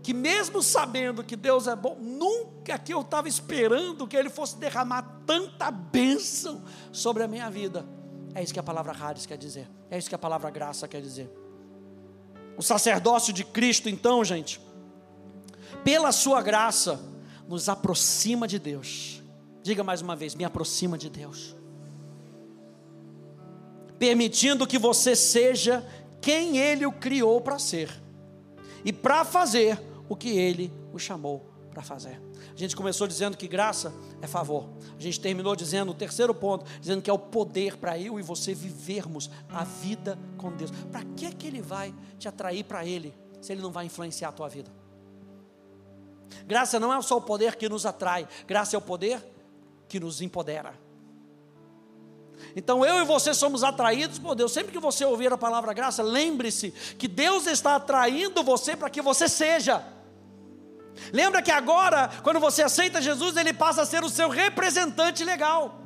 que 0.03 0.15
mesmo 0.15 0.63
sabendo 0.63 1.23
que 1.23 1.37
Deus 1.37 1.67
é 1.67 1.77
bom, 1.77 1.97
nunca 2.01 2.79
que 2.79 2.93
eu 2.93 3.03
estava 3.03 3.29
esperando 3.29 4.07
que 4.07 4.17
Ele 4.17 4.31
fosse 4.31 4.57
derramar 4.57 5.03
tanta 5.27 5.71
bênção 5.71 6.63
sobre 6.91 7.23
a 7.23 7.29
minha 7.29 7.51
vida. 7.51 7.85
É 8.35 8.43
isso 8.43 8.53
que 8.53 8.61
a 8.61 8.63
palavra 8.63 8.93
Hades 8.93 9.27
quer 9.27 9.37
dizer. 9.37 9.69
É 9.91 9.99
isso 9.99 10.09
que 10.09 10.15
a 10.15 10.19
palavra 10.19 10.51
graça 10.51 10.89
quer 10.89 11.03
dizer. 11.03 11.31
O 12.57 12.63
sacerdócio 12.63 13.33
de 13.33 13.45
Cristo, 13.45 13.89
então, 13.89 14.25
gente, 14.25 14.61
pela 15.85 16.13
sua 16.13 16.43
graça, 16.43 17.01
nos 17.49 17.69
aproxima 17.69 18.47
de 18.47 18.59
Deus. 18.59 19.23
Diga 19.63 19.83
mais 19.83 20.01
uma 20.01 20.17
vez: 20.17 20.35
me 20.35 20.45
aproxima 20.45 20.97
de 20.97 21.11
Deus. 21.11 21.57
Permitindo 23.99 24.67
que 24.67 24.79
você 24.79 25.15
seja 25.15 25.87
quem 26.21 26.59
Ele 26.59 26.87
o 26.87 26.93
criou 26.93 27.41
para 27.41 27.59
ser. 27.59 27.91
E 28.85 28.93
para 28.93 29.25
fazer 29.25 29.79
o 30.09 30.17
que 30.17 30.31
ele 30.31 30.73
o 30.93 30.99
chamou 30.99 31.51
para 31.71 31.83
fazer. 31.83 32.21
A 32.53 32.57
gente 32.57 32.75
começou 32.75 33.07
dizendo 33.07 33.37
que 33.37 33.47
graça 33.47 33.95
é 34.21 34.27
favor. 34.27 34.69
A 34.99 35.01
gente 35.01 35.21
terminou 35.21 35.55
dizendo 35.55 35.93
o 35.93 35.95
terceiro 35.95 36.35
ponto, 36.35 36.65
dizendo 36.81 37.01
que 37.01 37.09
é 37.09 37.13
o 37.13 37.19
poder 37.19 37.77
para 37.77 37.99
eu 37.99 38.19
e 38.19 38.23
você 38.23 38.53
vivermos 38.53 39.31
a 39.49 39.63
vida 39.65 40.19
com 40.37 40.51
Deus. 40.51 40.71
Para 40.91 41.05
que 41.17 41.33
que 41.35 41.47
ele 41.47 41.63
vai 41.63 41.95
te 42.19 42.27
atrair 42.27 42.65
para 42.65 42.85
ele, 42.85 43.15
se 43.41 43.53
ele 43.53 43.63
não 43.63 43.71
vai 43.71 43.87
influenciar 43.87 44.31
a 44.31 44.33
tua 44.33 44.49
vida? 44.49 44.80
Graça 46.47 46.81
não 46.81 46.93
é 46.93 47.01
só 47.03 47.17
o 47.17 47.21
poder 47.21 47.57
que 47.57 47.69
nos 47.69 47.85
atrai, 47.87 48.27
graça 48.47 48.77
é 48.77 48.79
o 48.79 48.83
poder 48.83 49.25
que 49.89 49.99
nos 49.99 50.21
empodera. 50.21 50.79
Então 52.57 52.85
eu 52.85 53.03
e 53.03 53.05
você 53.05 53.35
somos 53.35 53.63
atraídos 53.63 54.19
por 54.19 54.35
Deus. 54.35 54.53
Sempre 54.53 54.73
que 54.73 54.79
você 54.79 55.05
ouvir 55.05 55.33
a 55.33 55.39
palavra 55.39 55.73
graça, 55.73 56.03
lembre-se 56.03 56.71
que 56.99 57.07
Deus 57.07 57.47
está 57.47 57.77
atraindo 57.77 58.43
você 58.43 58.77
para 58.77 58.91
que 58.91 59.03
você 59.03 59.29
seja. 59.29 59.85
Lembra 61.13 61.43
que 61.43 61.51
agora, 61.51 62.11
quando 62.23 62.41
você 62.41 62.63
aceita 62.63 63.01
Jesus, 63.01 63.37
ele 63.37 63.53
passa 63.53 63.83
a 63.83 63.87
ser 63.87 64.03
o 64.03 64.09
seu 64.09 64.29
representante 64.29 65.25
legal. 65.25 65.81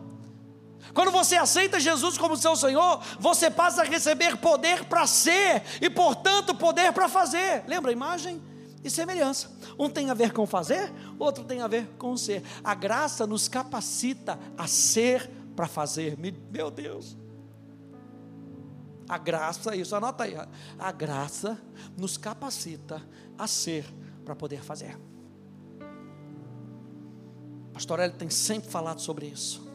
Quando 0.92 1.10
você 1.10 1.36
aceita 1.36 1.80
Jesus 1.80 2.18
como 2.18 2.36
seu 2.36 2.54
Senhor, 2.56 3.00
você 3.18 3.50
passa 3.50 3.82
a 3.82 3.84
receber 3.84 4.36
poder 4.36 4.84
para 4.84 5.06
ser 5.06 5.62
e, 5.80 5.88
portanto, 5.88 6.54
poder 6.54 6.92
para 6.92 7.08
fazer. 7.08 7.64
Lembra 7.66 7.92
imagem 7.92 8.42
e 8.82 8.90
semelhança? 8.90 9.50
Um 9.78 9.88
tem 9.88 10.10
a 10.10 10.14
ver 10.14 10.32
com 10.32 10.46
fazer, 10.46 10.92
outro 11.18 11.44
tem 11.44 11.60
a 11.60 11.66
ver 11.66 11.88
com 11.98 12.16
ser. 12.16 12.42
A 12.62 12.74
graça 12.74 13.26
nos 13.26 13.48
capacita 13.48 14.38
a 14.56 14.66
ser 14.66 15.30
para 15.54 15.66
fazer. 15.66 16.16
Meu 16.50 16.70
Deus. 16.70 17.16
A 19.08 19.18
graça, 19.18 19.76
isso 19.76 19.94
anota 19.94 20.24
aí. 20.24 20.34
A 20.78 20.92
graça 20.92 21.60
nos 21.96 22.16
capacita 22.16 23.02
a 23.36 23.46
ser 23.46 23.84
para 24.24 24.34
poder 24.34 24.62
fazer. 24.62 24.98
Pastor 27.72 27.98
Hélio 27.98 28.16
tem 28.16 28.30
sempre 28.30 28.70
falado 28.70 29.00
sobre 29.00 29.26
isso. 29.26 29.73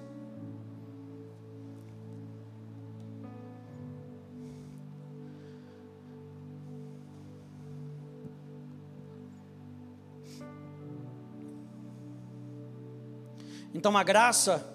Então 13.73 13.95
a 13.97 14.03
graça, 14.03 14.65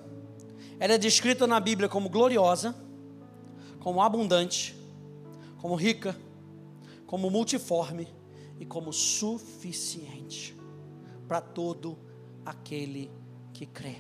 ela 0.79 0.95
é 0.95 0.99
descrita 0.99 1.47
na 1.47 1.59
Bíblia 1.59 1.89
como 1.89 2.09
gloriosa, 2.09 2.75
como 3.81 4.01
abundante, 4.01 4.77
como 5.59 5.75
rica, 5.75 6.17
como 7.07 7.31
multiforme 7.31 8.09
e 8.59 8.65
como 8.65 8.93
suficiente 8.93 10.57
para 11.27 11.41
todo 11.41 11.99
aquele 12.45 13.11
que 13.53 13.67
crê. 13.67 13.97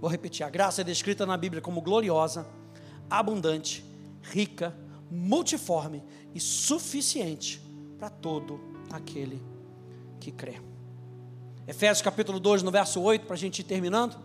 Vou 0.00 0.10
repetir: 0.10 0.44
a 0.44 0.50
graça 0.50 0.80
é 0.80 0.84
descrita 0.84 1.24
na 1.24 1.36
Bíblia 1.36 1.62
como 1.62 1.80
gloriosa, 1.80 2.46
abundante, 3.08 3.84
rica, 4.22 4.76
multiforme 5.10 6.02
e 6.34 6.40
suficiente 6.40 7.60
para 7.98 8.10
todo 8.10 8.60
aquele 8.90 9.42
que 10.18 10.32
crê. 10.32 10.71
Efésios 11.66 12.02
capítulo 12.02 12.40
2, 12.40 12.62
no 12.62 12.70
verso 12.70 13.00
8, 13.00 13.26
para 13.26 13.34
a 13.34 13.38
gente 13.38 13.60
ir 13.60 13.64
terminando, 13.64 14.16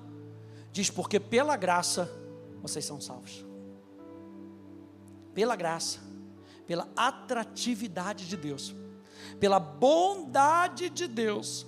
diz: 0.71 0.89
Porque 0.89 1.19
pela 1.19 1.55
graça 1.55 2.11
vocês 2.61 2.83
são 2.83 2.99
salvos. 2.99 3.45
Pela 5.33 5.55
graça, 5.55 5.99
pela 6.65 6.87
atratividade 6.95 8.27
de 8.27 8.35
Deus 8.35 8.75
pela 9.39 9.59
bondade 9.59 10.89
de 10.89 11.07
Deus, 11.07 11.65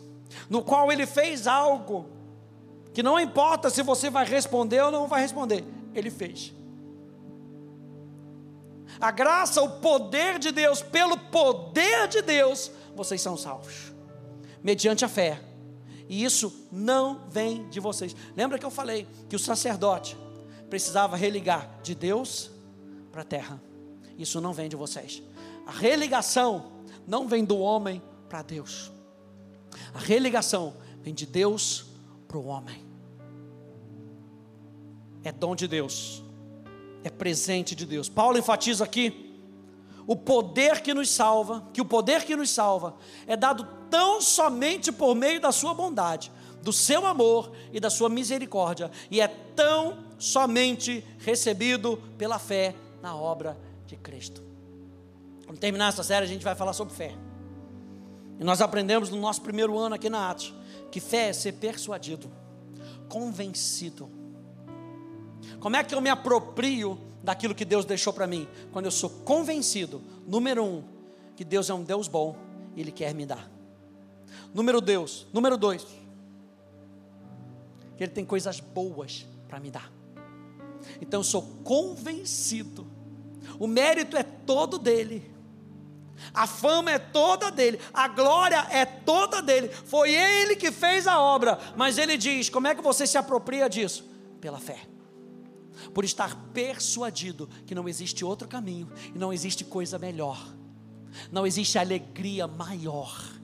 no 0.50 0.64
qual 0.64 0.92
Ele 0.92 1.06
fez 1.06 1.48
algo, 1.48 2.10
que 2.94 3.04
não 3.04 3.20
importa 3.20 3.70
se 3.70 3.84
você 3.84 4.10
vai 4.10 4.26
responder 4.26 4.82
ou 4.82 4.92
não 4.92 5.08
vai 5.08 5.22
responder, 5.22 5.64
Ele 5.94 6.10
fez. 6.10 6.54
A 9.00 9.12
graça, 9.12 9.62
o 9.62 9.80
poder 9.80 10.40
de 10.40 10.52
Deus, 10.52 10.82
pelo 10.82 11.18
poder 11.18 12.08
de 12.08 12.22
Deus, 12.22 12.72
vocês 12.96 13.22
são 13.22 13.38
salvos, 13.38 13.94
mediante 14.64 15.06
a 15.06 15.08
fé. 15.08 15.40
E 16.10 16.24
isso 16.24 16.68
não 16.72 17.30
vem 17.30 17.70
de 17.70 17.80
vocês. 17.80 18.16
Lembra 18.36 18.58
que 18.58 18.66
eu 18.66 18.72
falei 18.72 19.08
que 19.30 19.36
o 19.36 19.40
sacerdote 19.40 20.18
precisava 20.68 21.16
religar 21.16 21.80
de 21.84 21.94
Deus 21.94 22.50
para 23.12 23.22
a 23.22 23.26
terra. 23.26 23.62
Isso 24.18 24.42
não 24.42 24.52
vem 24.52 24.68
de 24.68 24.76
vocês. 24.76 25.22
A 25.68 25.72
religação 25.72 26.72
não 27.08 27.28
vem 27.28 27.46
do 27.46 27.60
homem 27.60 28.02
para 28.28 28.42
Deus. 28.42 28.92
A 29.94 30.00
religação 30.00 30.76
vem 31.04 31.14
de 31.14 31.28
Deus 31.28 31.86
para 32.28 32.38
o 32.38 32.46
homem. 32.48 32.84
É 35.24 35.32
dom 35.32 35.56
de 35.56 35.68
Deus, 35.68 36.24
é 37.04 37.10
presente 37.10 37.76
de 37.76 37.86
Deus. 37.86 38.10
Paulo 38.10 38.38
enfatiza 38.38 38.84
aqui 38.84 39.36
o 40.08 40.16
poder 40.16 40.82
que 40.82 40.92
nos 40.92 41.10
salva, 41.12 41.68
que 41.72 41.82
o 41.82 41.86
poder 41.86 42.24
que 42.24 42.36
nos 42.36 42.50
salva 42.50 42.96
é 43.28 43.38
dado 43.38 43.79
tão 43.90 44.22
somente 44.22 44.92
por 44.92 45.16
meio 45.16 45.40
da 45.40 45.52
sua 45.52 45.74
bondade, 45.74 46.32
do 46.62 46.74
seu 46.74 47.06
amor 47.06 47.52
e 47.72 47.80
da 47.80 47.90
sua 47.90 48.10
misericórdia, 48.10 48.92
e 49.10 49.22
é 49.22 49.28
tão 49.28 49.98
somente 50.18 51.04
recebido 51.20 51.98
pela 52.18 52.38
fé 52.38 52.76
na 53.02 53.16
obra 53.16 53.58
de 53.86 53.96
Cristo. 53.96 54.44
Quando 55.46 55.58
terminar 55.58 55.90
essa 55.90 56.04
série, 56.04 56.26
a 56.26 56.28
gente 56.28 56.44
vai 56.44 56.56
falar 56.56 56.74
sobre 56.74 56.94
fé. 56.94 57.16
E 58.40 58.44
nós 58.44 58.62
aprendemos 58.62 59.10
no 59.10 59.18
nosso 59.18 59.42
primeiro 59.42 59.78
ano 59.78 59.96
aqui 59.96 60.10
na 60.10 60.30
Atos 60.30 60.54
que 60.90 61.00
fé 61.00 61.30
é 61.30 61.34
ser 61.34 61.54
persuadido, 61.54 62.30
convencido. 63.08 64.10
Como 65.60 65.76
é 65.76 65.84
que 65.84 65.94
eu 65.94 66.02
me 66.02 66.10
aproprio 66.10 67.00
daquilo 67.24 67.54
que 67.54 67.66
Deus 67.66 67.86
deixou 67.86 68.12
para 68.12 68.28
mim? 68.28 68.48
Quando 68.72 68.86
eu 68.86 68.92
sou 68.92 69.10
convencido, 69.10 70.02
número 70.28 70.64
um, 70.64 70.84
que 71.36 71.44
Deus 71.44 71.70
é 71.70 71.74
um 71.74 71.84
Deus 71.84 72.08
bom 72.08 72.36
Ele 72.76 72.92
quer 72.92 73.14
me 73.14 73.26
dar. 73.26 73.59
Número 74.54 74.82
Deus, 74.82 75.28
número 75.32 75.58
dois, 75.58 75.86
Ele 78.00 78.12
tem 78.12 78.26
coisas 78.26 78.60
boas 78.60 79.26
para 79.48 79.60
me 79.60 79.70
dar. 79.70 79.92
Então 81.02 81.20
eu 81.20 81.24
sou 81.24 81.42
convencido. 81.64 82.88
O 83.60 83.68
mérito 83.68 84.18
é 84.18 84.24
todo 84.24 84.80
dele. 84.80 85.30
A 86.34 86.46
fama 86.46 86.92
é 86.92 87.00
toda 87.00 87.50
dele, 87.50 87.80
a 87.94 88.08
glória 88.08 88.68
é 88.70 88.86
toda 88.86 89.42
dele. 89.42 89.70
Foi 89.70 90.14
ele 90.14 90.56
que 90.56 90.70
fez 90.70 91.08
a 91.08 91.20
obra, 91.20 91.58
mas 91.78 91.98
ele 91.98 92.18
diz: 92.18 92.50
como 92.50 92.68
é 92.68 92.76
que 92.76 92.82
você 92.82 93.08
se 93.08 93.18
apropria 93.18 93.70
disso? 93.70 94.06
Pela 94.42 94.60
fé. 94.60 94.80
Por 95.94 96.04
estar 96.04 96.36
persuadido 96.54 97.50
que 97.66 97.74
não 97.74 97.88
existe 97.88 98.26
outro 98.26 98.50
caminho 98.50 98.92
e 99.16 99.18
não 99.18 99.32
existe 99.32 99.64
coisa 99.64 99.98
melhor. 99.98 100.54
Não 101.32 101.48
existe 101.48 101.78
alegria 101.78 102.48
maior 102.48 103.39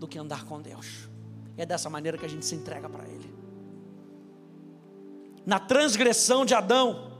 do 0.00 0.08
que 0.08 0.18
andar 0.18 0.44
com 0.44 0.60
Deus. 0.60 1.08
É 1.56 1.64
dessa 1.64 1.88
maneira 1.88 2.18
que 2.18 2.26
a 2.26 2.28
gente 2.28 2.44
se 2.44 2.56
entrega 2.56 2.88
para 2.88 3.04
ele. 3.04 3.32
Na 5.46 5.60
transgressão 5.60 6.44
de 6.44 6.54
Adão, 6.54 7.12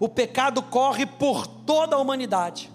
o 0.00 0.08
pecado 0.08 0.60
corre 0.62 1.06
por 1.06 1.46
toda 1.46 1.94
a 1.94 1.98
humanidade 2.00 2.72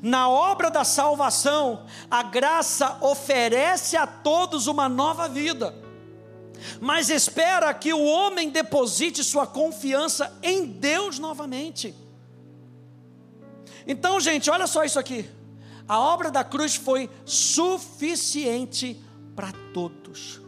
na 0.00 0.28
obra 0.28 0.70
da 0.70 0.84
salvação, 0.84 1.86
a 2.10 2.22
graça 2.22 2.98
oferece 3.00 3.96
a 3.96 4.06
todos 4.06 4.66
uma 4.66 4.88
nova 4.88 5.28
vida, 5.28 5.74
mas 6.80 7.10
espera 7.10 7.72
que 7.74 7.92
o 7.92 8.04
homem 8.04 8.50
deposite 8.50 9.24
sua 9.24 9.46
confiança 9.46 10.36
em 10.42 10.66
Deus 10.66 11.18
novamente. 11.18 11.94
Então, 13.86 14.20
gente, 14.20 14.50
olha 14.50 14.66
só 14.66 14.84
isso 14.84 14.98
aqui. 14.98 15.28
A 15.92 16.00
obra 16.00 16.30
da 16.30 16.42
cruz 16.42 16.74
foi 16.74 17.10
suficiente 17.26 18.98
para 19.36 19.52
todos. 19.74 20.40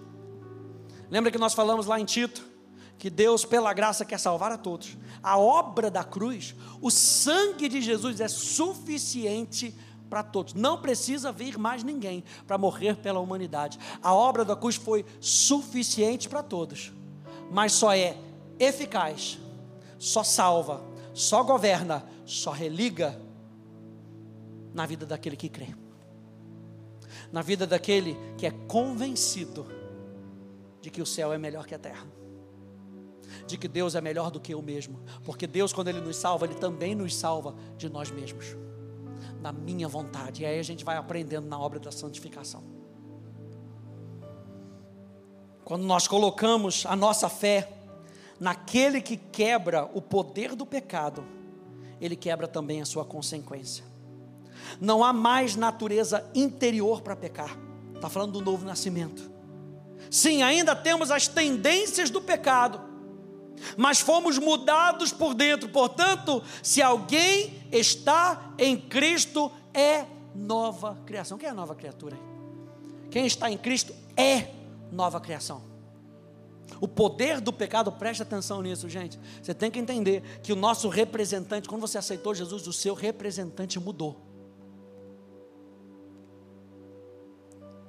Lembra 1.10 1.30
que 1.30 1.36
nós 1.36 1.52
falamos 1.52 1.84
lá 1.84 2.00
em 2.00 2.06
Tito 2.06 2.42
que 2.96 3.10
Deus, 3.10 3.44
pela 3.44 3.74
graça, 3.74 4.06
quer 4.06 4.18
salvar 4.18 4.52
a 4.52 4.56
todos 4.56 4.96
a 5.22 5.38
obra 5.38 5.90
da 5.90 6.02
cruz, 6.02 6.54
o 6.80 6.90
sangue 6.90 7.68
de 7.68 7.82
Jesus 7.82 8.20
é 8.20 8.28
suficiente 8.28 9.74
para 10.08 10.22
todos. 10.22 10.54
Não 10.54 10.80
precisa 10.80 11.30
vir 11.30 11.58
mais 11.58 11.82
ninguém 11.82 12.24
para 12.46 12.56
morrer 12.56 12.96
pela 12.96 13.20
humanidade. 13.20 13.78
A 14.02 14.14
obra 14.14 14.46
da 14.46 14.54
cruz 14.56 14.76
foi 14.76 15.04
suficiente 15.20 16.26
para 16.26 16.42
todos, 16.42 16.90
mas 17.50 17.72
só 17.72 17.94
é 17.94 18.16
eficaz, 18.58 19.38
só 19.98 20.22
salva, 20.22 20.82
só 21.14 21.42
governa, 21.42 22.02
só 22.24 22.50
religa 22.50 23.23
na 24.74 24.84
vida 24.84 25.06
daquele 25.06 25.36
que 25.36 25.48
crê. 25.48 25.74
Na 27.32 27.40
vida 27.40 27.66
daquele 27.66 28.16
que 28.36 28.46
é 28.46 28.50
convencido 28.50 29.66
de 30.82 30.90
que 30.90 31.00
o 31.00 31.06
céu 31.06 31.32
é 31.32 31.38
melhor 31.38 31.66
que 31.66 31.74
a 31.74 31.78
terra 31.78 32.04
de 33.46 33.58
que 33.58 33.68
Deus 33.68 33.94
é 33.94 34.00
melhor 34.00 34.30
do 34.30 34.40
que 34.40 34.54
eu 34.54 34.62
mesmo, 34.62 35.00
porque 35.24 35.46
Deus, 35.46 35.72
quando 35.72 35.88
Ele 35.88 36.00
nos 36.00 36.16
salva, 36.16 36.46
Ele 36.46 36.54
também 36.54 36.94
nos 36.94 37.14
salva 37.14 37.54
de 37.76 37.88
nós 37.88 38.10
mesmos, 38.10 38.56
na 39.40 39.52
minha 39.52 39.88
vontade, 39.88 40.42
e 40.42 40.46
aí 40.46 40.58
a 40.58 40.62
gente 40.62 40.84
vai 40.84 40.96
aprendendo 40.96 41.46
na 41.46 41.58
obra 41.58 41.78
da 41.78 41.92
santificação. 41.92 42.62
Quando 45.64 45.84
nós 45.84 46.06
colocamos 46.06 46.84
a 46.86 46.94
nossa 46.94 47.28
fé 47.28 47.72
naquele 48.38 49.00
que 49.00 49.16
quebra 49.16 49.88
o 49.94 50.00
poder 50.00 50.54
do 50.54 50.66
pecado, 50.66 51.24
ele 52.00 52.16
quebra 52.16 52.46
também 52.46 52.82
a 52.82 52.84
sua 52.84 53.04
consequência. 53.04 53.84
Não 54.80 55.04
há 55.04 55.12
mais 55.12 55.56
natureza 55.56 56.28
interior 56.34 57.00
para 57.00 57.16
pecar. 57.16 57.58
Está 57.94 58.08
falando 58.08 58.32
do 58.32 58.40
novo 58.42 58.64
nascimento. 58.64 59.30
Sim, 60.10 60.42
ainda 60.42 60.76
temos 60.76 61.10
as 61.10 61.26
tendências 61.26 62.10
do 62.10 62.20
pecado, 62.20 62.80
mas 63.76 64.00
fomos 64.00 64.38
mudados 64.38 65.12
por 65.12 65.34
dentro. 65.34 65.68
Portanto, 65.68 66.42
se 66.62 66.82
alguém 66.82 67.62
está 67.72 68.54
em 68.58 68.76
Cristo, 68.76 69.50
é 69.72 70.04
nova 70.34 70.98
criação. 71.06 71.38
Quem 71.38 71.48
é 71.48 71.52
nova 71.52 71.74
criatura? 71.74 72.16
Quem 73.10 73.26
está 73.26 73.50
em 73.50 73.56
Cristo 73.56 73.94
é 74.16 74.48
nova 74.90 75.20
criação. 75.20 75.62
O 76.80 76.88
poder 76.88 77.40
do 77.40 77.52
pecado, 77.52 77.92
preste 77.92 78.22
atenção 78.22 78.62
nisso, 78.62 78.88
gente. 78.88 79.18
Você 79.42 79.54
tem 79.54 79.70
que 79.70 79.78
entender 79.78 80.22
que 80.42 80.52
o 80.52 80.56
nosso 80.56 80.88
representante, 80.88 81.68
quando 81.68 81.80
você 81.80 81.98
aceitou 81.98 82.34
Jesus, 82.34 82.66
o 82.66 82.72
seu 82.72 82.94
representante 82.94 83.78
mudou. 83.78 84.20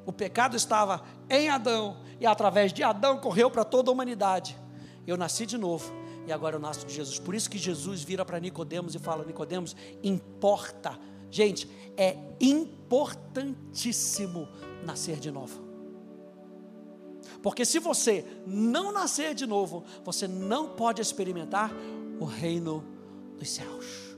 O 0.05 0.13
pecado 0.13 0.55
estava 0.55 1.03
em 1.29 1.49
Adão, 1.49 1.97
e 2.19 2.25
através 2.25 2.71
de 2.71 2.83
Adão 2.83 3.17
correu 3.17 3.49
para 3.49 3.63
toda 3.63 3.89
a 3.89 3.93
humanidade. 3.93 4.57
Eu 5.05 5.17
nasci 5.17 5.45
de 5.45 5.57
novo 5.57 5.91
e 6.27 6.31
agora 6.31 6.55
eu 6.55 6.59
nasço 6.59 6.85
de 6.85 6.93
Jesus. 6.93 7.19
Por 7.19 7.35
isso 7.35 7.49
que 7.49 7.57
Jesus 7.57 8.03
vira 8.03 8.25
para 8.25 8.39
Nicodemos 8.39 8.95
e 8.95 8.99
fala: 8.99 9.25
Nicodemos, 9.25 9.75
importa. 10.03 10.97
Gente, 11.29 11.69
é 11.97 12.17
importantíssimo 12.39 14.47
nascer 14.83 15.19
de 15.19 15.31
novo. 15.31 15.63
Porque 17.41 17.65
se 17.65 17.79
você 17.79 18.25
não 18.45 18.91
nascer 18.91 19.35
de 19.35 19.45
novo, 19.45 19.83
você 20.03 20.27
não 20.27 20.69
pode 20.69 21.01
experimentar 21.01 21.71
o 22.19 22.25
reino 22.25 22.83
dos 23.37 23.51
céus. 23.51 24.15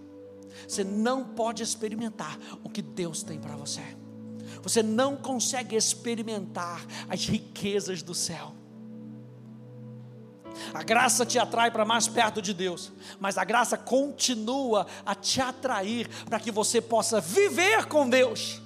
Você 0.68 0.84
não 0.84 1.24
pode 1.24 1.64
experimentar 1.64 2.38
o 2.64 2.70
que 2.70 2.82
Deus 2.82 3.24
tem 3.24 3.40
para 3.40 3.56
você. 3.56 3.82
Você 4.68 4.84
não 4.84 5.16
consegue 5.16 5.78
experimentar 5.78 6.86
as 7.08 7.26
riquezas 7.26 8.04
do 8.04 8.14
céu. 8.14 8.52
A 10.74 10.84
graça 10.84 11.26
te 11.26 11.40
atrai 11.40 11.72
para 11.72 11.86
mais 11.86 12.10
perto 12.10 12.42
de 12.42 12.54
Deus, 12.54 12.92
mas 13.18 13.38
a 13.38 13.46
graça 13.46 13.78
continua 13.78 14.86
a 15.06 15.16
te 15.16 15.40
atrair 15.40 16.10
para 16.26 16.38
que 16.38 16.52
você 16.52 16.82
possa 16.82 17.22
viver 17.22 17.86
com 17.86 18.10
Deus. 18.10 18.62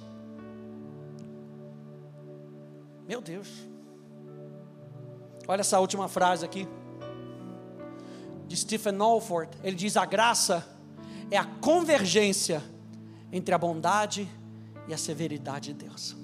Meu 3.06 3.20
Deus. 3.20 3.46
Olha 5.46 5.60
essa 5.60 5.78
última 5.78 6.08
frase 6.08 6.44
aqui. 6.44 6.66
De 8.48 8.56
Stephen 8.56 8.98
Alford, 8.98 9.56
ele 9.62 9.76
diz: 9.76 9.96
a 9.96 10.04
graça 10.04 10.66
é 11.30 11.36
a 11.36 11.44
convergência 11.44 12.60
entre 13.30 13.54
a 13.54 13.58
bondade 13.58 14.28
e 14.88 14.94
a 14.94 14.98
severidade 14.98 15.72
de 15.72 15.84
Deus. 15.84 16.16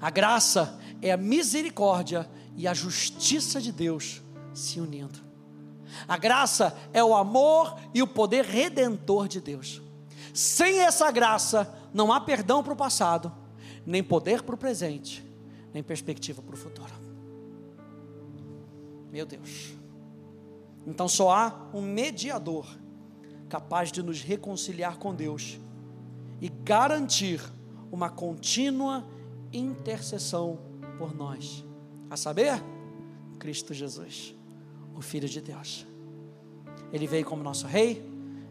A 0.00 0.10
graça 0.10 0.78
é 1.00 1.12
a 1.12 1.16
misericórdia 1.16 2.28
e 2.56 2.66
a 2.66 2.74
justiça 2.74 3.60
de 3.60 3.72
Deus 3.72 4.20
se 4.52 4.80
unindo. 4.80 5.18
A 6.06 6.16
graça 6.16 6.76
é 6.92 7.02
o 7.02 7.14
amor 7.14 7.76
e 7.94 8.02
o 8.02 8.06
poder 8.06 8.44
redentor 8.44 9.28
de 9.28 9.40
Deus. 9.40 9.80
Sem 10.32 10.80
essa 10.80 11.10
graça, 11.10 11.72
não 11.92 12.12
há 12.12 12.20
perdão 12.20 12.62
para 12.62 12.72
o 12.72 12.76
passado, 12.76 13.32
nem 13.84 14.02
poder 14.02 14.42
para 14.42 14.54
o 14.54 14.58
presente, 14.58 15.24
nem 15.72 15.82
perspectiva 15.82 16.42
para 16.42 16.54
o 16.54 16.58
futuro. 16.58 16.92
Meu 19.10 19.26
Deus. 19.26 19.74
Então 20.86 21.08
só 21.08 21.32
há 21.32 21.68
um 21.74 21.82
mediador 21.82 22.66
capaz 23.48 23.90
de 23.90 24.02
nos 24.02 24.22
reconciliar 24.22 24.96
com 24.96 25.14
Deus 25.14 25.58
e 26.40 26.48
garantir 26.48 27.40
uma 27.90 28.08
contínua 28.08 29.06
intercessão 29.52 30.58
por 30.96 31.14
nós. 31.14 31.64
A 32.08 32.16
saber, 32.16 32.62
Cristo 33.38 33.74
Jesus, 33.74 34.34
o 34.94 35.00
Filho 35.00 35.28
de 35.28 35.40
Deus. 35.40 35.86
Ele 36.92 37.06
veio 37.06 37.24
como 37.24 37.42
nosso 37.42 37.66
rei, 37.66 38.04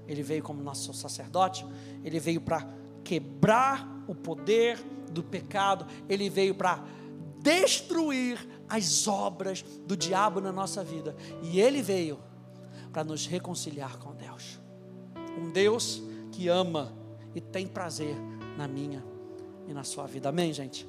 ele 0.07 0.23
veio 0.23 0.41
como 0.41 0.61
nosso 0.63 0.93
sacerdote, 0.93 1.65
ele 2.03 2.19
veio 2.19 2.41
para 2.41 2.67
quebrar 3.03 4.03
o 4.07 4.15
poder 4.15 4.79
do 5.11 5.23
pecado, 5.23 5.85
ele 6.07 6.29
veio 6.29 6.55
para 6.55 6.83
destruir 7.41 8.37
as 8.67 9.07
obras 9.07 9.63
do 9.85 9.95
diabo 9.95 10.39
na 10.41 10.51
nossa 10.51 10.83
vida, 10.83 11.15
e 11.41 11.59
ele 11.59 11.81
veio 11.81 12.19
para 12.91 13.03
nos 13.03 13.25
reconciliar 13.25 13.97
com 13.97 14.15
Deus. 14.15 14.59
Um 15.37 15.51
Deus 15.51 16.01
que 16.31 16.47
ama 16.47 16.93
e 17.35 17.41
tem 17.41 17.67
prazer 17.67 18.15
na 18.57 18.67
minha 18.67 19.03
e 19.67 19.73
na 19.73 19.83
sua 19.83 20.05
vida. 20.07 20.29
Amém, 20.29 20.51
gente? 20.53 20.87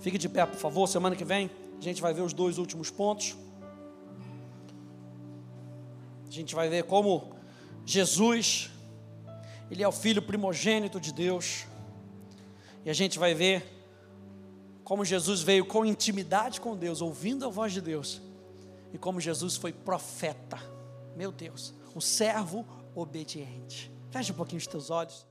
Fique 0.00 0.18
de 0.18 0.28
pé, 0.28 0.44
por 0.46 0.58
favor. 0.58 0.86
Semana 0.86 1.14
que 1.16 1.24
vem 1.24 1.50
a 1.78 1.84
gente 1.84 2.00
vai 2.00 2.14
ver 2.14 2.22
os 2.22 2.32
dois 2.32 2.58
últimos 2.58 2.90
pontos. 2.90 3.36
A 6.28 6.30
gente 6.30 6.54
vai 6.54 6.68
ver 6.68 6.84
como 6.84 7.34
Jesus, 7.84 8.70
Ele 9.68 9.82
é 9.82 9.88
o 9.88 9.92
Filho 9.92 10.22
primogênito 10.22 11.00
de 11.00 11.12
Deus. 11.12 11.66
E 12.84 12.90
a 12.90 12.92
gente 12.92 13.18
vai 13.18 13.34
ver 13.34 13.64
como 14.84 15.04
Jesus 15.04 15.42
veio 15.42 15.64
com 15.66 15.84
intimidade 15.84 16.60
com 16.60 16.76
Deus, 16.76 17.00
ouvindo 17.00 17.46
a 17.46 17.48
voz 17.48 17.72
de 17.72 17.80
Deus. 17.80 18.22
E 18.92 18.98
como 18.98 19.20
Jesus 19.20 19.56
foi 19.56 19.72
profeta. 19.72 20.58
Meu 21.16 21.32
Deus, 21.32 21.74
um 21.96 22.00
servo 22.00 22.64
obediente. 22.94 23.90
Feche 24.10 24.30
um 24.30 24.36
pouquinho 24.36 24.58
os 24.58 24.66
teus 24.68 24.88
olhos. 24.88 25.26